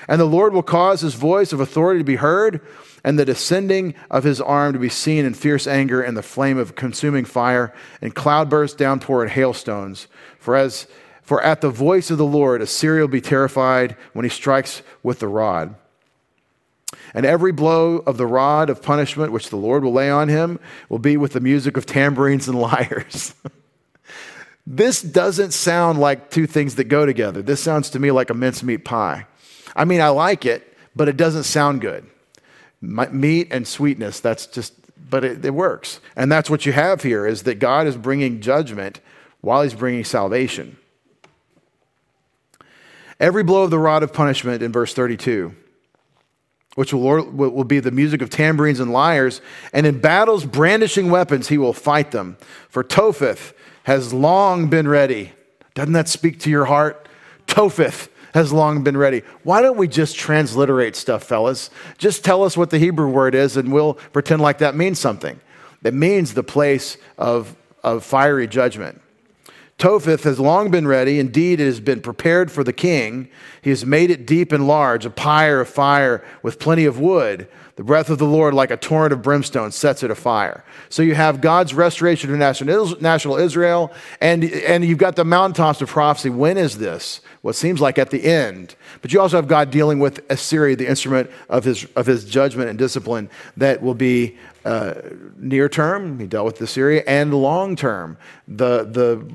And 0.06 0.20
the 0.20 0.24
Lord 0.24 0.54
will 0.54 0.62
cause 0.62 1.00
his 1.00 1.14
voice 1.14 1.52
of 1.52 1.58
authority 1.58 1.98
to 1.98 2.04
be 2.04 2.16
heard, 2.16 2.60
and 3.02 3.18
the 3.18 3.24
descending 3.24 3.96
of 4.08 4.22
his 4.22 4.40
arm 4.40 4.72
to 4.72 4.78
be 4.78 4.88
seen 4.88 5.24
in 5.24 5.34
fierce 5.34 5.66
anger 5.66 6.00
and 6.00 6.16
the 6.16 6.22
flame 6.22 6.58
of 6.58 6.76
consuming 6.76 7.24
fire, 7.24 7.74
and 8.00 8.14
cloudburst, 8.14 8.78
downpour, 8.78 9.22
and 9.22 9.32
hailstones. 9.32 10.06
For 10.38 10.54
as 10.54 10.86
for 11.22 11.42
at 11.42 11.60
the 11.60 11.70
voice 11.70 12.10
of 12.10 12.18
the 12.18 12.24
Lord, 12.24 12.62
Assyria 12.62 13.02
will 13.02 13.08
be 13.08 13.20
terrified 13.20 13.96
when 14.12 14.24
he 14.24 14.28
strikes 14.28 14.82
with 15.02 15.18
the 15.18 15.28
rod. 15.28 15.74
And 17.14 17.24
every 17.26 17.52
blow 17.52 17.98
of 17.98 18.16
the 18.16 18.26
rod 18.26 18.70
of 18.70 18.82
punishment 18.82 19.32
which 19.32 19.50
the 19.50 19.56
Lord 19.56 19.84
will 19.84 19.92
lay 19.92 20.10
on 20.10 20.28
him 20.28 20.58
will 20.88 20.98
be 20.98 21.16
with 21.16 21.32
the 21.32 21.40
music 21.40 21.76
of 21.76 21.86
tambourines 21.86 22.48
and 22.48 22.58
lyres. 22.60 23.34
this 24.66 25.02
doesn't 25.02 25.52
sound 25.52 25.98
like 25.98 26.30
two 26.30 26.46
things 26.46 26.76
that 26.76 26.84
go 26.84 27.06
together. 27.06 27.42
This 27.42 27.62
sounds 27.62 27.90
to 27.90 27.98
me 27.98 28.10
like 28.10 28.30
a 28.30 28.34
mincemeat 28.34 28.84
pie. 28.84 29.26
I 29.74 29.84
mean, 29.84 30.00
I 30.00 30.08
like 30.08 30.44
it, 30.44 30.76
but 30.94 31.08
it 31.08 31.16
doesn't 31.16 31.44
sound 31.44 31.80
good. 31.80 32.06
Meat 32.80 33.48
and 33.50 33.66
sweetness, 33.66 34.20
that's 34.20 34.46
just, 34.46 34.74
but 35.10 35.24
it, 35.24 35.44
it 35.44 35.54
works. 35.54 36.00
And 36.16 36.32
that's 36.32 36.50
what 36.50 36.66
you 36.66 36.72
have 36.72 37.02
here 37.02 37.26
is 37.26 37.42
that 37.44 37.58
God 37.58 37.86
is 37.86 37.96
bringing 37.96 38.40
judgment 38.40 39.00
while 39.40 39.62
he's 39.62 39.74
bringing 39.74 40.04
salvation. 40.04 40.76
Every 43.18 43.42
blow 43.42 43.64
of 43.64 43.70
the 43.70 43.78
rod 43.78 44.02
of 44.02 44.12
punishment 44.12 44.62
in 44.62 44.72
verse 44.72 44.94
32, 44.94 45.54
which 46.76 46.92
will, 46.92 47.24
will 47.24 47.64
be 47.64 47.80
the 47.80 47.90
music 47.90 48.22
of 48.22 48.30
tambourines 48.30 48.80
and 48.80 48.92
lyres, 48.92 49.40
and 49.72 49.86
in 49.86 50.00
battles 50.00 50.44
brandishing 50.44 51.10
weapons, 51.10 51.48
he 51.48 51.58
will 51.58 51.72
fight 51.72 52.10
them. 52.12 52.36
For 52.68 52.84
Topheth 52.84 53.52
has 53.84 54.12
long 54.12 54.68
been 54.68 54.86
ready. 54.86 55.32
Doesn't 55.74 55.94
that 55.94 56.08
speak 56.08 56.38
to 56.40 56.50
your 56.50 56.66
heart? 56.66 57.08
Topheth 57.46 58.08
has 58.34 58.52
long 58.52 58.84
been 58.84 58.96
ready. 58.96 59.22
Why 59.42 59.62
don't 59.62 59.76
we 59.76 59.88
just 59.88 60.16
transliterate 60.16 60.94
stuff, 60.94 61.24
fellas? 61.24 61.70
Just 61.98 62.24
tell 62.24 62.44
us 62.44 62.56
what 62.56 62.70
the 62.70 62.78
Hebrew 62.78 63.08
word 63.08 63.34
is 63.34 63.56
and 63.56 63.72
we'll 63.72 63.94
pretend 63.94 64.40
like 64.40 64.58
that 64.58 64.76
means 64.76 65.00
something. 65.00 65.40
It 65.82 65.94
means 65.94 66.34
the 66.34 66.42
place 66.42 66.96
of, 67.18 67.56
of 67.82 68.04
fiery 68.04 68.46
judgment. 68.46 69.00
Topheth 69.80 70.24
has 70.24 70.38
long 70.38 70.70
been 70.70 70.86
ready. 70.86 71.18
Indeed, 71.18 71.58
it 71.58 71.64
has 71.64 71.80
been 71.80 72.02
prepared 72.02 72.52
for 72.52 72.62
the 72.62 72.72
king. 72.72 73.30
He 73.62 73.70
has 73.70 73.86
made 73.86 74.10
it 74.10 74.26
deep 74.26 74.52
and 74.52 74.68
large, 74.68 75.06
a 75.06 75.10
pyre 75.10 75.62
of 75.62 75.70
fire 75.70 76.22
with 76.42 76.58
plenty 76.58 76.84
of 76.84 77.00
wood. 77.00 77.48
The 77.76 77.84
breath 77.84 78.10
of 78.10 78.18
the 78.18 78.26
Lord, 78.26 78.52
like 78.52 78.70
a 78.70 78.76
torrent 78.76 79.14
of 79.14 79.22
brimstone, 79.22 79.72
sets 79.72 80.02
it 80.02 80.10
afire. 80.10 80.64
So 80.90 81.00
you 81.00 81.14
have 81.14 81.40
God's 81.40 81.72
restoration 81.72 82.30
of 82.30 82.38
national 83.00 83.36
Israel, 83.36 83.90
and, 84.20 84.44
and 84.44 84.84
you've 84.84 84.98
got 84.98 85.16
the 85.16 85.24
mountaintops 85.24 85.80
of 85.80 85.88
prophecy. 85.88 86.28
When 86.28 86.58
is 86.58 86.76
this? 86.76 87.22
What 87.40 87.56
seems 87.56 87.80
like 87.80 87.98
at 87.98 88.10
the 88.10 88.22
end. 88.24 88.74
But 89.00 89.14
you 89.14 89.20
also 89.20 89.36
have 89.36 89.48
God 89.48 89.70
dealing 89.70 89.98
with 89.98 90.20
Assyria, 90.30 90.76
the 90.76 90.88
instrument 90.88 91.30
of 91.48 91.64
his, 91.64 91.86
of 91.96 92.04
his 92.04 92.26
judgment 92.26 92.68
and 92.68 92.78
discipline 92.78 93.30
that 93.56 93.80
will 93.80 93.94
be 93.94 94.36
uh, 94.66 94.96
near 95.38 95.70
term. 95.70 96.18
He 96.18 96.26
dealt 96.26 96.44
with 96.44 96.60
Assyria, 96.60 97.02
and 97.06 97.32
long 97.32 97.76
term. 97.76 98.18
The, 98.46 98.84
the 98.84 99.26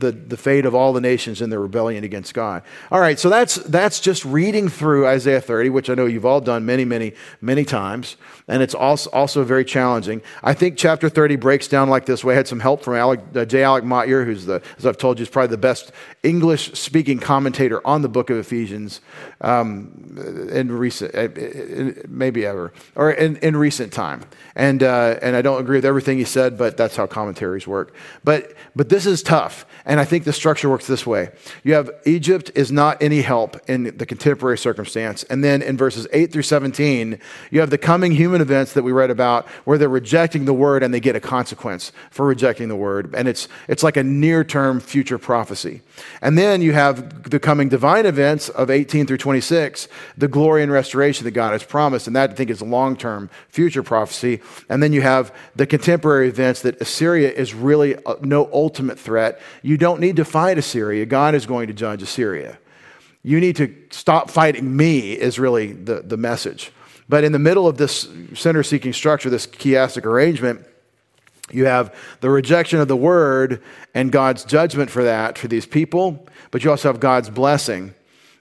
the, 0.00 0.12
the 0.12 0.36
fate 0.36 0.66
of 0.66 0.74
all 0.74 0.92
the 0.92 1.00
nations 1.00 1.40
in 1.40 1.50
their 1.50 1.60
rebellion 1.60 2.04
against 2.04 2.34
God. 2.34 2.62
All 2.90 3.00
right, 3.00 3.18
so 3.18 3.28
that's, 3.28 3.56
that's 3.56 4.00
just 4.00 4.24
reading 4.24 4.68
through 4.68 5.06
Isaiah 5.06 5.40
30, 5.40 5.70
which 5.70 5.88
I 5.90 5.94
know 5.94 6.06
you've 6.06 6.26
all 6.26 6.40
done 6.40 6.66
many, 6.66 6.84
many, 6.84 7.12
many 7.40 7.64
times, 7.64 8.16
and 8.50 8.64
it's 8.64 8.74
also, 8.74 9.08
also 9.10 9.44
very 9.44 9.64
challenging. 9.64 10.20
I 10.42 10.54
think 10.54 10.76
chapter 10.76 11.08
30 11.08 11.36
breaks 11.36 11.68
down 11.68 11.88
like 11.88 12.04
this. 12.04 12.24
I 12.24 12.34
had 12.34 12.48
some 12.48 12.58
help 12.58 12.82
from 12.82 12.96
Alec, 12.96 13.20
uh, 13.34 13.44
J. 13.44 13.62
Alec 13.62 13.84
Motyer, 13.84 14.24
who's, 14.24 14.44
the, 14.44 14.60
as 14.76 14.84
I've 14.84 14.98
told 14.98 15.20
you, 15.20 15.22
is 15.22 15.30
probably 15.30 15.50
the 15.50 15.58
best 15.58 15.92
English 16.24 16.72
speaking 16.72 17.20
commentator 17.20 17.80
on 17.86 18.02
the 18.02 18.08
book 18.08 18.28
of 18.28 18.36
Ephesians 18.38 19.00
um, 19.40 20.48
in 20.52 20.72
recent, 20.72 21.14
uh, 21.14 21.28
maybe 22.08 22.44
ever, 22.44 22.72
or 22.96 23.12
in, 23.12 23.36
in 23.36 23.56
recent 23.56 23.92
time. 23.92 24.24
And, 24.56 24.82
uh, 24.82 25.20
and 25.22 25.36
I 25.36 25.42
don't 25.42 25.60
agree 25.60 25.78
with 25.78 25.84
everything 25.84 26.18
he 26.18 26.24
said, 26.24 26.58
but 26.58 26.76
that's 26.76 26.96
how 26.96 27.06
commentaries 27.06 27.68
work. 27.68 27.94
But, 28.24 28.54
but 28.74 28.88
this 28.88 29.06
is 29.06 29.22
tough. 29.22 29.64
And 29.84 30.00
I 30.00 30.04
think 30.04 30.24
the 30.24 30.32
structure 30.32 30.68
works 30.68 30.86
this 30.86 31.06
way 31.06 31.30
you 31.62 31.74
have 31.74 31.90
Egypt 32.04 32.50
is 32.54 32.72
not 32.72 33.00
any 33.02 33.22
help 33.22 33.56
in 33.68 33.96
the 33.96 34.06
contemporary 34.06 34.58
circumstance. 34.58 35.22
And 35.24 35.44
then 35.44 35.62
in 35.62 35.76
verses 35.76 36.06
8 36.12 36.32
through 36.32 36.42
17, 36.42 37.18
you 37.50 37.60
have 37.60 37.70
the 37.70 37.78
coming 37.78 38.12
human 38.12 38.39
events 38.40 38.72
that 38.74 38.82
we 38.82 38.92
read 38.92 39.10
about 39.10 39.48
where 39.64 39.78
they're 39.78 39.88
rejecting 39.88 40.44
the 40.44 40.54
word 40.54 40.82
and 40.82 40.92
they 40.92 41.00
get 41.00 41.16
a 41.16 41.20
consequence 41.20 41.92
for 42.10 42.26
rejecting 42.26 42.68
the 42.68 42.76
word. 42.76 43.14
And 43.14 43.28
it's, 43.28 43.48
it's 43.68 43.82
like 43.82 43.96
a 43.96 44.02
near 44.02 44.44
term 44.44 44.80
future 44.80 45.18
prophecy. 45.18 45.82
And 46.22 46.36
then 46.36 46.62
you 46.62 46.72
have 46.72 47.30
the 47.30 47.38
coming 47.38 47.68
divine 47.68 48.06
events 48.06 48.48
of 48.48 48.70
18 48.70 49.06
through 49.06 49.18
26, 49.18 49.88
the 50.16 50.28
glory 50.28 50.62
and 50.62 50.72
restoration 50.72 51.24
that 51.24 51.32
God 51.32 51.52
has 51.52 51.62
promised. 51.62 52.06
And 52.06 52.16
that 52.16 52.30
I 52.30 52.34
think 52.34 52.50
is 52.50 52.60
a 52.60 52.64
long 52.64 52.96
term 52.96 53.30
future 53.48 53.82
prophecy. 53.82 54.40
And 54.68 54.82
then 54.82 54.92
you 54.92 55.02
have 55.02 55.34
the 55.56 55.66
contemporary 55.66 56.28
events 56.28 56.62
that 56.62 56.80
Assyria 56.80 57.30
is 57.30 57.54
really 57.54 57.96
uh, 58.04 58.16
no 58.20 58.50
ultimate 58.52 58.98
threat. 58.98 59.40
You 59.62 59.76
don't 59.76 60.00
need 60.00 60.16
to 60.16 60.24
fight 60.24 60.58
Assyria. 60.58 61.06
God 61.06 61.34
is 61.34 61.46
going 61.46 61.68
to 61.68 61.74
judge 61.74 62.02
Assyria. 62.02 62.58
You 63.22 63.38
need 63.38 63.56
to 63.56 63.74
stop 63.90 64.30
fighting 64.30 64.76
me, 64.76 65.12
is 65.12 65.38
really 65.38 65.72
the, 65.72 66.00
the 66.00 66.16
message. 66.16 66.72
But 67.10 67.24
in 67.24 67.32
the 67.32 67.40
middle 67.40 67.66
of 67.66 67.76
this 67.76 68.08
center 68.34 68.62
seeking 68.62 68.92
structure, 68.92 69.28
this 69.28 69.48
chiastic 69.48 70.04
arrangement, 70.04 70.64
you 71.50 71.64
have 71.64 71.92
the 72.20 72.30
rejection 72.30 72.78
of 72.78 72.86
the 72.86 72.96
word 72.96 73.60
and 73.92 74.12
God's 74.12 74.44
judgment 74.44 74.90
for 74.90 75.02
that 75.02 75.36
for 75.36 75.48
these 75.48 75.66
people, 75.66 76.28
but 76.52 76.62
you 76.62 76.70
also 76.70 76.88
have 76.88 77.00
God's 77.00 77.28
blessing 77.28 77.94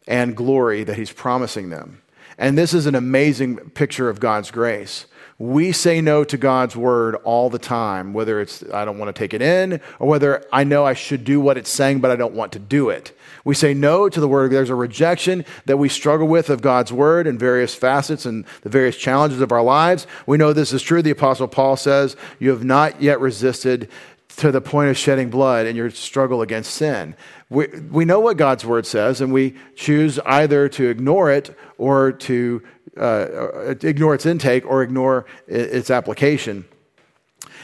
and 0.07 0.37
glory 0.37 0.83
that 0.83 0.97
he's 0.97 1.11
promising 1.11 1.71
them. 1.71 2.03
And 2.37 2.55
this 2.55 2.75
is 2.75 2.85
an 2.85 2.93
amazing 2.93 3.57
picture 3.71 4.07
of 4.07 4.19
God's 4.19 4.51
grace. 4.51 5.07
We 5.39 5.71
say 5.71 5.99
no 5.99 6.23
to 6.25 6.37
God's 6.37 6.75
word 6.75 7.15
all 7.23 7.49
the 7.49 7.57
time, 7.57 8.13
whether 8.13 8.39
it's 8.39 8.63
I 8.71 8.85
don't 8.85 8.99
want 8.99 9.13
to 9.15 9.19
take 9.19 9.33
it 9.33 9.41
in 9.41 9.81
or 9.97 10.07
whether 10.07 10.45
I 10.53 10.63
know 10.63 10.85
I 10.85 10.93
should 10.93 11.23
do 11.23 11.41
what 11.41 11.57
it's 11.57 11.71
saying, 11.71 12.01
but 12.01 12.11
I 12.11 12.15
don't 12.15 12.35
want 12.35 12.51
to 12.51 12.59
do 12.59 12.91
it. 12.91 13.17
We 13.43 13.55
say 13.55 13.73
no 13.73 14.09
to 14.09 14.19
the 14.19 14.27
word. 14.27 14.51
There's 14.51 14.69
a 14.69 14.75
rejection 14.75 15.45
that 15.65 15.77
we 15.77 15.89
struggle 15.89 16.27
with 16.27 16.49
of 16.49 16.61
God's 16.61 16.91
word 16.91 17.27
in 17.27 17.37
various 17.37 17.75
facets 17.75 18.25
and 18.25 18.45
the 18.61 18.69
various 18.69 18.97
challenges 18.97 19.41
of 19.41 19.51
our 19.51 19.63
lives. 19.63 20.07
We 20.25 20.37
know 20.37 20.53
this 20.53 20.73
is 20.73 20.81
true. 20.81 21.01
The 21.01 21.11
Apostle 21.11 21.47
Paul 21.47 21.77
says, 21.77 22.15
You 22.39 22.49
have 22.49 22.63
not 22.63 23.01
yet 23.01 23.19
resisted 23.19 23.89
to 24.37 24.51
the 24.51 24.61
point 24.61 24.89
of 24.89 24.97
shedding 24.97 25.29
blood 25.29 25.65
in 25.65 25.75
your 25.75 25.89
struggle 25.89 26.41
against 26.41 26.73
sin. 26.73 27.15
We, 27.49 27.67
we 27.91 28.05
know 28.05 28.19
what 28.19 28.37
God's 28.37 28.65
word 28.65 28.85
says, 28.85 29.21
and 29.21 29.33
we 29.33 29.55
choose 29.75 30.19
either 30.19 30.69
to 30.69 30.87
ignore 30.87 31.31
it 31.31 31.55
or 31.77 32.11
to 32.13 32.63
uh, 32.97 33.75
ignore 33.81 34.15
its 34.15 34.25
intake 34.25 34.65
or 34.65 34.81
ignore 34.81 35.25
its 35.47 35.89
application. 35.89 36.65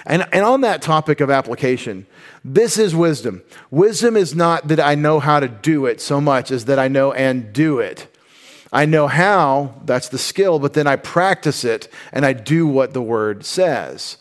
And, 0.05 0.27
and 0.31 0.45
on 0.45 0.61
that 0.61 0.81
topic 0.81 1.19
of 1.19 1.31
application, 1.31 2.05
this 2.43 2.77
is 2.77 2.95
wisdom. 2.95 3.43
Wisdom 3.71 4.15
is 4.15 4.35
not 4.35 4.67
that 4.67 4.79
I 4.79 4.95
know 4.95 5.19
how 5.19 5.39
to 5.39 5.47
do 5.47 5.85
it 5.87 5.99
so 5.99 6.21
much 6.21 6.51
as 6.51 6.65
that 6.65 6.77
I 6.77 6.87
know 6.87 7.11
and 7.11 7.51
do 7.51 7.79
it. 7.79 8.07
I 8.71 8.85
know 8.85 9.07
how, 9.07 9.81
that's 9.85 10.09
the 10.09 10.17
skill, 10.17 10.59
but 10.59 10.73
then 10.73 10.85
I 10.85 10.95
practice 10.95 11.63
it 11.63 11.87
and 12.11 12.25
I 12.25 12.33
do 12.33 12.67
what 12.67 12.93
the 12.93 13.01
word 13.01 13.45
says. 13.45 14.17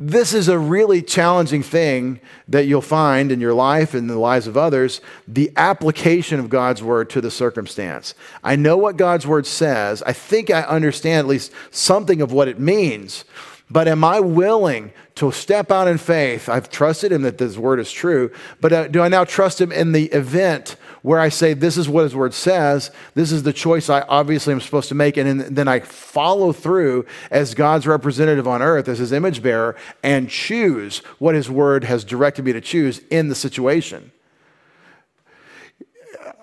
This 0.00 0.32
is 0.32 0.48
a 0.48 0.58
really 0.58 1.02
challenging 1.02 1.64
thing 1.64 2.20
that 2.46 2.66
you'll 2.66 2.80
find 2.80 3.32
in 3.32 3.40
your 3.40 3.52
life 3.52 3.94
and 3.94 4.02
in 4.02 4.06
the 4.06 4.18
lives 4.18 4.46
of 4.46 4.56
others 4.56 5.00
the 5.26 5.52
application 5.56 6.38
of 6.38 6.48
God's 6.48 6.82
word 6.82 7.10
to 7.10 7.20
the 7.20 7.32
circumstance. 7.32 8.14
I 8.44 8.54
know 8.54 8.76
what 8.76 8.96
God's 8.96 9.26
word 9.26 9.44
says. 9.44 10.02
I 10.04 10.12
think 10.12 10.50
I 10.50 10.62
understand 10.62 11.18
at 11.18 11.26
least 11.26 11.52
something 11.72 12.22
of 12.22 12.30
what 12.32 12.46
it 12.46 12.60
means. 12.60 13.24
But 13.70 13.86
am 13.86 14.02
I 14.02 14.20
willing 14.20 14.92
to 15.16 15.30
step 15.30 15.70
out 15.70 15.88
in 15.88 15.98
faith? 15.98 16.48
I've 16.48 16.70
trusted 16.70 17.12
him 17.12 17.22
that 17.22 17.36
this 17.36 17.58
word 17.58 17.80
is 17.80 17.92
true, 17.92 18.30
but 18.60 18.72
uh, 18.72 18.88
do 18.88 19.02
I 19.02 19.08
now 19.08 19.24
trust 19.24 19.60
him 19.60 19.72
in 19.72 19.92
the 19.92 20.06
event 20.06 20.76
where 21.02 21.20
I 21.20 21.28
say, 21.28 21.52
This 21.52 21.76
is 21.76 21.88
what 21.88 22.04
his 22.04 22.14
word 22.14 22.32
says, 22.32 22.90
this 23.14 23.30
is 23.30 23.42
the 23.42 23.52
choice 23.52 23.90
I 23.90 24.00
obviously 24.02 24.54
am 24.54 24.60
supposed 24.60 24.88
to 24.88 24.94
make, 24.94 25.18
and 25.18 25.40
then 25.40 25.68
I 25.68 25.80
follow 25.80 26.52
through 26.52 27.04
as 27.30 27.54
God's 27.54 27.86
representative 27.86 28.48
on 28.48 28.62
earth, 28.62 28.88
as 28.88 28.98
his 28.98 29.12
image 29.12 29.42
bearer, 29.42 29.76
and 30.02 30.30
choose 30.30 30.98
what 31.18 31.34
his 31.34 31.50
word 31.50 31.84
has 31.84 32.04
directed 32.04 32.46
me 32.46 32.52
to 32.54 32.60
choose 32.60 33.00
in 33.10 33.28
the 33.28 33.34
situation? 33.34 34.12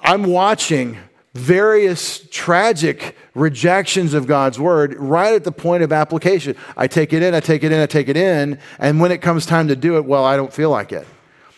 I'm 0.01 0.25
watching 0.25 0.99
various 1.35 2.25
tragic 2.29 3.15
rejections 3.35 4.13
of 4.13 4.25
God's 4.25 4.57
word 4.57 4.95
right 4.95 5.35
at 5.35 5.43
the 5.43 5.51
point 5.51 5.83
of 5.83 5.91
application. 5.91 6.55
I 6.77 6.87
take 6.87 7.11
it 7.11 7.21
in, 7.21 7.35
I 7.35 7.41
take 7.41 7.63
it 7.63 7.73
in, 7.73 7.79
I 7.79 7.85
take 7.85 8.07
it 8.07 8.15
in, 8.15 8.57
and 8.79 9.01
when 9.01 9.11
it 9.11 9.21
comes 9.21 9.45
time 9.45 9.67
to 9.67 9.75
do 9.75 9.97
it, 9.97 10.05
well, 10.05 10.23
I 10.23 10.37
don't 10.37 10.51
feel 10.51 10.69
like 10.69 10.93
it. 10.93 11.05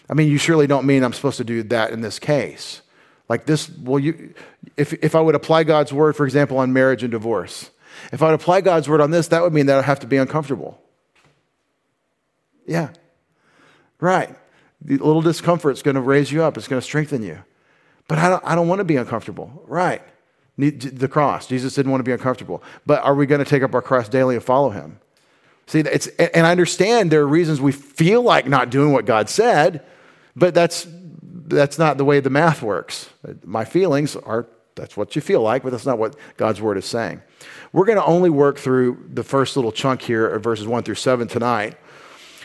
I 0.09 0.15
mean, 0.15 0.29
you 0.29 0.39
surely 0.39 0.65
don't 0.65 0.85
mean 0.87 1.03
I'm 1.03 1.13
supposed 1.13 1.37
to 1.37 1.43
do 1.43 1.61
that 1.63 1.91
in 1.91 2.01
this 2.01 2.17
case. 2.17 2.81
Like 3.29 3.45
this, 3.45 3.69
well, 3.69 3.99
you, 3.99 4.33
if, 4.77 4.93
if 4.93 5.13
I 5.13 5.21
would 5.21 5.35
apply 5.35 5.63
God's 5.63 5.93
word, 5.93 6.15
for 6.15 6.25
example, 6.25 6.57
on 6.57 6.73
marriage 6.73 7.03
and 7.03 7.11
divorce, 7.11 7.69
if 8.11 8.23
I 8.23 8.31
would 8.31 8.35
apply 8.35 8.61
God's 8.61 8.89
word 8.89 9.01
on 9.01 9.11
this, 9.11 9.27
that 9.27 9.43
would 9.43 9.53
mean 9.53 9.67
that 9.67 9.77
I 9.77 9.81
have 9.83 9.99
to 9.99 10.07
be 10.07 10.17
uncomfortable. 10.17 10.81
Yeah, 12.65 12.89
right. 13.99 14.35
The 14.81 14.97
little 14.97 15.21
discomfort 15.21 15.73
is 15.75 15.83
going 15.83 15.95
to 15.95 16.01
raise 16.01 16.31
you 16.31 16.41
up, 16.41 16.57
it's 16.57 16.67
going 16.67 16.81
to 16.81 16.85
strengthen 16.85 17.21
you. 17.21 17.43
But 18.07 18.19
I 18.19 18.29
don't, 18.29 18.43
I 18.45 18.55
don't 18.55 18.67
want 18.67 18.79
to 18.79 18.85
be 18.85 18.95
uncomfortable. 18.95 19.63
Right. 19.67 20.01
The 20.57 21.07
cross. 21.07 21.47
Jesus 21.47 21.75
didn't 21.75 21.91
want 21.91 21.99
to 21.99 22.05
be 22.05 22.11
uncomfortable. 22.11 22.63
But 22.85 23.03
are 23.03 23.13
we 23.13 23.25
going 23.25 23.43
to 23.43 23.49
take 23.49 23.63
up 23.63 23.75
our 23.75 23.81
cross 23.81 24.09
daily 24.09 24.35
and 24.35 24.43
follow 24.43 24.69
him? 24.71 24.99
See, 25.67 25.79
it's, 25.79 26.07
and 26.07 26.47
I 26.47 26.51
understand 26.51 27.11
there 27.11 27.21
are 27.21 27.27
reasons 27.27 27.59
we 27.59 27.73
feel 27.73 28.21
like 28.21 28.47
not 28.47 28.69
doing 28.69 28.93
what 28.93 29.05
God 29.05 29.29
said, 29.29 29.85
but 30.35 30.53
that's 30.53 30.87
that's 31.49 31.79
not 31.79 31.97
the 31.97 32.05
way 32.05 32.19
the 32.19 32.29
math 32.29 32.61
works. 32.61 33.09
My 33.43 33.63
feelings 33.65 34.15
are 34.15 34.47
that's 34.75 34.95
what 34.95 35.15
you 35.15 35.21
feel 35.21 35.41
like, 35.41 35.63
but 35.63 35.71
that's 35.71 35.85
not 35.85 35.97
what 35.97 36.15
God's 36.37 36.61
word 36.61 36.77
is 36.77 36.85
saying. 36.85 37.21
We're 37.73 37.85
going 37.85 37.97
to 37.97 38.05
only 38.05 38.29
work 38.29 38.57
through 38.57 39.09
the 39.11 39.23
first 39.23 39.55
little 39.55 39.71
chunk 39.71 40.01
here 40.01 40.27
of 40.27 40.43
verses 40.43 40.67
1 40.67 40.83
through 40.83 40.95
7 40.95 41.27
tonight. 41.27 41.75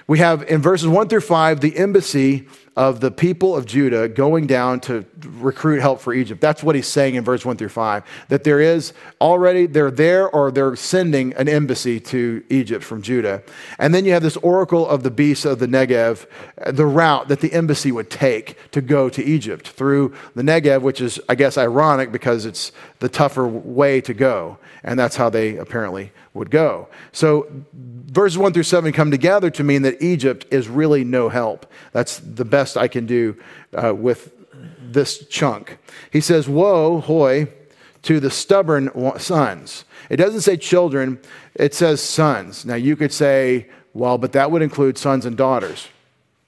We 0.07 0.19
have 0.19 0.43
in 0.45 0.61
verses 0.61 0.89
1 0.89 1.09
through 1.09 1.21
5 1.21 1.61
the 1.61 1.77
embassy 1.77 2.49
of 2.77 3.01
the 3.01 3.11
people 3.11 3.55
of 3.55 3.67
Judah 3.67 4.09
going 4.09 4.47
down 4.47 4.81
to 4.81 5.05
recruit 5.21 5.81
help 5.81 6.01
for 6.01 6.15
Egypt. 6.15 6.41
That's 6.41 6.63
what 6.63 6.75
he's 6.75 6.87
saying 6.87 7.17
in 7.17 7.25
verse 7.25 7.45
1 7.45 7.59
through 7.59 7.69
5. 7.69 8.03
That 8.29 8.45
there 8.45 8.61
is 8.61 8.95
already, 9.21 9.67
they're 9.67 9.91
there 9.91 10.29
or 10.31 10.51
they're 10.51 10.75
sending 10.77 11.35
an 11.35 11.49
embassy 11.49 12.01
to 12.01 12.43
Egypt 12.49 12.83
from 12.83 13.03
Judah. 13.03 13.43
And 13.79 13.95
then 13.95 14.07
you 14.07 14.13
have 14.13 14.23
this 14.23 14.39
oracle 14.39 14.89
of 14.89 15.03
the 15.03 15.11
beasts 15.11 15.45
of 15.45 15.59
the 15.59 15.67
Negev, 15.67 16.27
the 16.67 16.87
route 16.87 17.29
that 17.29 17.41
the 17.41 17.53
embassy 17.53 17.93
would 17.93 18.11
take 18.11 18.57
to 18.71 18.81
go 18.81 19.11
to 19.11 19.23
Egypt 19.23 19.69
through 19.69 20.15
the 20.35 20.43
Negev, 20.43 20.81
which 20.81 21.03
is, 21.03 21.21
I 21.29 21.35
guess, 21.35 21.59
ironic 21.59 22.11
because 22.11 22.47
it's 22.47 22.73
the 23.01 23.09
tougher 23.09 23.47
way 23.47 24.01
to 24.01 24.15
go. 24.15 24.59
And 24.83 24.99
that's 24.99 25.17
how 25.17 25.29
they 25.29 25.57
apparently 25.57 26.13
would 26.35 26.51
go. 26.51 26.89
So 27.13 27.47
verses 27.75 28.39
1 28.39 28.53
through 28.53 28.63
7 28.63 28.93
come 28.93 29.11
together 29.11 29.51
to 29.51 29.63
mean 29.63 29.83
that 29.83 30.01
Egypt 30.03 30.47
is 30.51 30.69
really 30.69 31.05
no 31.05 31.29
help. 31.29 31.71
That's 31.93 32.19
the 32.19 32.45
best 32.45 32.62
I 32.77 32.89
can 32.89 33.07
do 33.07 33.37
uh, 33.77 33.95
with 33.95 34.33
this 34.81 35.27
chunk. 35.27 35.79
He 36.11 36.21
says, 36.21 36.49
Woe, 36.49 37.01
hoy, 37.01 37.49
to 38.03 38.21
the 38.21 38.31
stubborn 38.31 38.91
sons. 39.19 39.85
It 40.11 40.17
doesn't 40.17 40.41
say 40.43 40.57
children, 40.57 41.21
it 41.55 41.75
says 41.75 42.03
sons. 42.03 42.65
Now 42.65 42.75
you 42.75 42.97
could 42.97 43.13
say, 43.13 43.69
well, 43.95 44.19
but 44.19 44.33
that 44.33 44.51
would 44.51 44.63
include 44.63 44.99
sons 44.99 45.27
and 45.27 45.37
daughters. 45.37 45.89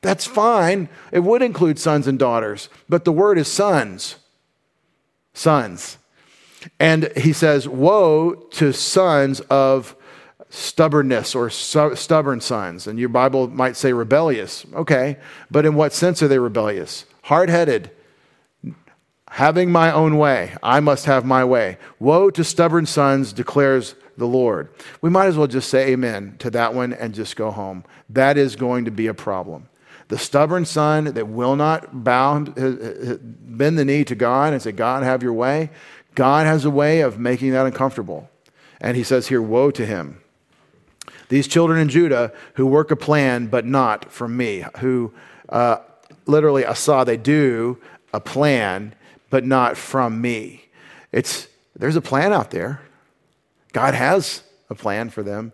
That's 0.00 0.27
fine. 0.27 0.88
It 1.12 1.20
would 1.20 1.42
include 1.42 1.79
sons 1.79 2.07
and 2.07 2.18
daughters, 2.18 2.68
but 2.88 3.05
the 3.05 3.12
word 3.12 3.38
is 3.38 3.48
sons. 3.48 4.16
Sons. 5.33 5.98
And 6.79 7.11
he 7.16 7.33
says, 7.33 7.68
Woe 7.68 8.35
to 8.53 8.72
sons 8.72 9.40
of 9.40 9.96
stubbornness 10.54 11.34
or 11.34 11.50
stubborn 11.50 12.40
sons. 12.40 12.86
And 12.86 12.98
your 12.98 13.08
Bible 13.08 13.48
might 13.48 13.76
say 13.76 13.92
rebellious. 13.92 14.64
Okay, 14.74 15.18
but 15.50 15.66
in 15.66 15.74
what 15.74 15.92
sense 15.92 16.22
are 16.22 16.28
they 16.28 16.38
rebellious? 16.38 17.06
Hard 17.22 17.50
headed, 17.50 17.90
having 19.30 19.72
my 19.72 19.90
own 19.90 20.16
way. 20.16 20.56
I 20.62 20.80
must 20.80 21.06
have 21.06 21.24
my 21.24 21.44
way. 21.44 21.78
Woe 21.98 22.30
to 22.30 22.44
stubborn 22.44 22.86
sons, 22.86 23.32
declares 23.32 23.96
the 24.16 24.26
Lord. 24.26 24.68
We 25.00 25.10
might 25.10 25.26
as 25.26 25.36
well 25.36 25.48
just 25.48 25.68
say 25.68 25.88
amen 25.88 26.36
to 26.38 26.50
that 26.50 26.72
one 26.72 26.92
and 26.92 27.14
just 27.14 27.34
go 27.34 27.50
home. 27.50 27.84
That 28.08 28.38
is 28.38 28.54
going 28.54 28.84
to 28.84 28.90
be 28.92 29.08
a 29.08 29.14
problem. 29.14 29.68
The 30.08 30.18
stubborn 30.18 30.66
son 30.66 31.04
that 31.04 31.28
will 31.28 31.56
not 31.56 32.04
bow, 32.04 32.44
uh, 32.56 32.60
uh, 32.60 33.16
bend 33.20 33.78
the 33.78 33.84
knee 33.84 34.04
to 34.04 34.14
God 34.14 34.52
and 34.52 34.62
say, 34.62 34.70
God, 34.70 35.02
have 35.02 35.22
your 35.22 35.32
way. 35.32 35.70
God 36.14 36.46
has 36.46 36.64
a 36.64 36.70
way 36.70 37.00
of 37.00 37.18
making 37.18 37.52
that 37.52 37.66
uncomfortable. 37.66 38.30
And 38.80 38.96
he 38.96 39.02
says 39.02 39.28
here, 39.28 39.42
Woe 39.42 39.70
to 39.72 39.86
him. 39.86 40.20
These 41.35 41.49
children 41.49 41.81
in 41.81 41.88
Judah 41.88 42.33
who 42.55 42.64
work 42.64 42.92
a 42.92 42.97
plan, 42.97 43.49
but 43.49 43.66
not 43.66 44.12
from 44.12 44.37
me, 44.37 44.64
who 44.79 45.12
uh, 45.49 45.79
literally, 46.27 46.64
I 46.64 46.75
saw 46.75 47.03
they 47.03 47.16
do 47.16 47.77
a 48.12 48.20
plan, 48.20 48.94
but 49.31 49.44
not 49.44 49.77
from 49.77 50.20
me. 50.20 50.66
It's, 51.11 51.49
there's 51.75 51.97
a 51.97 52.01
plan 52.01 52.33
out 52.33 52.53
there. 52.53 52.83
God 53.73 53.94
has 53.94 54.44
a 54.70 54.77
plan 54.77 55.11
for 55.11 55.25
them. 55.25 55.53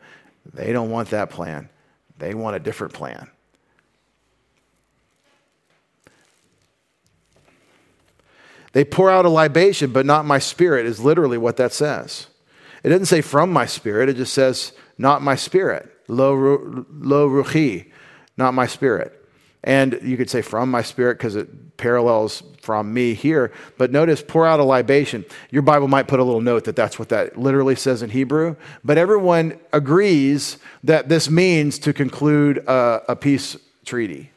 They 0.53 0.71
don't 0.75 0.91
want 0.91 1.09
that 1.09 1.31
plan, 1.31 1.71
they 2.19 2.35
want 2.35 2.57
a 2.57 2.61
different 2.61 2.93
plan. 2.93 3.31
They 8.73 8.85
pour 8.85 9.11
out 9.11 9.25
a 9.25 9.31
libation, 9.31 9.93
but 9.93 10.05
not 10.05 10.27
my 10.27 10.41
spirit, 10.41 10.85
is 10.85 11.01
literally 11.01 11.39
what 11.39 11.57
that 11.57 11.73
says. 11.73 12.27
It 12.85 12.91
doesn't 12.91 13.07
say 13.07 13.23
from 13.23 13.51
my 13.51 13.65
spirit, 13.65 14.11
it 14.11 14.17
just 14.19 14.35
says 14.35 14.73
not 15.01 15.23
my 15.23 15.35
spirit. 15.35 15.91
Lo, 16.09 16.35
lo 16.35 17.29
ruchi, 17.29 17.91
not 18.37 18.53
my 18.53 18.67
spirit. 18.67 19.17
And 19.65 19.99
you 20.03 20.17
could 20.19 20.29
say 20.29 20.43
from 20.43 20.71
my 20.71 20.83
spirit 20.83 21.17
because 21.17 21.37
it 21.37 21.77
parallels 21.79 22.43
from 22.61 22.93
me 22.93 23.15
here. 23.15 23.51
But 23.79 23.93
notice, 23.93 24.23
pour 24.23 24.47
out 24.47 24.61
a 24.61 24.65
libation. 24.65 25.25
Your 25.51 25.63
Bible 25.63 25.89
might 25.89 26.07
put 26.07 26.21
a 26.21 26.25
little 26.25 26.43
note 26.43 26.65
that 26.65 26.77
that's 26.77 26.99
what 26.99 27.09
that 27.09 27.39
literally 27.39 27.77
says 27.77 28.03
in 28.03 28.11
Hebrew. 28.11 28.57
But 28.85 28.99
everyone 28.99 29.59
agrees 29.73 30.59
that 30.85 31.09
this 31.09 31.31
means 31.31 31.79
to 31.81 31.95
conclude 31.95 32.59
a, 32.59 33.03
a 33.09 33.17
peace 33.17 33.57
treaty 33.87 34.31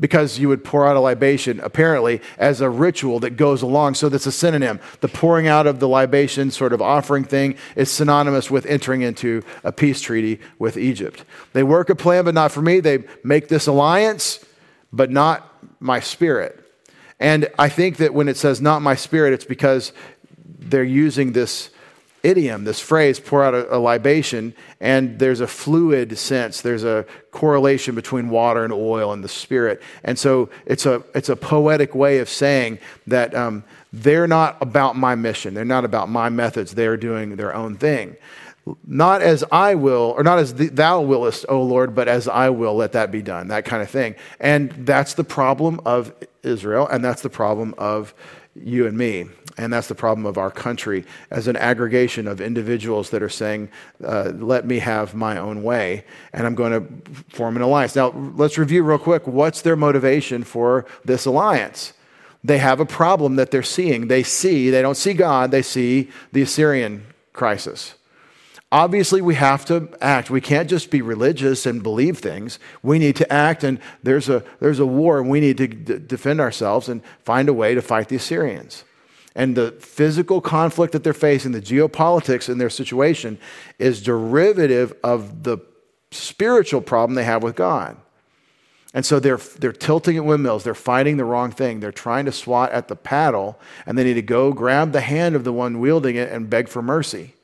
because 0.00 0.38
you 0.38 0.48
would 0.48 0.64
pour 0.64 0.88
out 0.88 0.96
a 0.96 1.00
libation, 1.00 1.60
apparently, 1.60 2.20
as 2.38 2.60
a 2.60 2.70
ritual 2.70 3.20
that 3.20 3.36
goes 3.36 3.62
along. 3.62 3.94
So 3.94 4.08
that's 4.08 4.26
a 4.26 4.32
synonym. 4.32 4.80
The 5.00 5.08
pouring 5.08 5.46
out 5.46 5.66
of 5.66 5.78
the 5.78 5.86
libation, 5.86 6.50
sort 6.50 6.72
of 6.72 6.80
offering 6.80 7.24
thing, 7.24 7.56
is 7.76 7.90
synonymous 7.90 8.50
with 8.50 8.64
entering 8.66 9.02
into 9.02 9.42
a 9.62 9.70
peace 9.70 10.00
treaty 10.00 10.40
with 10.58 10.78
Egypt. 10.78 11.24
They 11.52 11.62
work 11.62 11.90
a 11.90 11.94
plan, 11.94 12.24
but 12.24 12.34
not 12.34 12.50
for 12.50 12.62
me. 12.62 12.80
They 12.80 13.04
make 13.22 13.48
this 13.48 13.66
alliance, 13.66 14.44
but 14.92 15.10
not 15.10 15.46
my 15.78 16.00
spirit. 16.00 16.56
And 17.20 17.48
I 17.58 17.68
think 17.68 17.98
that 17.98 18.14
when 18.14 18.28
it 18.28 18.38
says 18.38 18.62
not 18.62 18.80
my 18.80 18.94
spirit, 18.94 19.34
it's 19.34 19.44
because 19.44 19.92
they're 20.58 20.82
using 20.82 21.32
this 21.32 21.70
idiom, 22.22 22.64
this 22.64 22.80
phrase, 22.80 23.18
pour 23.20 23.42
out 23.42 23.54
a, 23.54 23.76
a, 23.76 23.78
libation, 23.78 24.54
and 24.80 25.18
there's 25.18 25.40
a 25.40 25.46
fluid 25.46 26.16
sense. 26.18 26.60
There's 26.60 26.84
a 26.84 27.06
correlation 27.30 27.94
between 27.94 28.30
water 28.30 28.64
and 28.64 28.72
oil 28.72 29.12
and 29.12 29.24
the 29.24 29.28
spirit. 29.28 29.82
And 30.04 30.18
so 30.18 30.50
it's 30.66 30.86
a, 30.86 31.02
it's 31.14 31.28
a 31.28 31.36
poetic 31.36 31.94
way 31.94 32.18
of 32.18 32.28
saying 32.28 32.78
that 33.06 33.34
um, 33.34 33.64
they're 33.92 34.26
not 34.26 34.60
about 34.60 34.96
my 34.96 35.14
mission. 35.14 35.54
They're 35.54 35.64
not 35.64 35.84
about 35.84 36.08
my 36.08 36.28
methods. 36.28 36.74
They're 36.74 36.96
doing 36.96 37.36
their 37.36 37.54
own 37.54 37.76
thing. 37.76 38.16
Not 38.86 39.22
as 39.22 39.42
I 39.50 39.74
will, 39.74 40.14
or 40.16 40.22
not 40.22 40.38
as 40.38 40.54
the, 40.54 40.68
thou 40.68 41.00
willest, 41.00 41.46
O 41.48 41.62
Lord, 41.62 41.94
but 41.94 42.08
as 42.08 42.28
I 42.28 42.50
will, 42.50 42.74
let 42.74 42.92
that 42.92 43.10
be 43.10 43.22
done, 43.22 43.48
that 43.48 43.64
kind 43.64 43.82
of 43.82 43.90
thing. 43.90 44.14
And 44.38 44.70
that's 44.86 45.14
the 45.14 45.24
problem 45.24 45.80
of 45.86 46.12
Israel, 46.42 46.86
and 46.86 47.04
that's 47.04 47.22
the 47.22 47.30
problem 47.30 47.74
of 47.78 48.14
you 48.54 48.86
and 48.86 48.96
me. 48.96 49.26
And 49.56 49.72
that's 49.72 49.88
the 49.88 49.94
problem 49.94 50.26
of 50.26 50.38
our 50.38 50.50
country 50.50 51.04
as 51.30 51.46
an 51.46 51.56
aggregation 51.56 52.26
of 52.26 52.40
individuals 52.40 53.10
that 53.10 53.22
are 53.22 53.28
saying, 53.28 53.68
uh, 54.04 54.32
let 54.36 54.66
me 54.66 54.78
have 54.78 55.14
my 55.14 55.38
own 55.38 55.62
way, 55.62 56.04
and 56.32 56.46
I'm 56.46 56.54
going 56.54 56.72
to 56.72 57.12
form 57.28 57.56
an 57.56 57.62
alliance. 57.62 57.94
Now, 57.94 58.10
let's 58.10 58.58
review 58.58 58.82
real 58.82 58.98
quick 58.98 59.26
what's 59.26 59.62
their 59.62 59.76
motivation 59.76 60.44
for 60.44 60.86
this 61.04 61.26
alliance? 61.26 61.92
They 62.42 62.58
have 62.58 62.80
a 62.80 62.86
problem 62.86 63.36
that 63.36 63.50
they're 63.50 63.62
seeing. 63.62 64.08
They 64.08 64.22
see, 64.22 64.70
they 64.70 64.82
don't 64.82 64.96
see 64.96 65.12
God, 65.12 65.50
they 65.50 65.62
see 65.62 66.10
the 66.32 66.42
Assyrian 66.42 67.06
crisis. 67.32 67.94
Obviously, 68.72 69.20
we 69.20 69.34
have 69.34 69.64
to 69.64 69.88
act. 70.00 70.30
We 70.30 70.40
can't 70.40 70.70
just 70.70 70.90
be 70.90 71.02
religious 71.02 71.66
and 71.66 71.82
believe 71.82 72.18
things. 72.18 72.60
We 72.84 73.00
need 73.00 73.16
to 73.16 73.32
act, 73.32 73.64
and 73.64 73.80
there's 74.04 74.28
a, 74.28 74.44
there's 74.60 74.78
a 74.78 74.86
war, 74.86 75.18
and 75.18 75.28
we 75.28 75.40
need 75.40 75.56
to 75.58 75.66
d- 75.66 75.98
defend 75.98 76.40
ourselves 76.40 76.88
and 76.88 77.02
find 77.24 77.48
a 77.48 77.52
way 77.52 77.74
to 77.74 77.82
fight 77.82 78.08
the 78.08 78.16
Assyrians. 78.16 78.84
And 79.34 79.56
the 79.56 79.72
physical 79.72 80.40
conflict 80.40 80.92
that 80.92 81.02
they're 81.02 81.12
facing, 81.12 81.50
the 81.50 81.60
geopolitics 81.60 82.48
in 82.48 82.58
their 82.58 82.70
situation, 82.70 83.38
is 83.80 84.02
derivative 84.02 84.92
of 85.02 85.42
the 85.42 85.58
spiritual 86.12 86.80
problem 86.80 87.16
they 87.16 87.24
have 87.24 87.42
with 87.42 87.56
God. 87.56 87.96
And 88.94 89.04
so 89.04 89.20
they're, 89.20 89.36
they're 89.36 89.72
tilting 89.72 90.16
at 90.16 90.24
windmills. 90.24 90.64
They're 90.64 90.74
fighting 90.74 91.16
the 91.16 91.24
wrong 91.24 91.50
thing. 91.50 91.80
They're 91.80 91.92
trying 91.92 92.24
to 92.26 92.32
swat 92.32 92.70
at 92.72 92.88
the 92.88 92.96
paddle, 92.96 93.58
and 93.86 93.98
they 93.98 94.04
need 94.04 94.14
to 94.14 94.22
go 94.22 94.52
grab 94.52 94.92
the 94.92 95.00
hand 95.00 95.34
of 95.34 95.42
the 95.42 95.52
one 95.52 95.80
wielding 95.80 96.16
it 96.16 96.30
and 96.30 96.50
beg 96.50 96.68
for 96.68 96.82
mercy. 96.82 97.34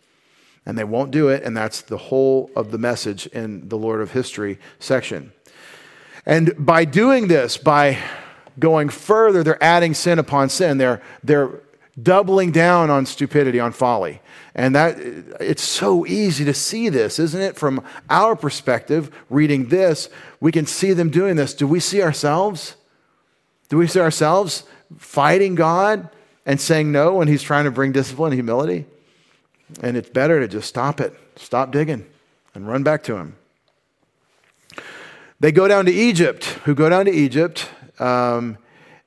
And 0.66 0.76
they 0.76 0.84
won't 0.84 1.12
do 1.12 1.28
it, 1.28 1.44
and 1.44 1.56
that's 1.56 1.80
the 1.80 1.96
whole 1.96 2.50
of 2.56 2.72
the 2.72 2.78
message 2.78 3.26
in 3.28 3.68
the 3.68 3.78
Lord 3.78 4.00
of 4.00 4.10
History 4.10 4.58
section. 4.80 5.32
And 6.26 6.52
by 6.58 6.84
doing 6.84 7.28
this, 7.28 7.56
by 7.56 7.98
going 8.58 8.88
further, 8.88 9.44
they're 9.44 9.62
adding 9.62 9.94
sin 9.94 10.18
upon 10.18 10.48
sin. 10.48 10.78
They're, 10.78 11.00
they're 11.22 11.60
doubling 12.02 12.50
down 12.50 12.90
on 12.90 13.06
stupidity, 13.06 13.60
on 13.60 13.72
folly. 13.72 14.20
And 14.54 14.74
that 14.74 14.98
it's 14.98 15.62
so 15.62 16.04
easy 16.06 16.44
to 16.44 16.54
see 16.54 16.88
this, 16.88 17.18
isn't 17.18 17.40
it? 17.40 17.56
From 17.56 17.84
our 18.10 18.34
perspective, 18.34 19.10
reading 19.30 19.68
this, 19.68 20.08
we 20.40 20.50
can 20.50 20.66
see 20.66 20.92
them 20.92 21.10
doing 21.10 21.36
this. 21.36 21.54
Do 21.54 21.66
we 21.66 21.78
see 21.78 22.02
ourselves? 22.02 22.76
Do 23.68 23.76
we 23.76 23.86
see 23.86 24.00
ourselves 24.00 24.64
fighting 24.96 25.54
God 25.54 26.08
and 26.44 26.60
saying 26.60 26.90
no 26.90 27.14
when 27.14 27.28
He's 27.28 27.42
trying 27.42 27.64
to 27.64 27.70
bring 27.70 27.92
discipline 27.92 28.32
and 28.32 28.38
humility? 28.38 28.86
And 29.80 29.96
it's 29.96 30.08
better 30.08 30.40
to 30.40 30.48
just 30.48 30.68
stop 30.68 31.00
it, 31.00 31.14
stop 31.36 31.72
digging, 31.72 32.06
and 32.54 32.68
run 32.68 32.82
back 32.82 33.02
to 33.04 33.16
Him. 33.16 33.36
They 35.40 35.52
go 35.52 35.68
down 35.68 35.86
to 35.86 35.92
Egypt. 35.92 36.44
Who 36.64 36.74
go 36.74 36.88
down 36.88 37.04
to 37.06 37.12
Egypt? 37.12 37.68
Um, 37.98 38.58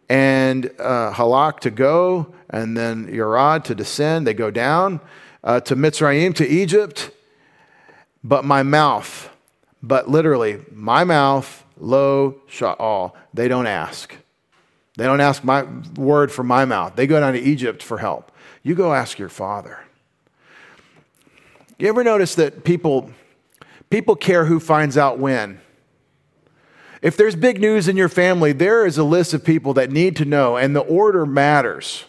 and 0.09 0.71
uh, 0.79 1.13
Halak 1.13 1.59
to 1.61 1.69
go, 1.69 2.33
and 2.49 2.75
then 2.75 3.07
Yarad 3.07 3.63
to 3.65 3.75
descend. 3.75 4.25
They 4.27 4.33
go 4.33 4.51
down 4.51 4.99
uh, 5.43 5.59
to 5.61 5.75
Mitzrayim, 5.75 6.35
to 6.35 6.47
Egypt. 6.47 7.11
But 8.23 8.43
my 8.43 8.63
mouth, 8.63 9.29
but 9.81 10.09
literally, 10.09 10.59
my 10.71 11.03
mouth, 11.03 11.63
lo 11.77 12.35
sha'al. 12.49 13.13
They 13.33 13.47
don't 13.47 13.67
ask. 13.67 14.15
They 14.97 15.05
don't 15.05 15.21
ask 15.21 15.43
my 15.43 15.65
word 15.95 16.31
from 16.31 16.47
my 16.47 16.65
mouth. 16.65 16.95
They 16.95 17.07
go 17.07 17.19
down 17.19 17.33
to 17.33 17.39
Egypt 17.39 17.81
for 17.81 17.99
help. 17.99 18.31
You 18.63 18.75
go 18.75 18.93
ask 18.93 19.17
your 19.17 19.29
father. 19.29 19.79
You 21.79 21.87
ever 21.87 22.03
notice 22.03 22.35
that 22.35 22.65
people, 22.65 23.09
people 23.89 24.17
care 24.17 24.45
who 24.45 24.59
finds 24.59 24.97
out 24.97 25.17
when? 25.17 25.61
If 27.01 27.15
there's 27.15 27.37
big 27.37 27.61
news 27.61 27.87
in 27.87 27.95
your 27.95 28.09
family, 28.09 28.51
there 28.51 28.85
is 28.85 28.97
a 28.97 29.03
list 29.05 29.33
of 29.33 29.45
people 29.45 29.73
that 29.75 29.89
need 29.89 30.17
to 30.17 30.25
know, 30.25 30.57
and 30.57 30.75
the 30.75 30.81
order 30.81 31.25
matters 31.25 32.03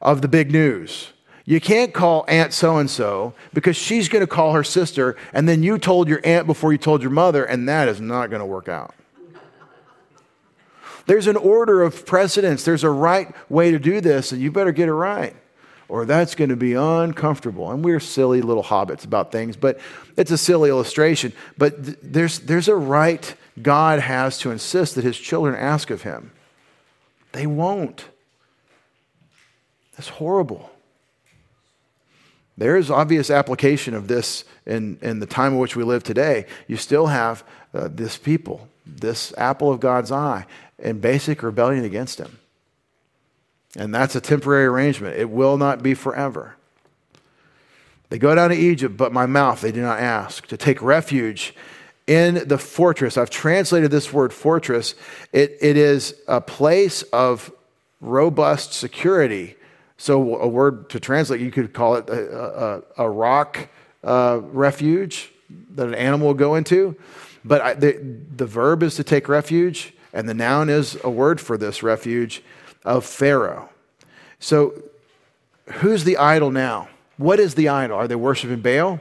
of 0.00 0.20
the 0.22 0.28
big 0.28 0.50
news. 0.50 1.12
You 1.44 1.60
can't 1.60 1.94
call 1.94 2.24
Aunt 2.26 2.52
so 2.52 2.78
and 2.78 2.90
so 2.90 3.34
because 3.52 3.76
she's 3.76 4.08
going 4.08 4.22
to 4.22 4.26
call 4.26 4.54
her 4.54 4.64
sister, 4.64 5.16
and 5.32 5.48
then 5.48 5.62
you 5.62 5.78
told 5.78 6.08
your 6.08 6.20
aunt 6.24 6.48
before 6.48 6.72
you 6.72 6.78
told 6.78 7.00
your 7.00 7.12
mother, 7.12 7.44
and 7.44 7.68
that 7.68 7.86
is 7.86 8.00
not 8.00 8.30
going 8.30 8.40
to 8.40 8.46
work 8.46 8.68
out. 8.68 8.92
There's 11.06 11.28
an 11.28 11.36
order 11.36 11.82
of 11.82 12.04
precedence, 12.06 12.64
there's 12.64 12.84
a 12.84 12.90
right 12.90 13.32
way 13.48 13.70
to 13.70 13.78
do 13.78 14.00
this, 14.00 14.32
and 14.32 14.42
you 14.42 14.50
better 14.50 14.72
get 14.72 14.88
it 14.88 14.94
right, 14.94 15.36
or 15.92 16.06
that's 16.06 16.34
going 16.34 16.48
to 16.48 16.56
be 16.56 16.72
uncomfortable. 16.72 17.70
And 17.70 17.84
we're 17.84 18.00
silly 18.00 18.40
little 18.40 18.62
hobbits 18.62 19.04
about 19.04 19.30
things, 19.30 19.56
but 19.56 19.78
it's 20.16 20.30
a 20.30 20.38
silly 20.38 20.70
illustration. 20.70 21.34
But 21.58 21.84
th- 21.84 21.98
there's, 22.02 22.38
there's 22.38 22.68
a 22.68 22.74
right 22.74 23.34
God 23.60 24.00
has 24.00 24.38
to 24.38 24.50
insist 24.50 24.94
that 24.94 25.04
his 25.04 25.18
children 25.18 25.54
ask 25.54 25.90
of 25.90 26.00
him. 26.00 26.32
They 27.32 27.46
won't. 27.46 28.06
That's 29.94 30.08
horrible. 30.08 30.70
There 32.56 32.78
is 32.78 32.90
obvious 32.90 33.28
application 33.28 33.92
of 33.92 34.08
this 34.08 34.44
in, 34.64 34.98
in 35.02 35.20
the 35.20 35.26
time 35.26 35.52
in 35.52 35.58
which 35.58 35.76
we 35.76 35.84
live 35.84 36.04
today. 36.04 36.46
You 36.68 36.78
still 36.78 37.08
have 37.08 37.44
uh, 37.74 37.90
this 37.92 38.16
people, 38.16 38.66
this 38.86 39.34
apple 39.36 39.70
of 39.70 39.78
God's 39.78 40.10
eye, 40.10 40.46
in 40.78 41.00
basic 41.00 41.42
rebellion 41.42 41.84
against 41.84 42.18
him. 42.18 42.38
And 43.76 43.94
that's 43.94 44.14
a 44.14 44.20
temporary 44.20 44.66
arrangement. 44.66 45.16
It 45.16 45.30
will 45.30 45.56
not 45.56 45.82
be 45.82 45.94
forever. 45.94 46.56
They 48.10 48.18
go 48.18 48.34
down 48.34 48.50
to 48.50 48.56
Egypt, 48.56 48.96
but 48.96 49.12
my 49.12 49.24
mouth 49.24 49.62
they 49.62 49.72
do 49.72 49.80
not 49.80 49.98
ask. 49.98 50.46
To 50.48 50.56
take 50.56 50.82
refuge 50.82 51.54
in 52.06 52.46
the 52.46 52.58
fortress. 52.58 53.16
I've 53.16 53.30
translated 53.30 53.90
this 53.90 54.12
word 54.12 54.32
fortress. 54.32 54.94
It, 55.32 55.56
it 55.60 55.76
is 55.76 56.14
a 56.28 56.40
place 56.40 57.02
of 57.04 57.50
robust 58.00 58.74
security. 58.74 59.56
So, 59.96 60.36
a 60.36 60.48
word 60.48 60.90
to 60.90 61.00
translate, 61.00 61.40
you 61.40 61.50
could 61.50 61.72
call 61.72 61.94
it 61.94 62.10
a, 62.10 62.82
a, 62.98 63.04
a 63.04 63.10
rock 63.10 63.68
uh, 64.04 64.40
refuge 64.42 65.30
that 65.70 65.86
an 65.86 65.94
animal 65.94 66.28
will 66.28 66.34
go 66.34 66.56
into. 66.56 66.96
But 67.44 67.60
I, 67.60 67.74
the, 67.74 67.92
the 68.36 68.46
verb 68.46 68.82
is 68.82 68.96
to 68.96 69.04
take 69.04 69.28
refuge, 69.28 69.94
and 70.12 70.28
the 70.28 70.34
noun 70.34 70.68
is 70.68 70.98
a 71.04 71.10
word 71.10 71.40
for 71.40 71.56
this 71.56 71.82
refuge 71.82 72.42
of 72.84 73.04
Pharaoh. 73.04 73.68
So, 74.38 74.82
who's 75.66 76.04
the 76.04 76.16
idol 76.16 76.50
now? 76.50 76.88
What 77.16 77.38
is 77.38 77.54
the 77.54 77.68
idol? 77.68 77.96
Are 77.96 78.08
they 78.08 78.16
worshiping 78.16 78.60
Baal? 78.60 79.00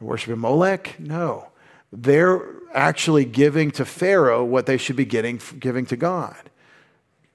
Worshiping 0.00 0.40
Molech? 0.40 0.98
No 0.98 1.48
they're 1.92 2.44
actually 2.72 3.24
giving 3.24 3.70
to 3.72 3.84
Pharaoh 3.84 4.44
what 4.44 4.66
they 4.66 4.76
should 4.76 4.96
be 4.96 5.04
getting, 5.04 5.40
giving 5.58 5.86
to 5.86 5.96
God. 5.96 6.36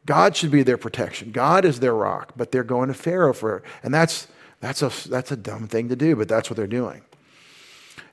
God 0.06 0.36
should 0.36 0.52
be 0.52 0.64
their 0.64 0.78
protection. 0.78 1.32
God 1.32 1.66
is 1.66 1.80
their 1.80 1.96
rock, 1.96 2.34
but 2.36 2.52
they're 2.52 2.64
going 2.64 2.90
to 2.90 2.94
Pharaoh 2.94 3.34
for 3.34 3.58
it. 3.58 3.64
and 3.84 3.94
that's 3.94 4.28
that's 4.60 4.82
a 4.82 5.10
that's 5.10 5.32
a 5.32 5.36
dumb 5.36 5.68
thing 5.68 5.90
to 5.90 5.96
do, 5.96 6.16
but 6.16 6.28
that's 6.28 6.50
what 6.50 6.56
they're 6.56 6.68
doing. 6.68 7.02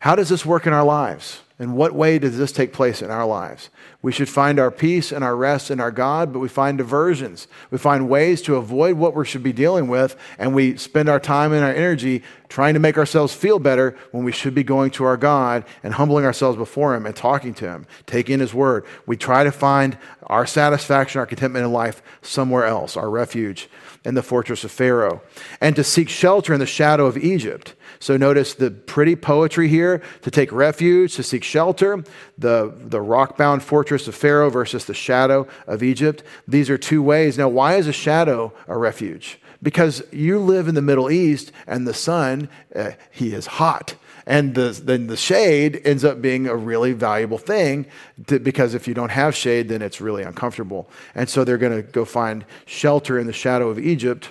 How 0.00 0.16
does 0.16 0.28
this 0.28 0.44
work 0.46 0.66
in 0.66 0.72
our 0.72 0.84
lives? 0.84 1.40
In 1.60 1.74
what 1.74 1.94
way 1.94 2.18
does 2.18 2.38
this 2.38 2.52
take 2.52 2.72
place 2.72 3.02
in 3.02 3.10
our 3.10 3.26
lives? 3.26 3.68
We 4.00 4.12
should 4.12 4.30
find 4.30 4.58
our 4.58 4.70
peace 4.70 5.12
and 5.12 5.22
our 5.22 5.36
rest 5.36 5.70
in 5.70 5.78
our 5.78 5.90
God, 5.90 6.32
but 6.32 6.38
we 6.38 6.48
find 6.48 6.78
diversions. 6.78 7.48
We 7.70 7.76
find 7.76 8.08
ways 8.08 8.40
to 8.42 8.56
avoid 8.56 8.96
what 8.96 9.14
we 9.14 9.26
should 9.26 9.42
be 9.42 9.52
dealing 9.52 9.86
with, 9.86 10.16
and 10.38 10.54
we 10.54 10.78
spend 10.78 11.10
our 11.10 11.20
time 11.20 11.52
and 11.52 11.62
our 11.62 11.70
energy 11.70 12.22
trying 12.48 12.72
to 12.72 12.80
make 12.80 12.96
ourselves 12.96 13.34
feel 13.34 13.58
better 13.58 13.94
when 14.10 14.24
we 14.24 14.32
should 14.32 14.54
be 14.54 14.64
going 14.64 14.90
to 14.92 15.04
our 15.04 15.18
God 15.18 15.66
and 15.82 15.92
humbling 15.92 16.24
ourselves 16.24 16.56
before 16.56 16.94
Him 16.94 17.04
and 17.04 17.14
talking 17.14 17.52
to 17.52 17.68
Him, 17.68 17.86
taking 18.06 18.40
His 18.40 18.54
word. 18.54 18.86
We 19.04 19.18
try 19.18 19.44
to 19.44 19.52
find 19.52 19.98
our 20.22 20.46
satisfaction, 20.46 21.18
our 21.18 21.26
contentment 21.26 21.66
in 21.66 21.72
life 21.72 22.02
somewhere 22.22 22.64
else, 22.64 22.96
our 22.96 23.10
refuge 23.10 23.68
in 24.04 24.14
the 24.14 24.22
fortress 24.22 24.64
of 24.64 24.70
Pharaoh, 24.70 25.20
and 25.60 25.76
to 25.76 25.84
seek 25.84 26.08
shelter 26.08 26.54
in 26.54 26.60
the 26.60 26.66
shadow 26.66 27.06
of 27.06 27.18
Egypt. 27.18 27.74
So 27.98 28.16
notice 28.16 28.54
the 28.54 28.70
pretty 28.70 29.14
poetry 29.14 29.68
here 29.68 30.02
to 30.22 30.30
take 30.30 30.50
refuge, 30.52 31.16
to 31.16 31.22
seek 31.22 31.44
shelter, 31.44 32.02
the, 32.38 32.72
the 32.74 33.00
rock 33.00 33.36
bound 33.36 33.62
fortress 33.62 34.08
of 34.08 34.14
Pharaoh 34.14 34.48
versus 34.48 34.86
the 34.86 34.94
shadow 34.94 35.46
of 35.66 35.82
Egypt. 35.82 36.22
These 36.48 36.70
are 36.70 36.78
two 36.78 37.02
ways. 37.02 37.36
Now, 37.36 37.48
why 37.48 37.76
is 37.76 37.86
a 37.86 37.92
shadow 37.92 38.52
a 38.66 38.78
refuge? 38.78 39.38
Because 39.62 40.02
you 40.10 40.38
live 40.38 40.68
in 40.68 40.74
the 40.74 40.80
Middle 40.80 41.10
East 41.10 41.52
and 41.66 41.86
the 41.86 41.92
sun, 41.92 42.48
uh, 42.74 42.92
he 43.10 43.34
is 43.34 43.46
hot. 43.46 43.94
And 44.26 44.54
the, 44.54 44.80
then 44.82 45.06
the 45.06 45.16
shade 45.16 45.80
ends 45.84 46.04
up 46.04 46.20
being 46.20 46.46
a 46.46 46.56
really 46.56 46.92
valuable 46.92 47.38
thing 47.38 47.86
to, 48.26 48.38
because 48.38 48.74
if 48.74 48.86
you 48.86 48.94
don't 48.94 49.10
have 49.10 49.34
shade, 49.34 49.68
then 49.68 49.82
it's 49.82 50.00
really 50.00 50.22
uncomfortable. 50.22 50.88
And 51.14 51.28
so 51.28 51.44
they're 51.44 51.58
going 51.58 51.82
to 51.82 51.82
go 51.82 52.04
find 52.04 52.44
shelter 52.66 53.18
in 53.18 53.26
the 53.26 53.32
shadow 53.32 53.68
of 53.68 53.78
Egypt 53.78 54.30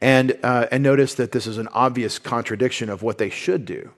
and, 0.00 0.38
uh, 0.42 0.66
and 0.70 0.82
notice 0.82 1.14
that 1.14 1.32
this 1.32 1.46
is 1.46 1.58
an 1.58 1.68
obvious 1.68 2.18
contradiction 2.18 2.88
of 2.90 3.02
what 3.02 3.18
they 3.18 3.30
should 3.30 3.64
do. 3.64 3.90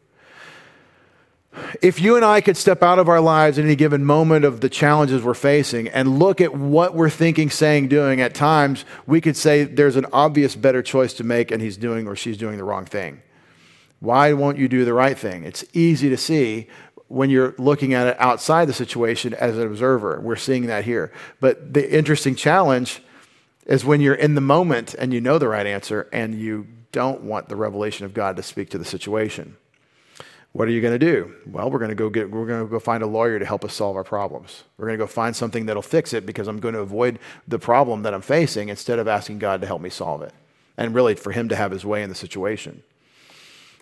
If 1.82 2.00
you 2.00 2.14
and 2.14 2.24
I 2.24 2.40
could 2.40 2.56
step 2.56 2.82
out 2.82 2.98
of 3.00 3.08
our 3.08 3.20
lives 3.20 3.58
in 3.58 3.64
any 3.64 3.74
given 3.74 4.04
moment 4.04 4.44
of 4.44 4.60
the 4.60 4.68
challenges 4.68 5.22
we're 5.22 5.34
facing 5.34 5.88
and 5.88 6.18
look 6.18 6.40
at 6.40 6.54
what 6.54 6.94
we're 6.94 7.10
thinking, 7.10 7.50
saying, 7.50 7.88
doing, 7.88 8.20
at 8.20 8.34
times 8.34 8.84
we 9.06 9.20
could 9.20 9.36
say 9.36 9.64
there's 9.64 9.96
an 9.96 10.06
obvious 10.12 10.54
better 10.54 10.82
choice 10.82 11.14
to 11.14 11.24
make 11.24 11.50
and 11.50 11.60
he's 11.60 11.76
doing 11.76 12.06
or 12.06 12.14
she's 12.14 12.36
doing 12.36 12.58
the 12.58 12.64
wrong 12.64 12.84
thing. 12.84 13.22
Why 14.00 14.32
won't 14.32 14.58
you 14.58 14.68
do 14.68 14.84
the 14.84 14.94
right 14.94 15.18
thing? 15.18 15.44
It's 15.44 15.64
easy 15.72 16.08
to 16.08 16.16
see 16.16 16.68
when 17.08 17.30
you're 17.30 17.54
looking 17.58 17.94
at 17.94 18.06
it 18.06 18.16
outside 18.20 18.66
the 18.66 18.72
situation 18.72 19.34
as 19.34 19.56
an 19.56 19.66
observer. 19.66 20.20
We're 20.20 20.36
seeing 20.36 20.66
that 20.66 20.84
here. 20.84 21.12
But 21.40 21.72
the 21.74 21.96
interesting 21.96 22.36
challenge 22.36 23.02
is 23.66 23.84
when 23.84 24.00
you're 24.00 24.14
in 24.14 24.34
the 24.34 24.40
moment 24.40 24.94
and 24.94 25.12
you 25.12 25.20
know 25.20 25.38
the 25.38 25.48
right 25.48 25.66
answer 25.66 26.08
and 26.12 26.34
you 26.34 26.66
don't 26.92 27.22
want 27.22 27.48
the 27.48 27.56
revelation 27.56 28.06
of 28.06 28.14
God 28.14 28.36
to 28.36 28.42
speak 28.42 28.70
to 28.70 28.78
the 28.78 28.84
situation. 28.84 29.56
What 30.52 30.68
are 30.68 30.70
you 30.70 30.80
going 30.80 30.98
to 30.98 30.98
do? 30.98 31.34
Well, 31.46 31.70
we're 31.70 31.78
going 31.78 31.90
to 31.90 31.94
go 31.94 32.08
get 32.08 32.30
we're 32.30 32.46
going 32.46 32.64
to 32.64 32.70
go 32.70 32.78
find 32.78 33.02
a 33.02 33.06
lawyer 33.06 33.38
to 33.38 33.44
help 33.44 33.64
us 33.64 33.74
solve 33.74 33.96
our 33.96 34.04
problems. 34.04 34.64
We're 34.76 34.86
going 34.86 34.98
to 34.98 35.04
go 35.04 35.06
find 35.06 35.36
something 35.36 35.66
that'll 35.66 35.82
fix 35.82 36.14
it 36.14 36.24
because 36.24 36.48
I'm 36.48 36.58
going 36.58 36.74
to 36.74 36.80
avoid 36.80 37.18
the 37.46 37.58
problem 37.58 38.02
that 38.02 38.14
I'm 38.14 38.22
facing 38.22 38.70
instead 38.70 38.98
of 38.98 39.06
asking 39.06 39.38
God 39.38 39.60
to 39.60 39.66
help 39.66 39.82
me 39.82 39.90
solve 39.90 40.22
it. 40.22 40.32
And 40.76 40.94
really 40.94 41.14
for 41.14 41.32
him 41.32 41.48
to 41.50 41.56
have 41.56 41.70
his 41.70 41.84
way 41.84 42.02
in 42.02 42.08
the 42.08 42.14
situation. 42.14 42.82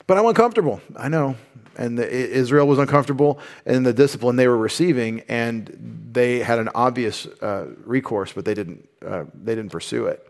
But 0.07 0.19
I'm 0.19 0.27
uncomfortable. 0.27 0.81
I 0.97 1.09
know. 1.09 1.37
And 1.77 1.99
the, 1.99 2.09
Israel 2.09 2.67
was 2.67 2.79
uncomfortable 2.79 3.39
in 3.67 3.83
the 3.83 3.93
discipline 3.93 4.37
they 4.37 4.49
were 4.49 4.57
receiving, 4.57 5.21
and 5.29 6.09
they 6.13 6.39
had 6.39 6.59
an 6.59 6.71
obvious 6.75 7.27
uh, 7.43 7.67
recourse, 7.85 8.33
but 8.33 8.45
they 8.45 8.55
didn't, 8.55 8.89
uh, 9.05 9.25
they 9.35 9.55
didn't 9.55 9.73
pursue 9.73 10.07
it. 10.07 10.27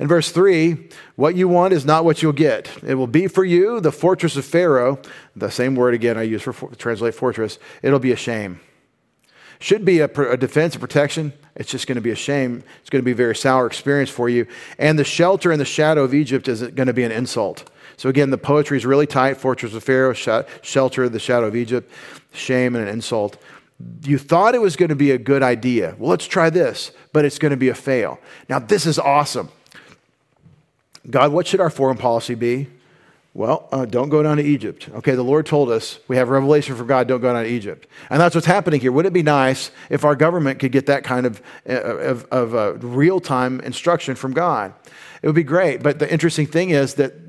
In 0.00 0.08
verse 0.08 0.30
3, 0.30 0.88
what 1.16 1.34
you 1.34 1.48
want 1.48 1.74
is 1.74 1.84
not 1.84 2.04
what 2.04 2.22
you'll 2.22 2.32
get. 2.32 2.70
It 2.82 2.94
will 2.94 3.06
be 3.06 3.26
for 3.26 3.44
you 3.44 3.80
the 3.80 3.92
fortress 3.92 4.36
of 4.36 4.44
Pharaoh, 4.44 4.98
the 5.34 5.50
same 5.50 5.74
word 5.74 5.92
again 5.92 6.16
I 6.16 6.22
use 6.22 6.42
for, 6.42 6.54
for 6.54 6.74
translate 6.74 7.14
fortress. 7.14 7.58
It'll 7.82 7.98
be 7.98 8.12
a 8.12 8.16
shame. 8.16 8.60
Should 9.58 9.84
be 9.84 10.00
a, 10.00 10.04
a 10.06 10.36
defense 10.36 10.74
and 10.74 10.80
protection. 10.80 11.32
It's 11.54 11.70
just 11.70 11.86
going 11.86 11.96
to 11.96 12.02
be 12.02 12.10
a 12.10 12.16
shame. 12.16 12.62
It's 12.80 12.90
going 12.90 13.02
to 13.02 13.04
be 13.04 13.12
a 13.12 13.16
very 13.16 13.34
sour 13.34 13.66
experience 13.66 14.10
for 14.10 14.28
you. 14.28 14.46
And 14.78 14.98
the 14.98 15.04
shelter 15.04 15.50
and 15.50 15.60
the 15.60 15.66
shadow 15.66 16.04
of 16.04 16.12
Egypt 16.14 16.48
is 16.48 16.62
going 16.62 16.88
to 16.88 16.92
be 16.92 17.04
an 17.04 17.12
insult. 17.12 17.70
So 17.96 18.08
again, 18.08 18.30
the 18.30 18.38
poetry 18.38 18.76
is 18.76 18.86
really 18.86 19.06
tight. 19.06 19.36
Fortress 19.36 19.74
of 19.74 19.82
Pharaoh, 19.82 20.12
shelter, 20.12 21.08
the 21.08 21.18
shadow 21.18 21.46
of 21.46 21.56
Egypt, 21.56 21.90
shame 22.32 22.74
and 22.74 22.86
an 22.86 22.92
insult. 22.92 23.36
You 24.04 24.18
thought 24.18 24.54
it 24.54 24.60
was 24.60 24.76
going 24.76 24.88
to 24.88 24.96
be 24.96 25.10
a 25.10 25.18
good 25.18 25.42
idea. 25.42 25.96
Well, 25.98 26.10
let's 26.10 26.26
try 26.26 26.50
this, 26.50 26.92
but 27.12 27.24
it's 27.24 27.38
going 27.38 27.50
to 27.50 27.56
be 27.56 27.68
a 27.68 27.74
fail. 27.74 28.18
Now, 28.48 28.58
this 28.58 28.86
is 28.86 28.98
awesome. 28.98 29.50
God, 31.08 31.32
what 31.32 31.46
should 31.46 31.60
our 31.60 31.70
foreign 31.70 31.98
policy 31.98 32.34
be? 32.34 32.68
Well, 33.36 33.68
uh, 33.70 33.84
don't 33.84 34.08
go 34.08 34.22
down 34.22 34.38
to 34.38 34.42
Egypt. 34.42 34.88
Okay, 34.88 35.14
the 35.14 35.22
Lord 35.22 35.44
told 35.44 35.70
us 35.70 35.98
we 36.08 36.16
have 36.16 36.30
revelation 36.30 36.74
from 36.74 36.86
God, 36.86 37.06
don't 37.06 37.20
go 37.20 37.34
down 37.34 37.44
to 37.44 37.50
Egypt. 37.50 37.86
And 38.08 38.18
that's 38.18 38.34
what's 38.34 38.46
happening 38.46 38.80
here. 38.80 38.90
Wouldn't 38.90 39.12
it 39.12 39.14
be 39.14 39.22
nice 39.22 39.70
if 39.90 40.06
our 40.06 40.16
government 40.16 40.58
could 40.58 40.72
get 40.72 40.86
that 40.86 41.04
kind 41.04 41.26
of, 41.26 41.42
uh, 41.68 41.72
of, 41.72 42.24
of 42.30 42.54
uh, 42.54 42.74
real 42.78 43.20
time 43.20 43.60
instruction 43.60 44.14
from 44.14 44.32
God? 44.32 44.72
It 45.20 45.26
would 45.26 45.36
be 45.36 45.42
great. 45.42 45.82
But 45.82 45.98
the 45.98 46.10
interesting 46.10 46.46
thing 46.46 46.70
is 46.70 46.94
that 46.94 47.25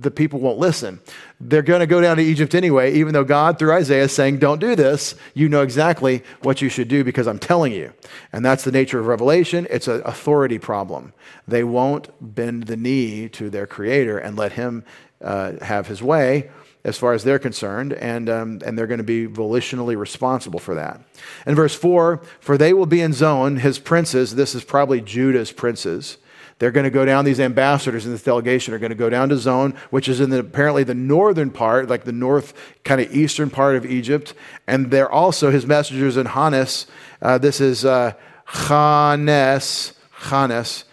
the 0.00 0.10
people 0.10 0.40
won't 0.40 0.58
listen. 0.58 1.00
They're 1.40 1.62
going 1.62 1.80
to 1.80 1.86
go 1.86 2.00
down 2.00 2.16
to 2.16 2.22
Egypt 2.22 2.54
anyway, 2.54 2.94
even 2.94 3.12
though 3.12 3.24
God, 3.24 3.58
through 3.58 3.72
Isaiah, 3.72 4.04
is 4.04 4.12
saying, 4.12 4.38
Don't 4.38 4.58
do 4.58 4.74
this. 4.74 5.14
You 5.34 5.48
know 5.48 5.62
exactly 5.62 6.22
what 6.42 6.62
you 6.62 6.68
should 6.68 6.88
do 6.88 7.04
because 7.04 7.26
I'm 7.26 7.38
telling 7.38 7.72
you. 7.72 7.92
And 8.32 8.44
that's 8.44 8.64
the 8.64 8.72
nature 8.72 8.98
of 8.98 9.06
revelation. 9.06 9.66
It's 9.70 9.88
an 9.88 10.02
authority 10.04 10.58
problem. 10.58 11.12
They 11.46 11.64
won't 11.64 12.08
bend 12.20 12.64
the 12.64 12.76
knee 12.76 13.28
to 13.30 13.50
their 13.50 13.66
creator 13.66 14.18
and 14.18 14.36
let 14.36 14.52
him 14.52 14.84
uh, 15.20 15.52
have 15.62 15.86
his 15.86 16.02
way 16.02 16.50
as 16.82 16.96
far 16.96 17.12
as 17.12 17.24
they're 17.24 17.38
concerned, 17.38 17.92
and, 17.92 18.30
um, 18.30 18.58
and 18.64 18.78
they're 18.78 18.86
going 18.86 18.96
to 18.96 19.04
be 19.04 19.26
volitionally 19.26 19.98
responsible 19.98 20.58
for 20.58 20.74
that. 20.74 20.98
In 21.46 21.54
verse 21.54 21.74
4, 21.74 22.22
for 22.40 22.56
they 22.56 22.72
will 22.72 22.86
be 22.86 23.02
in 23.02 23.12
Zoan, 23.12 23.58
his 23.58 23.78
princes, 23.78 24.34
this 24.34 24.54
is 24.54 24.64
probably 24.64 25.02
Judah's 25.02 25.52
princes 25.52 26.16
they're 26.60 26.70
going 26.70 26.84
to 26.84 26.90
go 26.90 27.06
down, 27.06 27.24
these 27.24 27.40
ambassadors 27.40 28.04
in 28.04 28.12
this 28.12 28.22
delegation 28.22 28.74
are 28.74 28.78
going 28.78 28.90
to 28.90 28.94
go 28.96 29.08
down 29.08 29.30
to 29.30 29.38
Zoan, 29.38 29.74
which 29.88 30.10
is 30.10 30.20
in 30.20 30.28
the, 30.28 30.40
apparently 30.40 30.84
the 30.84 30.94
northern 30.94 31.50
part, 31.50 31.88
like 31.88 32.04
the 32.04 32.12
north 32.12 32.52
kind 32.84 33.00
of 33.00 33.10
eastern 33.16 33.48
part 33.48 33.76
of 33.76 33.86
Egypt. 33.86 34.34
And 34.66 34.90
they're 34.90 35.10
also 35.10 35.50
his 35.50 35.66
messengers 35.66 36.18
in 36.18 36.26
Hanes. 36.26 36.86
Uh, 37.22 37.38
this 37.38 37.62
is 37.62 37.86
uh, 37.86 38.12
Hanes. 38.44 39.94
Hanes. 40.12 40.84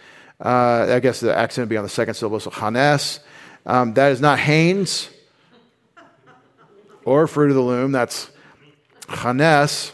Uh, 0.42 0.86
I 0.88 1.00
guess 1.00 1.20
the 1.20 1.36
accent 1.36 1.64
would 1.64 1.68
be 1.68 1.76
on 1.76 1.84
the 1.84 1.90
second 1.90 2.14
syllable, 2.14 2.40
so 2.40 2.48
Hanes. 2.48 3.20
Um, 3.66 3.92
that 3.92 4.10
is 4.10 4.22
not 4.22 4.38
Haynes 4.38 5.10
or 7.04 7.26
Fruit 7.26 7.50
of 7.50 7.56
the 7.56 7.62
Loom. 7.62 7.92
That's 7.92 8.30
Hanes 9.06 9.92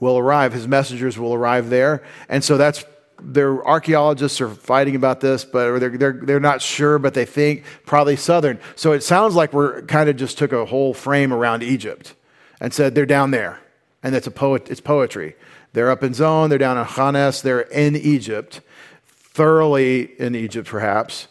will 0.00 0.18
arrive. 0.18 0.52
His 0.52 0.68
messengers 0.68 1.18
will 1.18 1.32
arrive 1.32 1.70
there. 1.70 2.04
And 2.28 2.44
so 2.44 2.58
that's 2.58 2.84
their 3.20 3.66
archaeologists 3.66 4.40
are 4.40 4.48
fighting 4.48 4.96
about 4.96 5.20
this, 5.20 5.44
but 5.44 5.78
they're, 5.78 5.96
they're, 5.96 6.20
they're 6.22 6.40
not 6.40 6.62
sure, 6.62 6.98
but 6.98 7.14
they 7.14 7.24
think 7.24 7.64
probably 7.86 8.16
southern. 8.16 8.58
So 8.76 8.92
it 8.92 9.02
sounds 9.02 9.34
like 9.34 9.52
we're 9.52 9.82
kind 9.82 10.08
of 10.08 10.16
just 10.16 10.38
took 10.38 10.52
a 10.52 10.64
whole 10.64 10.94
frame 10.94 11.32
around 11.32 11.62
Egypt 11.62 12.14
and 12.60 12.72
said 12.72 12.94
they're 12.94 13.06
down 13.06 13.30
there. 13.30 13.60
And 14.02 14.14
it's, 14.14 14.26
a 14.26 14.30
poet, 14.30 14.70
it's 14.70 14.80
poetry. 14.80 15.36
They're 15.72 15.90
up 15.90 16.02
in 16.02 16.14
Zoan, 16.14 16.50
they're 16.50 16.58
down 16.58 16.78
in 16.78 16.84
Hanes, 16.84 17.42
they're 17.42 17.60
in 17.60 17.96
Egypt, 17.96 18.60
thoroughly 19.06 20.12
in 20.20 20.34
Egypt 20.34 20.68
perhaps. 20.68 21.28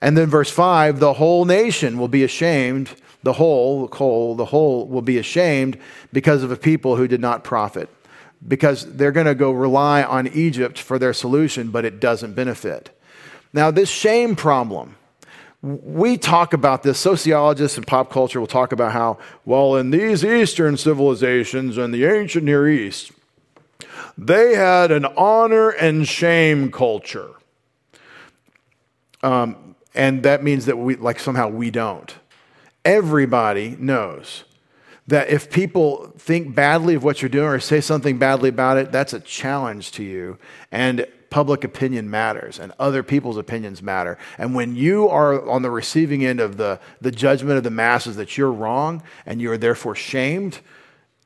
And 0.00 0.16
then 0.16 0.28
verse 0.28 0.50
5 0.50 0.98
the 0.98 1.14
whole 1.14 1.44
nation 1.44 1.98
will 1.98 2.08
be 2.08 2.24
ashamed, 2.24 2.94
the 3.22 3.34
whole, 3.34 3.86
the 3.86 3.96
whole, 3.96 4.34
the 4.34 4.46
whole 4.46 4.86
will 4.86 5.02
be 5.02 5.18
ashamed 5.18 5.78
because 6.12 6.42
of 6.42 6.50
a 6.50 6.56
people 6.56 6.96
who 6.96 7.06
did 7.06 7.20
not 7.20 7.44
profit 7.44 7.88
because 8.46 8.90
they're 8.96 9.12
going 9.12 9.26
to 9.26 9.34
go 9.34 9.50
rely 9.50 10.02
on 10.02 10.26
Egypt 10.28 10.78
for 10.78 10.98
their 10.98 11.12
solution, 11.12 11.70
but 11.70 11.84
it 11.84 12.00
doesn't 12.00 12.34
benefit. 12.34 12.90
Now, 13.52 13.70
this 13.70 13.90
shame 13.90 14.36
problem, 14.36 14.96
we 15.62 16.16
talk 16.16 16.52
about 16.52 16.82
this, 16.82 16.98
sociologists 16.98 17.76
and 17.76 17.86
pop 17.86 18.10
culture 18.10 18.40
will 18.40 18.46
talk 18.46 18.72
about 18.72 18.92
how, 18.92 19.18
well, 19.44 19.76
in 19.76 19.90
these 19.90 20.24
Eastern 20.24 20.76
civilizations 20.76 21.76
and 21.76 21.92
the 21.92 22.04
ancient 22.06 22.44
Near 22.44 22.68
East, 22.68 23.12
they 24.16 24.54
had 24.54 24.90
an 24.90 25.04
honor 25.04 25.70
and 25.70 26.08
shame 26.08 26.70
culture. 26.70 27.30
Um, 29.22 29.76
and 29.94 30.22
that 30.22 30.42
means 30.42 30.66
that 30.66 30.78
we, 30.78 30.96
like, 30.96 31.18
somehow 31.18 31.48
we 31.48 31.70
don't. 31.70 32.14
Everybody 32.84 33.76
knows 33.78 34.44
that 35.10 35.28
if 35.28 35.50
people 35.50 36.12
think 36.18 36.54
badly 36.54 36.94
of 36.94 37.02
what 37.02 37.20
you're 37.20 37.28
doing 37.28 37.48
or 37.48 37.58
say 37.58 37.80
something 37.80 38.16
badly 38.16 38.48
about 38.48 38.76
it, 38.76 38.92
that's 38.92 39.12
a 39.12 39.18
challenge 39.20 39.90
to 39.92 40.04
you. 40.04 40.38
And 40.70 41.06
public 41.30 41.64
opinion 41.64 42.08
matters 42.08 42.58
and 42.60 42.72
other 42.78 43.02
people's 43.02 43.36
opinions 43.36 43.82
matter. 43.82 44.18
And 44.38 44.54
when 44.54 44.76
you 44.76 45.08
are 45.08 45.48
on 45.48 45.62
the 45.62 45.70
receiving 45.70 46.24
end 46.24 46.38
of 46.38 46.56
the, 46.56 46.80
the 47.00 47.10
judgment 47.10 47.56
of 47.58 47.64
the 47.64 47.70
masses 47.70 48.16
that 48.16 48.38
you're 48.38 48.52
wrong 48.52 49.02
and 49.26 49.40
you 49.40 49.50
are 49.50 49.58
therefore 49.58 49.96
shamed, 49.96 50.60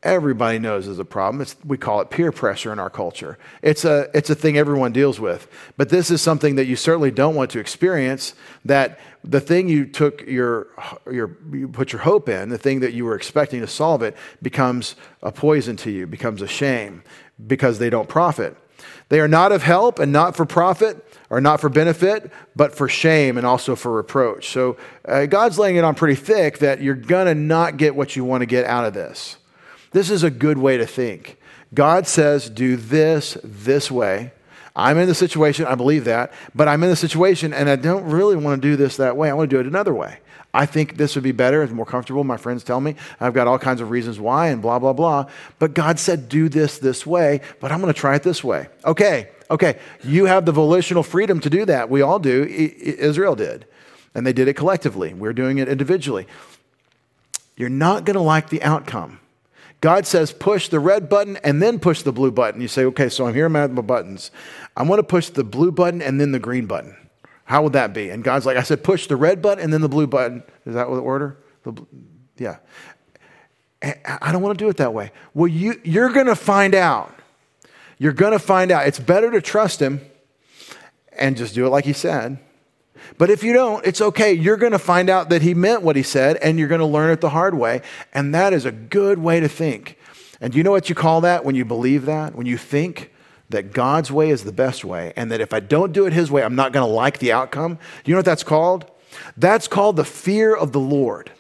everybody 0.05 0.59
knows 0.59 0.87
is 0.87 0.99
a 0.99 1.05
problem. 1.05 1.41
It's, 1.41 1.57
we 1.65 1.79
call 1.79 2.01
it 2.01 2.11
peer 2.11 2.31
pressure 2.31 2.73
in 2.73 2.79
our 2.79 2.91
culture. 2.91 3.39
It's 3.63 3.85
a, 3.85 4.11
it's 4.15 4.31
a 4.31 4.35
thing 4.35 4.57
everyone 4.57 4.93
deals 4.93 5.19
with. 5.19 5.49
But 5.77 5.89
this 5.89 6.11
is 6.11 6.21
something 6.21 6.57
that 6.57 6.67
you 6.67 6.77
certainly 6.77 7.11
don't 7.11 7.35
want 7.35 7.51
to 7.53 7.59
experience 7.59 8.35
that 8.65 9.01
the 9.25 9.41
thing 9.41 9.69
you 9.69 9.87
took 9.87 10.21
your, 10.27 10.69
your, 11.11 11.37
you 11.51 11.69
put 11.69 11.93
your 11.93 12.03
hope 12.03 12.29
in, 12.29 12.51
the 12.51 12.59
thing 12.59 12.81
that 12.81 12.93
you 12.93 13.07
were 13.07 13.17
expecting 13.17 13.61
to 13.63 13.67
solve 13.67 14.03
it, 14.03 14.15
becomes 14.43 14.95
a 15.23 15.33
poison 15.33 15.77
to 15.79 15.91
you, 15.91 16.07
becomes 16.07 16.43
a 16.43 16.49
shame 16.49 17.03
because 17.47 17.79
they 17.79 17.89
don't 17.89 18.09
profit. 18.09 18.57
They 19.09 19.21
are 19.21 19.29
not 19.29 19.53
of 19.53 19.63
help 19.63 19.99
and 19.99 20.13
not 20.13 20.37
for 20.37 20.45
profit 20.45 21.05
or 21.31 21.41
not 21.41 21.61
for 21.61 21.69
benefit, 21.69 22.31
but 22.55 22.75
for 22.75 22.89
shame 22.89 23.39
and 23.39 23.47
also 23.47 23.77
for 23.77 23.93
reproach. 23.93 24.51
So 24.51 24.77
uh, 25.07 25.27
God's 25.27 25.59
laying 25.59 25.77
it 25.77 25.85
on 25.85 25.95
pretty 25.95 26.15
thick 26.15 26.59
that 26.59 26.83
you're 26.83 26.95
going 26.95 27.27
to 27.27 27.35
not 27.35 27.77
get 27.77 27.97
what 27.97 28.17
you 28.17 28.25
want 28.25 28.43
to 28.43 28.47
get 28.47 28.67
out 28.67 28.85
of 28.85 28.93
this. 28.93 29.37
This 29.95 30.11
is 30.11 30.25
a 30.25 30.31
good 30.31 30.59
way 30.59 30.77
to 30.77 30.87
think. 30.87 31.39
God 31.73 32.09
says, 32.09 32.51
do 32.51 32.77
this 32.77 33.39
this 33.45 33.93
way. 33.93 34.33
I'm 34.75 34.99
in 34.99 35.07
the 35.07 35.15
situation, 35.15 35.67
I 35.67 35.77
believe 35.77 36.05
that, 36.07 36.33
but 36.53 36.67
I'm 36.67 36.83
in 36.83 36.91
the 36.91 36.97
situation 36.97 37.55
and 37.55 37.71
I 37.71 37.77
don't 37.77 38.05
really 38.05 38.35
want 38.35 38.61
to 38.61 38.69
do 38.69 38.75
this 38.75 38.97
that 38.97 39.17
way. 39.17 39.31
I 39.31 39.35
want 39.35 39.49
to 39.49 39.57
do 39.57 39.61
it 39.61 39.67
another 39.67 39.95
way. 39.95 40.19
I 40.53 40.67
think 40.67 40.97
this 40.97 41.15
would 41.15 41.23
be 41.23 41.31
better, 41.31 41.63
it's 41.63 41.73
more 41.73 41.87
comfortable. 41.87 42.25
My 42.25 42.37
friends 42.37 42.65
tell 42.65 42.81
me 42.81 42.97
I've 43.21 43.35
got 43.35 43.47
all 43.47 43.57
kinds 43.57 43.81
of 43.81 43.91
reasons 43.91 44.19
why 44.19 44.49
and 44.49 44.61
blah, 44.61 44.81
blah, 44.81 44.95
blah. 44.95 45.27
But 45.61 45.75
God 45.75 46.01
said, 46.01 46.29
do 46.29 46.49
this 46.49 46.79
this 46.79 47.07
way, 47.07 47.41
but 47.61 47.71
I'm 47.71 47.81
going 47.81 47.93
to 47.93 47.99
try 47.99 48.17
it 48.17 48.25
this 48.25 48.43
way. 48.43 48.67
Okay, 48.85 49.29
okay. 49.49 49.79
You 50.03 50.25
have 50.25 50.45
the 50.45 50.53
volitional 50.53 51.05
freedom 51.05 51.39
to 51.39 51.51
do 51.51 51.65
that. 51.67 51.89
We 51.89 52.03
all 52.03 52.19
do. 52.19 52.43
Israel 52.43 53.37
did. 53.37 53.65
And 54.13 54.27
they 54.27 54.33
did 54.33 54.49
it 54.49 54.55
collectively. 54.55 55.15
We're 55.15 55.33
doing 55.33 55.59
it 55.59 55.69
individually. 55.69 56.27
You're 57.57 57.69
not 57.69 58.05
going 58.05 58.15
to 58.15 58.21
like 58.21 58.49
the 58.49 58.61
outcome. 58.65 59.21
God 59.85 60.07
says 60.07 60.33
push 60.33 60.71
the 60.71 60.81
red 60.81 61.11
button 61.11 61.37
and 61.45 61.61
then 61.61 61.79
push 61.79 62.01
the 62.01 62.11
blue 62.11 62.31
button. 62.31 62.63
You 62.63 62.69
say, 62.69 62.87
okay, 62.87 63.11
so 63.11 63.27
I'm 63.27 63.35
here, 63.35 63.45
I'm 63.45 63.55
at 63.55 63.71
my 63.71 63.83
buttons. 63.83 64.31
I 64.75 64.83
want 64.83 64.99
to 64.99 65.03
push 65.03 65.29
the 65.29 65.45
blue 65.45 65.71
button 65.71 66.01
and 66.01 66.19
then 66.19 66.33
the 66.33 66.39
green 66.39 66.65
button. 66.65 66.97
How 67.45 67.63
would 67.63 67.75
that 67.75 67.93
be? 67.93 68.09
And 68.09 68.25
God's 68.25 68.47
like, 68.47 68.57
I 68.57 68.63
said, 68.63 68.83
push 68.83 69.09
the 69.09 69.17
red 69.17 69.43
button 69.43 69.63
and 69.63 69.71
then 69.71 69.83
the 69.83 69.89
blue 69.91 70.07
button. 70.07 70.43
Is 70.65 70.73
that 70.73 70.87
the 70.87 71.03
order? 71.03 71.37
The, 71.65 71.87
yeah. 72.39 72.57
Eh, 73.83 73.93
I 74.07 74.33
don't 74.33 74.41
want 74.41 74.59
to 74.59 74.65
do 74.65 74.71
it 74.71 74.79
that 74.79 74.95
way. 74.95 75.13
Well, 75.35 75.49
you, 75.49 75.79
you're 75.85 76.15
going 76.15 76.29
to 76.29 76.35
find 76.35 76.75
out. 76.75 77.15
You're 77.99 78.15
going 78.15 78.33
to 78.33 78.39
find 78.39 78.71
out. 78.71 78.87
It's 78.87 78.99
better 78.99 79.31
to 79.33 79.43
trust 79.43 79.81
Him 79.81 80.01
and 81.13 81.37
just 81.37 81.55
do 81.55 81.67
it 81.67 81.69
like 81.69 81.85
He 81.85 81.93
said 81.93 82.39
but 83.19 83.31
if 83.31 83.43
you 83.43 83.53
don't, 83.53 83.85
it's 83.87 84.01
okay. 84.01 84.33
You're 84.33 84.57
going 84.57 84.73
to 84.73 84.79
find 84.79 85.09
out 85.09 85.29
that 85.31 85.43
he 85.43 85.55
meant 85.55 85.83
what 85.83 85.97
he 85.97 86.03
said, 86.03 86.37
and 86.39 86.59
you're 86.59 86.69
going 86.69 86.81
to 86.81 86.87
learn 86.87 87.11
it 87.11 87.21
the 87.21 87.31
hard 87.31 87.55
way. 87.55 87.83
And 88.13 88.35
that 88.35 88.53
is 88.53 88.65
a 88.65 88.73
good 88.73 89.19
way 89.19 89.41
to 89.41 89.49
think. 89.49 89.99
And 90.41 90.53
do 90.53 90.59
you 90.59 90.65
know 90.65 90.71
what 90.71 90.89
you 90.89 90.95
call 90.95 91.21
that 91.23 91.45
when 91.45 91.55
you 91.55 91.65
believe 91.65 92.07
that? 92.07 92.35
When 92.35 92.47
you 92.47 92.59
think 92.59 93.13
that 93.51 93.73
God's 93.73 94.11
way 94.11 94.31
is 94.31 94.45
the 94.45 94.53
best 94.53 94.85
way, 94.85 95.13
and 95.17 95.31
that 95.31 95.41
if 95.41 95.53
I 95.53 95.61
don't 95.61 95.93
do 95.93 96.07
it 96.07 96.13
his 96.13 96.31
way, 96.31 96.43
I'm 96.43 96.57
not 96.57 96.73
going 96.73 96.87
to 96.87 96.93
like 96.93 97.19
the 97.19 97.33
outcome? 97.33 97.75
Do 97.75 98.11
you 98.11 98.15
know 98.15 98.19
what 98.19 98.25
that's 98.25 98.45
called? 98.45 98.91
That's 99.37 99.69
called 99.69 99.97
the 99.97 100.05
fear 100.05 100.55
of 100.55 100.73
the 100.73 100.81
Lord. 100.81 101.31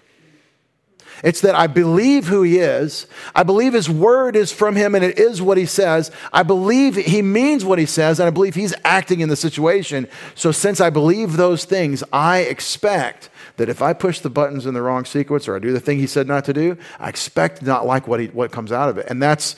It's 1.24 1.40
that 1.40 1.54
I 1.54 1.68
believe 1.68 2.26
who 2.26 2.42
he 2.42 2.58
is. 2.58 3.06
I 3.34 3.44
believe 3.44 3.72
his 3.72 3.88
word 3.88 4.36
is 4.36 4.52
from 4.52 4.76
him 4.76 4.94
and 4.94 5.02
it 5.02 5.18
is 5.18 5.40
what 5.40 5.56
he 5.56 5.64
says. 5.64 6.10
I 6.34 6.42
believe 6.42 6.96
he 6.96 7.22
means 7.22 7.64
what 7.64 7.78
he 7.78 7.86
says 7.86 8.20
and 8.20 8.26
I 8.26 8.30
believe 8.30 8.54
he's 8.54 8.74
acting 8.84 9.20
in 9.20 9.30
the 9.30 9.36
situation. 9.36 10.06
So, 10.34 10.52
since 10.52 10.82
I 10.82 10.90
believe 10.90 11.38
those 11.38 11.64
things, 11.64 12.04
I 12.12 12.40
expect 12.40 13.30
that 13.56 13.70
if 13.70 13.80
I 13.80 13.94
push 13.94 14.20
the 14.20 14.28
buttons 14.28 14.66
in 14.66 14.74
the 14.74 14.82
wrong 14.82 15.06
sequence 15.06 15.48
or 15.48 15.56
I 15.56 15.60
do 15.60 15.72
the 15.72 15.80
thing 15.80 15.98
he 15.98 16.06
said 16.06 16.28
not 16.28 16.44
to 16.44 16.52
do, 16.52 16.76
I 16.98 17.08
expect 17.08 17.62
not 17.62 17.86
like 17.86 18.06
what, 18.06 18.20
he, 18.20 18.26
what 18.26 18.52
comes 18.52 18.70
out 18.70 18.90
of 18.90 18.98
it. 18.98 19.06
And 19.08 19.22
that's 19.22 19.56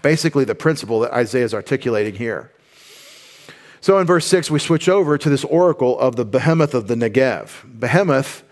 basically 0.00 0.44
the 0.44 0.54
principle 0.54 1.00
that 1.00 1.12
Isaiah 1.12 1.44
is 1.44 1.52
articulating 1.52 2.14
here. 2.14 2.50
So 3.82 3.98
in 3.98 4.06
verse 4.06 4.26
6, 4.26 4.50
we 4.50 4.58
switch 4.58 4.88
over 4.88 5.18
to 5.18 5.28
this 5.28 5.44
oracle 5.44 5.98
of 5.98 6.16
the 6.16 6.24
behemoth 6.24 6.72
of 6.72 6.88
the 6.88 6.94
Negev. 6.94 7.78
Behemoth 7.78 8.42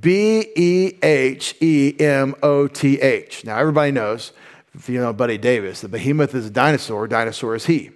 B 0.00 0.46
E 0.56 0.98
H 1.02 1.54
E 1.60 1.94
M 2.00 2.34
O 2.42 2.66
T 2.66 3.00
H. 3.00 3.44
Now, 3.44 3.58
everybody 3.58 3.92
knows, 3.92 4.32
if 4.74 4.88
you 4.88 5.00
know 5.00 5.12
Buddy 5.12 5.38
Davis, 5.38 5.80
the 5.80 5.88
behemoth 5.88 6.34
is 6.34 6.46
a 6.46 6.50
dinosaur, 6.50 7.06
dinosaur 7.06 7.54
is 7.54 7.66
he. 7.66 7.90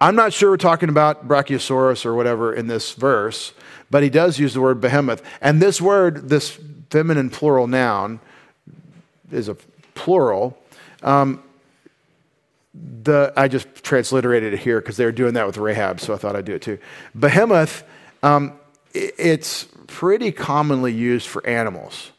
I'm 0.00 0.14
not 0.14 0.32
sure 0.32 0.50
we're 0.50 0.58
talking 0.58 0.90
about 0.90 1.26
Brachiosaurus 1.26 2.06
or 2.06 2.14
whatever 2.14 2.52
in 2.52 2.68
this 2.68 2.92
verse, 2.92 3.52
but 3.90 4.02
he 4.02 4.10
does 4.10 4.38
use 4.38 4.54
the 4.54 4.60
word 4.60 4.80
behemoth. 4.80 5.22
And 5.40 5.60
this 5.60 5.80
word, 5.80 6.28
this 6.28 6.58
feminine 6.90 7.30
plural 7.30 7.66
noun, 7.66 8.20
is 9.32 9.48
a 9.48 9.56
plural. 9.94 10.56
Um, 11.02 11.42
the, 12.74 13.32
I 13.36 13.48
just 13.48 13.66
transliterated 13.82 14.52
it 14.52 14.60
here 14.60 14.80
because 14.80 14.96
they 14.96 15.04
were 15.04 15.12
doing 15.12 15.34
that 15.34 15.46
with 15.46 15.56
Rahab, 15.56 15.98
so 16.00 16.14
I 16.14 16.16
thought 16.16 16.36
I'd 16.36 16.44
do 16.44 16.54
it 16.54 16.62
too. 16.62 16.78
Behemoth, 17.14 17.82
um, 18.22 18.52
it's 18.94 19.66
pretty 19.88 20.30
commonly 20.30 20.92
used 20.92 21.26
for 21.26 21.44
animals. 21.44 22.12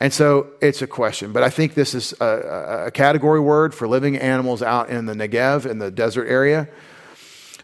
And 0.00 0.12
so 0.12 0.48
it's 0.60 0.82
a 0.82 0.86
question, 0.86 1.32
but 1.32 1.42
I 1.42 1.48
think 1.48 1.74
this 1.74 1.94
is 1.94 2.12
a, 2.20 2.86
a, 2.86 2.90
category 2.90 3.40
word 3.40 3.74
for 3.74 3.88
living 3.88 4.16
animals 4.18 4.60
out 4.60 4.90
in 4.90 5.06
the 5.06 5.14
Negev, 5.14 5.64
in 5.64 5.78
the 5.78 5.90
desert 5.90 6.26
area. 6.28 6.68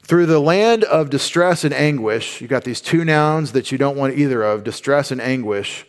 Through 0.02 0.26
the 0.26 0.40
land 0.40 0.84
of 0.84 1.10
distress 1.10 1.62
and 1.62 1.74
anguish, 1.74 2.40
you 2.40 2.48
got 2.48 2.64
these 2.64 2.80
two 2.80 3.04
nouns 3.04 3.52
that 3.52 3.70
you 3.70 3.76
don't 3.76 3.96
want 3.96 4.16
either 4.16 4.42
of 4.42 4.64
distress 4.64 5.10
and 5.10 5.20
anguish. 5.20 5.84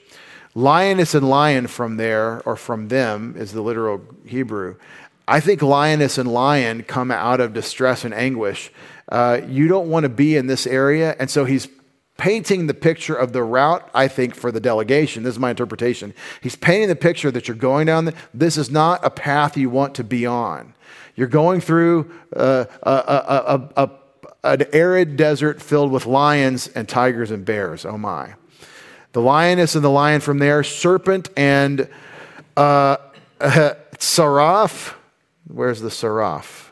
Lioness 0.53 1.15
and 1.15 1.27
lion 1.27 1.67
from 1.67 1.97
there, 1.97 2.41
or 2.45 2.55
from 2.55 2.89
them, 2.89 3.35
is 3.37 3.53
the 3.53 3.61
literal 3.61 4.01
Hebrew. 4.25 4.75
I 5.27 5.39
think 5.39 5.61
lioness 5.61 6.17
and 6.17 6.31
lion 6.31 6.83
come 6.83 7.09
out 7.09 7.39
of 7.39 7.53
distress 7.53 8.03
and 8.03 8.13
anguish. 8.13 8.71
Uh, 9.07 9.39
you 9.47 9.67
don't 9.67 9.89
want 9.89 10.03
to 10.03 10.09
be 10.09 10.35
in 10.35 10.47
this 10.47 10.67
area, 10.67 11.15
and 11.17 11.29
so 11.29 11.45
he's 11.45 11.67
painting 12.17 12.67
the 12.67 12.73
picture 12.73 13.15
of 13.15 13.33
the 13.33 13.43
route, 13.43 13.89
I 13.93 14.07
think, 14.07 14.35
for 14.35 14.51
the 14.51 14.59
delegation. 14.59 15.23
This 15.23 15.33
is 15.33 15.39
my 15.39 15.49
interpretation. 15.49 16.13
He's 16.41 16.55
painting 16.55 16.89
the 16.89 16.95
picture 16.95 17.31
that 17.31 17.47
you're 17.47 17.57
going 17.57 17.87
down. 17.87 18.05
The, 18.05 18.13
this 18.33 18.57
is 18.57 18.69
not 18.69 19.03
a 19.03 19.09
path 19.09 19.57
you 19.57 19.69
want 19.69 19.95
to 19.95 20.03
be 20.03 20.25
on. 20.25 20.73
You're 21.15 21.27
going 21.27 21.61
through 21.61 22.11
uh, 22.35 22.65
a, 22.83 22.91
a, 22.91 23.69
a, 23.83 23.91
an 24.43 24.65
arid 24.73 25.15
desert 25.15 25.61
filled 25.61 25.91
with 25.91 26.05
lions 26.05 26.67
and 26.67 26.87
tigers 26.87 27.31
and 27.31 27.45
bears. 27.45 27.85
Oh 27.85 27.97
my. 27.97 28.33
The 29.13 29.21
lioness 29.21 29.75
and 29.75 29.83
the 29.83 29.89
lion 29.89 30.21
from 30.21 30.39
there, 30.39 30.63
serpent 30.63 31.29
and 31.37 31.87
uh, 32.57 32.97
uh, 33.41 33.73
saraf. 33.97 34.95
Where's 35.47 35.81
the 35.81 35.89
saraf? 35.89 36.69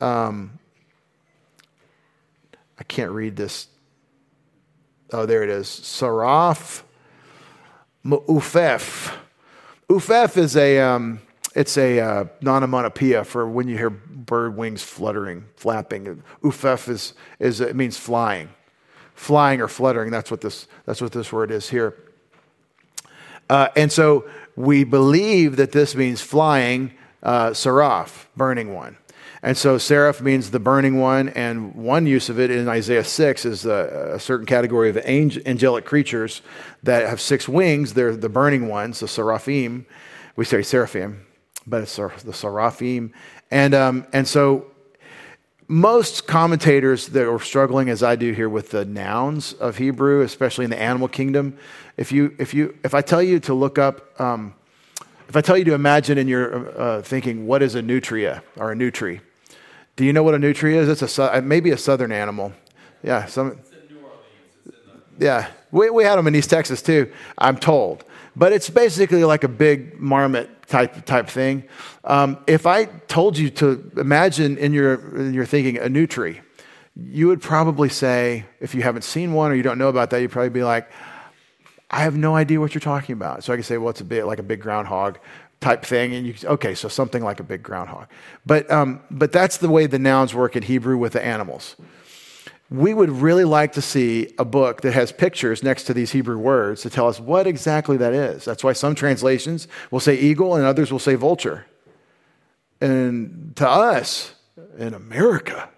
Um, 0.00 0.58
I 2.78 2.84
can't 2.84 3.10
read 3.10 3.36
this 3.36 3.68
Oh, 5.12 5.26
there 5.26 5.42
it 5.42 5.48
is. 5.48 5.66
Saraf 5.66 6.82
Ufef. 8.04 9.16
Ufef 9.88 10.36
is 10.36 10.56
a, 10.56 10.78
um, 10.78 11.20
it's 11.54 11.76
a 11.76 11.98
uh, 11.98 12.24
onomatopoeia 12.46 13.24
for 13.24 13.48
when 13.48 13.66
you 13.68 13.76
hear 13.76 13.90
bird 13.90 14.56
wings 14.56 14.82
fluttering, 14.82 15.44
flapping. 15.56 16.22
Ufef 16.42 16.88
is, 16.88 17.14
is, 17.38 17.60
it 17.60 17.74
means 17.74 17.96
flying. 17.96 18.48
Flying 19.14 19.60
or 19.60 19.68
fluttering, 19.68 20.10
that's 20.10 20.30
what 20.30 20.40
this, 20.40 20.66
that's 20.86 21.02
what 21.02 21.12
this 21.12 21.32
word 21.32 21.50
is 21.50 21.68
here. 21.68 21.96
Uh, 23.50 23.68
and 23.76 23.90
so 23.90 24.28
we 24.54 24.84
believe 24.84 25.56
that 25.56 25.72
this 25.72 25.94
means 25.96 26.20
flying, 26.20 26.92
uh, 27.22 27.50
saraf, 27.50 28.26
burning 28.36 28.72
one. 28.72 28.96
And 29.42 29.56
so 29.56 29.78
seraph 29.78 30.20
means 30.20 30.50
the 30.50 30.60
burning 30.60 30.98
one, 30.98 31.30
and 31.30 31.74
one 31.74 32.06
use 32.06 32.28
of 32.28 32.38
it 32.38 32.50
in 32.50 32.68
Isaiah 32.68 33.04
6 33.04 33.46
is 33.46 33.64
a, 33.64 34.12
a 34.14 34.20
certain 34.20 34.44
category 34.44 34.90
of 34.90 34.98
angelic 34.98 35.86
creatures 35.86 36.42
that 36.82 37.08
have 37.08 37.22
six 37.22 37.48
wings. 37.48 37.94
They're 37.94 38.14
the 38.14 38.28
burning 38.28 38.68
ones, 38.68 39.00
the 39.00 39.08
seraphim. 39.08 39.86
We 40.36 40.44
say 40.44 40.60
seraphim, 40.60 41.26
but 41.66 41.82
it's 41.82 41.96
the 41.96 42.32
seraphim. 42.34 43.14
And, 43.50 43.72
um, 43.74 44.06
and 44.12 44.28
so 44.28 44.66
most 45.68 46.26
commentators 46.26 47.06
that 47.08 47.26
are 47.26 47.38
struggling, 47.38 47.88
as 47.88 48.02
I 48.02 48.16
do 48.16 48.32
here, 48.32 48.48
with 48.50 48.70
the 48.70 48.84
nouns 48.84 49.54
of 49.54 49.78
Hebrew, 49.78 50.20
especially 50.20 50.64
in 50.64 50.70
the 50.70 50.80
animal 50.80 51.08
kingdom, 51.08 51.56
if, 51.96 52.12
you, 52.12 52.36
if, 52.38 52.52
you, 52.52 52.76
if 52.84 52.92
I 52.92 53.00
tell 53.00 53.22
you 53.22 53.40
to 53.40 53.54
look 53.54 53.78
up, 53.78 54.20
um, 54.20 54.52
if 55.28 55.36
I 55.36 55.40
tell 55.40 55.56
you 55.56 55.64
to 55.64 55.74
imagine 55.74 56.18
in 56.18 56.28
your 56.28 56.78
uh, 56.78 57.02
thinking, 57.02 57.46
what 57.46 57.62
is 57.62 57.74
a 57.74 57.80
nutria 57.80 58.42
or 58.56 58.72
a 58.72 58.74
nutri? 58.74 59.20
Do 60.00 60.06
you 60.06 60.14
know 60.14 60.22
what 60.22 60.32
a 60.32 60.38
nutria 60.38 60.80
is? 60.80 61.02
It's 61.02 61.18
a 61.18 61.36
uh, 61.36 61.42
maybe 61.42 61.72
a 61.72 61.76
southern 61.76 62.10
animal. 62.10 62.54
Yeah, 63.02 63.26
some. 63.26 63.60
Yeah, 65.18 65.48
we, 65.70 65.90
we 65.90 66.04
had 66.04 66.16
them 66.16 66.26
in 66.26 66.34
East 66.34 66.48
Texas 66.48 66.80
too. 66.80 67.12
I'm 67.36 67.58
told, 67.58 68.04
but 68.34 68.50
it's 68.50 68.70
basically 68.70 69.24
like 69.24 69.44
a 69.44 69.48
big 69.48 70.00
marmot 70.00 70.66
type 70.68 71.04
type 71.04 71.28
thing. 71.28 71.64
Um, 72.04 72.38
if 72.46 72.64
I 72.64 72.86
told 72.86 73.36
you 73.36 73.50
to 73.50 73.92
imagine 73.98 74.56
in 74.56 74.72
your 74.72 75.18
in 75.18 75.34
your 75.34 75.44
thinking 75.44 75.76
a 75.76 75.90
nutria, 75.90 76.40
you 76.96 77.26
would 77.26 77.42
probably 77.42 77.90
say, 77.90 78.46
if 78.58 78.74
you 78.74 78.80
haven't 78.80 79.02
seen 79.02 79.34
one 79.34 79.52
or 79.52 79.54
you 79.54 79.62
don't 79.62 79.76
know 79.76 79.90
about 79.90 80.08
that, 80.08 80.22
you'd 80.22 80.30
probably 80.30 80.48
be 80.48 80.64
like, 80.64 80.90
I 81.90 82.00
have 82.00 82.16
no 82.16 82.34
idea 82.36 82.58
what 82.58 82.72
you're 82.72 82.80
talking 82.80 83.12
about. 83.12 83.44
So 83.44 83.52
I 83.52 83.56
can 83.56 83.64
say, 83.64 83.76
well, 83.76 83.90
it's 83.90 84.00
a 84.00 84.04
bit 84.04 84.24
like 84.24 84.38
a 84.38 84.42
big 84.42 84.62
groundhog 84.62 85.18
type 85.60 85.84
thing. 85.84 86.14
And 86.14 86.26
you, 86.26 86.34
okay, 86.44 86.74
so 86.74 86.88
something 86.88 87.22
like 87.22 87.40
a 87.40 87.42
big 87.42 87.62
groundhog. 87.62 88.08
But, 88.46 88.70
um, 88.70 89.00
but 89.10 89.32
that's 89.32 89.58
the 89.58 89.68
way 89.68 89.86
the 89.86 89.98
nouns 89.98 90.34
work 90.34 90.56
in 90.56 90.62
Hebrew 90.62 90.96
with 90.96 91.12
the 91.12 91.24
animals. 91.24 91.76
We 92.70 92.94
would 92.94 93.10
really 93.10 93.44
like 93.44 93.72
to 93.72 93.82
see 93.82 94.32
a 94.38 94.44
book 94.44 94.82
that 94.82 94.92
has 94.92 95.10
pictures 95.10 95.62
next 95.62 95.84
to 95.84 95.94
these 95.94 96.12
Hebrew 96.12 96.38
words 96.38 96.82
to 96.82 96.90
tell 96.90 97.08
us 97.08 97.18
what 97.18 97.46
exactly 97.46 97.96
that 97.96 98.14
is. 98.14 98.44
That's 98.44 98.62
why 98.62 98.74
some 98.74 98.94
translations 98.94 99.66
will 99.90 100.00
say 100.00 100.16
eagle 100.16 100.54
and 100.54 100.64
others 100.64 100.92
will 100.92 101.00
say 101.00 101.16
vulture. 101.16 101.66
And 102.80 103.52
to 103.56 103.68
us 103.68 104.34
in 104.78 104.94
America, 104.94 105.68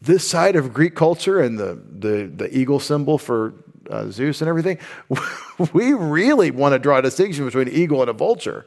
this 0.00 0.26
side 0.26 0.56
of 0.56 0.72
Greek 0.72 0.94
culture 0.94 1.40
and 1.40 1.58
the, 1.58 1.80
the, 1.98 2.30
the 2.34 2.56
eagle 2.56 2.80
symbol 2.80 3.18
for 3.18 3.54
uh, 3.90 4.08
Zeus 4.10 4.40
and 4.40 4.48
everything, 4.48 4.78
we 5.72 5.92
really 5.92 6.50
want 6.50 6.72
to 6.72 6.78
draw 6.78 6.98
a 6.98 7.02
distinction 7.02 7.44
between 7.44 7.68
an 7.68 7.74
eagle 7.74 8.00
and 8.00 8.08
a 8.08 8.14
vulture. 8.14 8.66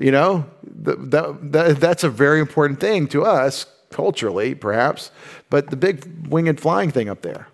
You 0.00 0.12
know, 0.12 0.46
that, 0.62 1.10
that, 1.52 1.80
that's 1.80 2.04
a 2.04 2.08
very 2.08 2.40
important 2.40 2.78
thing 2.78 3.08
to 3.08 3.24
us 3.24 3.66
culturally, 3.90 4.54
perhaps, 4.54 5.10
but 5.50 5.70
the 5.70 5.76
big 5.76 6.28
winged 6.28 6.60
flying 6.60 6.90
thing 6.90 7.08
up 7.08 7.22
there, 7.22 7.48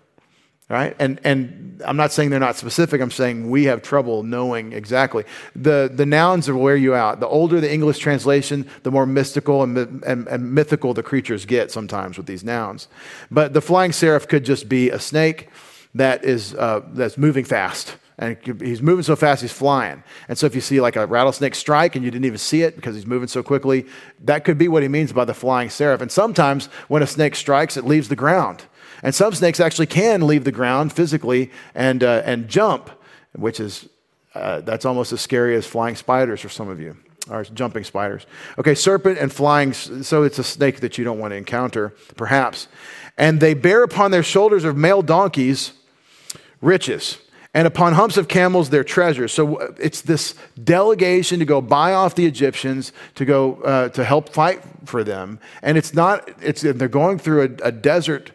right? 0.69 0.95
And, 0.99 1.19
and 1.23 1.81
I'm 1.85 1.97
not 1.97 2.11
saying 2.11 2.29
they're 2.29 2.39
not 2.39 2.55
specific, 2.55 3.01
I'm 3.01 3.09
saying 3.09 3.49
we 3.49 3.63
have 3.63 3.81
trouble 3.81 4.21
knowing 4.21 4.73
exactly. 4.73 5.23
The, 5.55 5.89
the 5.91 6.05
nouns 6.05 6.49
will 6.49 6.59
wear 6.59 6.75
you 6.75 6.93
out. 6.93 7.19
The 7.19 7.27
older 7.27 7.59
the 7.59 7.73
English 7.73 7.99
translation, 7.99 8.69
the 8.83 8.91
more 8.91 9.05
mystical 9.05 9.63
and, 9.63 9.77
and, 10.03 10.27
and 10.27 10.53
mythical 10.53 10.93
the 10.93 11.03
creatures 11.03 11.45
get 11.45 11.71
sometimes 11.71 12.17
with 12.17 12.27
these 12.27 12.43
nouns. 12.43 12.87
But 13.31 13.53
the 13.53 13.61
flying 13.61 13.91
seraph 13.91 14.27
could 14.27 14.45
just 14.45 14.69
be 14.69 14.89
a 14.89 14.99
snake 14.99 15.49
that 15.95 16.23
is, 16.23 16.53
uh, 16.53 16.81
that's 16.89 17.17
moving 17.17 17.45
fast. 17.45 17.95
And 18.17 18.37
he's 18.61 18.81
moving 18.81 19.03
so 19.03 19.15
fast, 19.15 19.41
he's 19.41 19.51
flying. 19.51 20.01
And 20.29 20.37
so, 20.37 20.45
if 20.45 20.55
you 20.55 20.61
see 20.61 20.79
like 20.79 20.95
a 20.95 21.05
rattlesnake 21.05 21.53
strike 21.53 21.95
and 21.95 22.05
you 22.05 22.11
didn't 22.11 22.25
even 22.25 22.37
see 22.37 22.61
it 22.61 22.77
because 22.77 22.95
he's 22.95 23.05
moving 23.05 23.27
so 23.27 23.43
quickly, 23.43 23.85
that 24.23 24.45
could 24.45 24.57
be 24.57 24.69
what 24.69 24.83
he 24.83 24.89
means 24.89 25.11
by 25.11 25.25
the 25.25 25.33
flying 25.33 25.69
seraph. 25.69 26.01
And 26.01 26.11
sometimes, 26.11 26.67
when 26.87 27.03
a 27.03 27.07
snake 27.07 27.35
strikes, 27.35 27.75
it 27.75 27.83
leaves 27.83 28.07
the 28.07 28.15
ground. 28.15 28.63
And 29.03 29.13
some 29.13 29.33
snakes 29.33 29.59
actually 29.59 29.87
can 29.87 30.25
leave 30.25 30.45
the 30.45 30.51
ground 30.51 30.93
physically 30.93 31.51
and, 31.75 32.03
uh, 32.03 32.21
and 32.25 32.47
jump, 32.47 32.89
which 33.33 33.59
is 33.59 33.89
uh, 34.33 34.61
that's 34.61 34.85
almost 34.85 35.11
as 35.11 35.21
scary 35.21 35.55
as 35.55 35.65
flying 35.65 35.95
spiders 35.95 36.41
for 36.41 36.49
some 36.49 36.69
of 36.69 36.79
you, 36.79 36.95
or 37.29 37.43
jumping 37.43 37.83
spiders. 37.83 38.25
Okay, 38.57 38.75
serpent 38.75 39.17
and 39.17 39.31
flying, 39.31 39.73
so 39.73 40.23
it's 40.23 40.39
a 40.39 40.43
snake 40.43 40.79
that 40.81 40.97
you 40.97 41.03
don't 41.03 41.19
want 41.19 41.31
to 41.31 41.37
encounter, 41.37 41.93
perhaps. 42.15 42.67
And 43.17 43.39
they 43.39 43.53
bear 43.53 43.83
upon 43.83 44.11
their 44.11 44.23
shoulders 44.23 44.63
of 44.63 44.75
male 44.75 45.01
donkeys 45.01 45.73
riches 46.61 47.17
and 47.55 47.65
upon 47.65 47.93
humps 47.93 48.17
of 48.17 48.27
camels 48.27 48.69
their 48.69 48.83
treasures. 48.83 49.31
So 49.31 49.55
uh, 49.55 49.71
it's 49.79 50.01
this 50.01 50.35
delegation 50.61 51.39
to 51.39 51.45
go 51.45 51.61
buy 51.61 51.93
off 51.93 52.13
the 52.13 52.25
Egyptians 52.25 52.91
to 53.15 53.23
go 53.23 53.55
uh, 53.61 53.89
to 53.89 54.03
help 54.03 54.29
fight 54.29 54.61
for 54.83 55.03
them, 55.03 55.39
and 55.63 55.77
it's 55.77 55.93
not. 55.93 56.29
It's 56.41 56.61
they're 56.61 56.89
going 56.89 57.17
through 57.17 57.57
a, 57.63 57.67
a 57.67 57.71
desert 57.71 58.31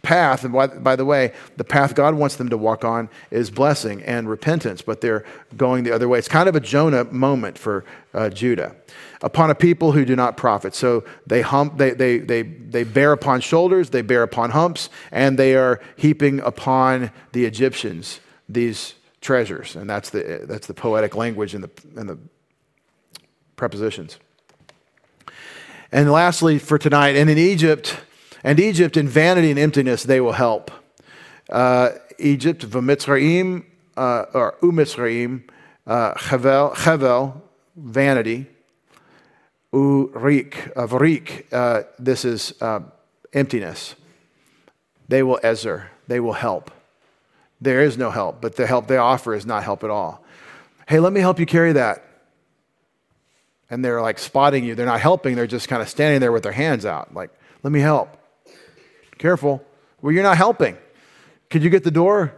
path. 0.00 0.44
And 0.44 0.54
by, 0.54 0.68
by, 0.68 0.94
the 0.94 1.04
way, 1.04 1.34
the 1.56 1.64
path 1.64 1.96
God 1.96 2.14
wants 2.14 2.36
them 2.36 2.48
to 2.50 2.56
walk 2.56 2.84
on 2.84 3.10
is 3.30 3.50
blessing 3.50 4.02
and 4.04 4.28
repentance, 4.28 4.80
but 4.80 5.00
they're 5.00 5.24
going 5.56 5.82
the 5.82 5.92
other 5.92 6.08
way. 6.08 6.18
It's 6.18 6.28
kind 6.28 6.48
of 6.48 6.54
a 6.54 6.60
Jonah 6.60 7.04
moment 7.04 7.58
for 7.58 7.84
uh, 8.14 8.30
Judah. 8.30 8.76
Upon 9.22 9.50
a 9.50 9.54
people 9.54 9.92
who 9.92 10.04
do 10.04 10.14
not 10.14 10.36
profit. 10.36 10.76
So 10.76 11.04
they 11.26 11.42
hump, 11.42 11.78
they, 11.78 11.90
they, 11.90 12.18
they, 12.18 12.42
they 12.42 12.84
bear 12.84 13.10
upon 13.10 13.40
shoulders, 13.40 13.90
they 13.90 14.02
bear 14.02 14.22
upon 14.22 14.50
humps, 14.50 14.90
and 15.10 15.36
they 15.36 15.56
are 15.56 15.80
heaping 15.96 16.38
upon 16.38 17.10
the 17.32 17.44
Egyptians 17.44 18.20
these 18.48 18.94
treasures. 19.20 19.76
And 19.76 19.88
that's 19.88 20.10
the, 20.10 20.44
that's 20.44 20.66
the 20.66 20.74
poetic 20.74 21.16
language 21.16 21.54
in 21.54 21.60
the, 21.60 21.70
in 21.96 22.06
the 22.06 22.18
prepositions. 23.56 24.18
And 25.92 26.10
lastly, 26.10 26.58
for 26.58 26.78
tonight, 26.78 27.16
and 27.16 27.30
in 27.30 27.38
Egypt, 27.38 27.98
and 28.42 28.60
Egypt 28.60 28.96
in 28.96 29.08
vanity 29.08 29.50
and 29.50 29.58
emptiness 29.58 30.02
they 30.02 30.20
will 30.20 30.32
help. 30.32 30.70
Uh, 31.50 31.90
Egypt, 32.18 32.68
v'mitzrayim, 32.68 33.64
uh, 33.96 34.24
or 34.34 34.56
umitzrayim, 34.62 35.48
uh, 35.86 36.14
chevel, 36.14 36.74
chevel, 36.74 37.40
vanity, 37.76 38.46
urik, 39.72 40.72
avrik, 40.74 41.52
uh, 41.52 41.82
this 41.98 42.24
is 42.24 42.54
uh, 42.60 42.80
emptiness. 43.32 43.94
They 45.08 45.22
will 45.22 45.38
ezer, 45.42 45.90
they 46.08 46.20
will 46.20 46.32
help. 46.34 46.70
There 47.60 47.82
is 47.82 47.96
no 47.96 48.10
help, 48.10 48.40
but 48.40 48.56
the 48.56 48.66
help 48.66 48.86
they 48.86 48.98
offer 48.98 49.34
is 49.34 49.46
not 49.46 49.64
help 49.64 49.82
at 49.82 49.90
all. 49.90 50.24
Hey, 50.88 51.00
let 51.00 51.12
me 51.12 51.20
help 51.20 51.40
you 51.40 51.46
carry 51.46 51.72
that. 51.72 52.04
And 53.70 53.84
they're 53.84 54.02
like 54.02 54.18
spotting 54.18 54.64
you. 54.64 54.74
They're 54.74 54.86
not 54.86 55.00
helping, 55.00 55.34
they're 55.34 55.46
just 55.46 55.68
kind 55.68 55.82
of 55.82 55.88
standing 55.88 56.20
there 56.20 56.32
with 56.32 56.42
their 56.42 56.52
hands 56.52 56.84
out, 56.84 57.14
like, 57.14 57.30
let 57.62 57.72
me 57.72 57.80
help. 57.80 58.16
Careful. 59.18 59.64
Well, 60.00 60.12
you're 60.12 60.22
not 60.22 60.36
helping. 60.36 60.76
Could 61.50 61.64
you 61.64 61.70
get 61.70 61.82
the 61.82 61.90
door? 61.90 62.34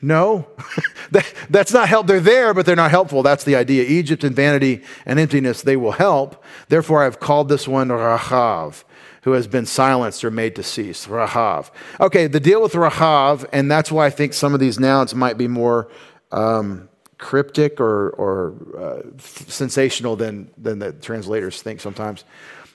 No, 0.00 0.46
that, 1.10 1.32
that's 1.50 1.72
not 1.72 1.88
help. 1.88 2.06
They're 2.06 2.20
there, 2.20 2.54
but 2.54 2.66
they're 2.66 2.76
not 2.76 2.90
helpful. 2.90 3.22
That's 3.22 3.44
the 3.44 3.56
idea. 3.56 3.84
Egypt 3.84 4.22
and 4.22 4.34
vanity 4.34 4.82
and 5.04 5.18
emptiness, 5.18 5.62
they 5.62 5.76
will 5.76 5.92
help. 5.92 6.42
Therefore, 6.68 7.02
I've 7.02 7.18
called 7.18 7.48
this 7.48 7.66
one 7.66 7.88
Rahav, 7.88 8.84
who 9.22 9.32
has 9.32 9.48
been 9.48 9.66
silenced 9.66 10.24
or 10.24 10.30
made 10.30 10.54
to 10.56 10.62
cease. 10.62 11.06
Rahav. 11.06 11.70
Okay, 12.00 12.28
the 12.28 12.38
deal 12.38 12.62
with 12.62 12.74
Rahav, 12.74 13.44
and 13.52 13.70
that's 13.70 13.90
why 13.90 14.06
I 14.06 14.10
think 14.10 14.34
some 14.34 14.54
of 14.54 14.60
these 14.60 14.78
nouns 14.78 15.16
might 15.16 15.36
be 15.36 15.48
more 15.48 15.90
um, 16.30 16.88
cryptic 17.18 17.80
or, 17.80 18.10
or 18.10 18.54
uh, 18.78 19.02
sensational 19.18 20.14
than, 20.14 20.48
than 20.56 20.78
the 20.78 20.92
translators 20.92 21.60
think 21.60 21.80
sometimes. 21.80 22.24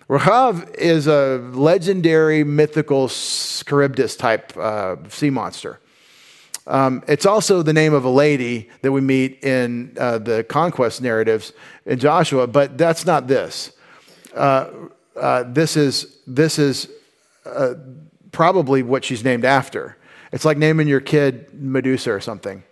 Rahav 0.09 0.76
is 0.76 1.07
a 1.07 1.38
legendary, 1.53 2.43
mythical 2.43 3.07
Charybdis 3.07 4.17
type 4.17 4.55
uh, 4.57 4.97
sea 5.07 5.30
monster. 5.30 5.80
Um, 6.66 7.03
it's 7.07 7.26
also 7.26 7.61
the 7.61 7.74
name 7.74 7.93
of 7.93 8.05
a 8.05 8.09
lady 8.09 8.70
that 8.82 8.91
we 8.91 9.01
meet 9.01 9.43
in 9.43 9.95
uh, 9.99 10.18
the 10.18 10.43
conquest 10.43 11.01
narratives 11.01 11.51
in 11.86 11.99
Joshua, 11.99 12.47
but 12.47 12.78
that's 12.78 13.05
not 13.05 13.28
this. 13.28 13.74
Uh, 14.34 14.70
uh, 15.20 15.43
this 15.43 15.76
is, 15.76 16.18
this 16.26 16.57
is 16.57 16.89
uh, 17.45 17.74
probably 18.32 18.82
what 18.82 19.03
she's 19.03 19.24
named 19.24 19.45
after. 19.45 19.97
It's 20.32 20.45
like 20.45 20.57
naming 20.57 20.88
your 20.88 21.01
kid 21.01 21.53
Medusa 21.53 22.11
or 22.11 22.22
something. 22.22 22.64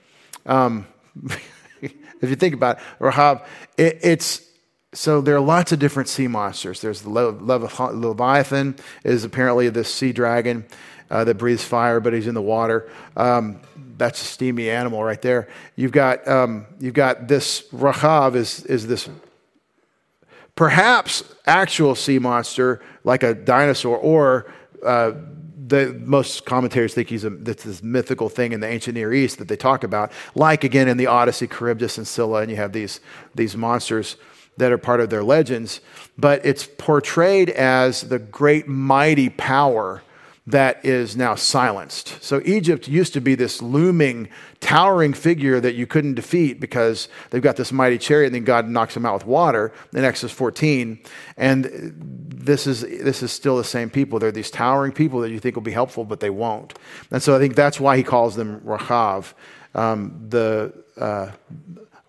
Um, 0.46 0.88
if 1.82 2.30
you 2.30 2.36
think 2.36 2.54
about 2.54 2.78
it, 2.78 2.84
Rahab, 3.00 3.46
it, 3.78 4.00
it's 4.02 4.48
so 4.94 5.22
there 5.22 5.36
are 5.36 5.42
lots 5.42 5.72
of 5.72 5.80
different 5.80 6.10
sea 6.10 6.28
monsters. 6.28 6.82
There's 6.82 7.02
the 7.02 7.10
Leviathan 7.10 8.76
is 9.04 9.24
apparently 9.24 9.70
this 9.70 9.94
sea 9.94 10.12
dragon 10.12 10.66
uh, 11.10 11.24
that 11.24 11.36
breathes 11.36 11.64
fire, 11.64 12.00
but 12.00 12.14
he's 12.14 12.28
in 12.28 12.36
the 12.36 12.42
water. 12.42 12.90
Um, 13.16 13.62
that's 14.02 14.20
a 14.20 14.26
steamy 14.26 14.68
animal 14.68 15.04
right 15.04 15.22
there. 15.22 15.48
You've 15.76 15.92
got 15.92 16.28
um, 16.28 16.66
you've 16.80 16.96
got 16.96 17.28
this 17.28 17.62
Rahav 17.72 18.34
is 18.34 18.66
is 18.66 18.88
this 18.88 19.08
perhaps 20.56 21.24
actual 21.46 21.94
sea 21.94 22.18
monster 22.18 22.82
like 23.04 23.22
a 23.22 23.36
dinosaur, 23.36 23.98
or 23.98 24.52
uh, 24.84 25.12
the 25.68 25.94
most 26.04 26.48
commentators 26.48 26.96
think 26.96 27.10
he's 27.10 27.24
a, 27.26 27.30
that's 27.30 27.64
this 27.64 27.84
mythical 27.84 28.28
thing 28.28 28.54
in 28.54 28.60
the 28.60 28.68
ancient 28.68 28.96
Near 28.96 29.14
East 29.14 29.38
that 29.38 29.48
they 29.48 29.56
talk 29.56 29.84
about, 29.84 30.12
like 30.34 30.64
again 30.64 30.88
in 30.88 30.98
the 30.98 31.06
Odyssey, 31.06 31.46
Charybdis 31.46 32.00
and 32.00 32.08
Scylla, 32.08 32.42
and 32.42 32.50
you 32.50 32.58
have 32.58 32.74
these 32.74 33.02
these 33.36 33.56
monsters 33.56 34.16
that 34.58 34.72
are 34.72 34.80
part 34.80 35.00
of 35.00 35.12
their 35.12 35.24
legends, 35.24 35.80
but 36.18 36.44
it's 36.44 36.68
portrayed 36.80 37.52
as 37.52 38.02
the 38.02 38.18
great 38.18 38.68
mighty 38.68 39.30
power 39.30 40.02
that 40.48 40.84
is 40.84 41.16
now 41.16 41.36
silenced. 41.36 42.22
So 42.24 42.42
Egypt 42.46 42.88
used 42.88 43.14
to 43.14 43.22
be 43.22 43.36
this 43.36 43.62
looming, 43.62 44.28
towering 44.60 45.14
figure 45.14 45.60
that 45.60 45.76
you 45.76 45.86
couldn't 45.86 46.16
defeat 46.16 46.60
because 46.60 47.10
they've 47.30 47.44
got 47.44 47.58
this 47.58 47.72
mighty 47.72 48.00
chariot, 48.00 48.28
and 48.28 48.36
then 48.36 48.44
God 48.44 48.68
knocks 48.68 48.96
them 48.96 49.06
out 49.06 49.14
with 49.14 49.26
water 49.28 49.72
in 49.94 50.04
Exodus 50.04 50.32
14. 50.32 51.00
And 51.38 51.94
this 52.44 52.66
is 52.66 52.82
this 52.82 53.22
is 53.22 53.32
still 53.32 53.56
the 53.58 53.64
same 53.64 53.90
people. 53.90 54.18
They're 54.18 54.32
these 54.32 54.52
towering 54.52 54.92
people 54.92 55.20
that 55.22 55.30
you 55.30 55.40
think 55.40 55.56
will 55.56 55.62
be 55.62 55.72
helpful, 55.72 56.06
but 56.06 56.20
they 56.20 56.32
won't. 56.32 56.74
And 57.12 57.22
so 57.22 57.36
I 57.36 57.40
think 57.40 57.56
that's 57.56 57.80
why 57.80 57.98
he 57.98 58.04
calls 58.04 58.36
them 58.36 58.62
Rahav. 58.62 59.34
Um, 59.74 60.26
the 60.28 60.74
uh, 60.98 61.32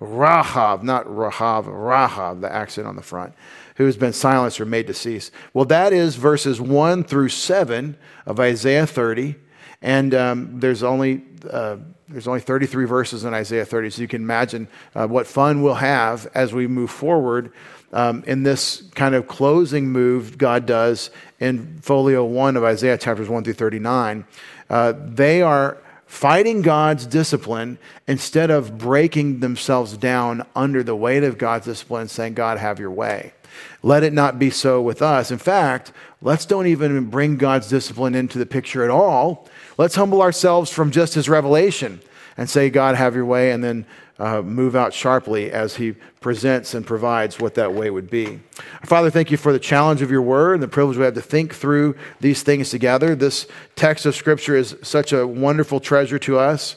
Rahav, 0.02 0.82
not 0.82 1.06
Rahav, 1.06 1.66
Rahav, 1.66 2.40
the 2.40 2.52
accent 2.52 2.86
on 2.86 2.96
the 2.96 3.02
front, 3.02 3.34
who 3.76 3.86
has 3.86 3.96
been 3.96 4.12
silenced 4.12 4.60
or 4.60 4.66
made 4.66 4.86
to 4.88 4.94
cease. 4.94 5.30
Well, 5.54 5.64
that 5.66 5.92
is 5.92 6.16
verses 6.16 6.60
1 6.60 7.04
through 7.04 7.28
7 7.28 7.96
of 8.26 8.40
Isaiah 8.40 8.86
30. 8.86 9.36
And 9.80 10.14
um, 10.14 10.60
there's 10.60 10.82
only. 10.82 11.22
Uh, 11.48 11.76
there's 12.08 12.28
only 12.28 12.40
33 12.40 12.84
verses 12.84 13.24
in 13.24 13.32
Isaiah 13.32 13.64
30, 13.64 13.88
so 13.88 14.02
you 14.02 14.08
can 14.08 14.20
imagine 14.20 14.68
uh, 14.94 15.06
what 15.06 15.26
fun 15.26 15.62
we'll 15.62 15.74
have 15.76 16.30
as 16.34 16.52
we 16.52 16.66
move 16.66 16.90
forward 16.90 17.52
um, 17.92 18.22
in 18.26 18.42
this 18.42 18.82
kind 18.94 19.14
of 19.14 19.26
closing 19.26 19.90
move 19.90 20.36
God 20.36 20.66
does 20.66 21.10
in 21.40 21.78
folio 21.80 22.24
1 22.24 22.56
of 22.56 22.64
Isaiah 22.64 22.98
chapters 22.98 23.30
1 23.30 23.44
through 23.44 23.54
39. 23.54 24.26
Uh, 24.68 24.92
they 24.98 25.42
are 25.42 25.81
fighting 26.12 26.60
God's 26.60 27.06
discipline 27.06 27.78
instead 28.06 28.50
of 28.50 28.76
breaking 28.76 29.40
themselves 29.40 29.96
down 29.96 30.46
under 30.54 30.82
the 30.82 30.94
weight 30.94 31.24
of 31.24 31.38
God's 31.38 31.64
discipline, 31.64 32.06
saying, 32.06 32.34
God, 32.34 32.58
have 32.58 32.78
your 32.78 32.90
way. 32.90 33.32
Let 33.82 34.02
it 34.02 34.12
not 34.12 34.38
be 34.38 34.50
so 34.50 34.82
with 34.82 35.00
us. 35.00 35.30
In 35.30 35.38
fact, 35.38 35.90
let's 36.20 36.44
don't 36.44 36.66
even 36.66 37.06
bring 37.06 37.38
God's 37.38 37.66
discipline 37.66 38.14
into 38.14 38.38
the 38.38 38.44
picture 38.44 38.84
at 38.84 38.90
all. 38.90 39.48
Let's 39.78 39.94
humble 39.94 40.20
ourselves 40.20 40.70
from 40.70 40.90
just 40.90 41.14
his 41.14 41.30
revelation 41.30 42.02
and 42.36 42.48
say, 42.48 42.68
God, 42.68 42.94
have 42.94 43.14
your 43.14 43.24
way, 43.24 43.50
and 43.50 43.64
then 43.64 43.86
uh, 44.22 44.40
move 44.40 44.76
out 44.76 44.94
sharply 44.94 45.50
as 45.50 45.74
he 45.74 45.90
presents 46.20 46.74
and 46.74 46.86
provides 46.86 47.40
what 47.40 47.54
that 47.54 47.74
way 47.74 47.90
would 47.90 48.08
be. 48.08 48.38
Father, 48.84 49.10
thank 49.10 49.32
you 49.32 49.36
for 49.36 49.52
the 49.52 49.58
challenge 49.58 50.00
of 50.00 50.12
your 50.12 50.22
word 50.22 50.54
and 50.54 50.62
the 50.62 50.68
privilege 50.68 50.96
we 50.96 51.02
have 51.04 51.14
to 51.14 51.20
think 51.20 51.52
through 51.52 51.96
these 52.20 52.44
things 52.44 52.70
together. 52.70 53.16
This 53.16 53.48
text 53.74 54.06
of 54.06 54.14
Scripture 54.14 54.54
is 54.54 54.76
such 54.80 55.12
a 55.12 55.26
wonderful 55.26 55.80
treasure 55.80 56.20
to 56.20 56.38
us. 56.38 56.76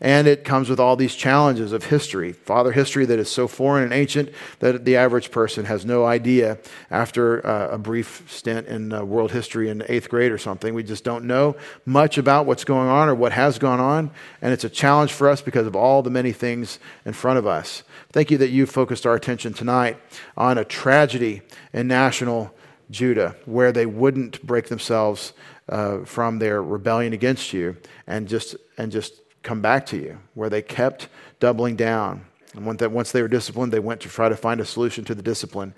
And 0.00 0.26
it 0.26 0.44
comes 0.44 0.68
with 0.68 0.78
all 0.78 0.94
these 0.94 1.14
challenges 1.14 1.72
of 1.72 1.84
history. 1.84 2.32
Father, 2.32 2.72
history 2.72 3.06
that 3.06 3.18
is 3.18 3.30
so 3.30 3.48
foreign 3.48 3.84
and 3.84 3.94
ancient 3.94 4.30
that 4.58 4.84
the 4.84 4.96
average 4.96 5.30
person 5.30 5.64
has 5.64 5.86
no 5.86 6.04
idea 6.04 6.58
after 6.90 7.46
uh, 7.46 7.70
a 7.70 7.78
brief 7.78 8.24
stint 8.28 8.66
in 8.66 8.92
uh, 8.92 9.02
world 9.02 9.32
history 9.32 9.70
in 9.70 9.82
eighth 9.88 10.10
grade 10.10 10.32
or 10.32 10.38
something. 10.38 10.74
We 10.74 10.82
just 10.82 11.02
don't 11.02 11.24
know 11.24 11.56
much 11.86 12.18
about 12.18 12.44
what's 12.44 12.64
going 12.64 12.88
on 12.88 13.08
or 13.08 13.14
what 13.14 13.32
has 13.32 13.58
gone 13.58 13.80
on. 13.80 14.10
And 14.42 14.52
it's 14.52 14.64
a 14.64 14.68
challenge 14.68 15.14
for 15.14 15.30
us 15.30 15.40
because 15.40 15.66
of 15.66 15.74
all 15.74 16.02
the 16.02 16.10
many 16.10 16.32
things 16.32 16.78
in 17.06 17.14
front 17.14 17.38
of 17.38 17.46
us. 17.46 17.82
Thank 18.12 18.30
you 18.30 18.36
that 18.38 18.50
you 18.50 18.66
focused 18.66 19.06
our 19.06 19.14
attention 19.14 19.54
tonight 19.54 19.96
on 20.36 20.58
a 20.58 20.64
tragedy 20.64 21.40
in 21.72 21.88
national 21.88 22.54
Judah 22.90 23.34
where 23.46 23.72
they 23.72 23.86
wouldn't 23.86 24.42
break 24.46 24.68
themselves 24.68 25.32
uh, 25.70 26.00
from 26.04 26.38
their 26.38 26.62
rebellion 26.62 27.12
against 27.12 27.52
you 27.52 27.76
and 28.06 28.28
just, 28.28 28.56
and 28.78 28.92
just 28.92 29.14
come 29.46 29.60
back 29.60 29.86
to 29.86 29.96
you, 29.96 30.18
where 30.34 30.50
they 30.50 30.60
kept 30.60 31.08
doubling 31.40 31.76
down. 31.76 32.26
And 32.54 32.66
once 32.66 33.12
they 33.12 33.22
were 33.22 33.28
disciplined, 33.28 33.72
they 33.72 33.78
went 33.78 34.00
to 34.00 34.08
try 34.08 34.28
to 34.28 34.36
find 34.36 34.60
a 34.60 34.64
solution 34.64 35.04
to 35.04 35.14
the 35.14 35.22
discipline. 35.22 35.72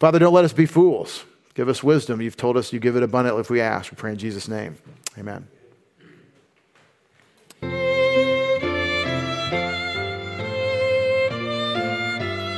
Father, 0.00 0.18
don't 0.18 0.32
let 0.32 0.44
us 0.44 0.52
be 0.52 0.66
fools. 0.66 1.24
Give 1.54 1.68
us 1.68 1.82
wisdom. 1.82 2.22
You've 2.22 2.36
told 2.36 2.56
us 2.56 2.72
you 2.72 2.80
give 2.80 2.96
it 2.96 3.02
abundantly 3.02 3.40
if 3.40 3.50
we 3.50 3.60
ask. 3.60 3.90
We 3.90 3.96
pray 3.96 4.12
in 4.12 4.18
Jesus' 4.18 4.48
name. 4.48 4.78
Amen. 5.18 5.46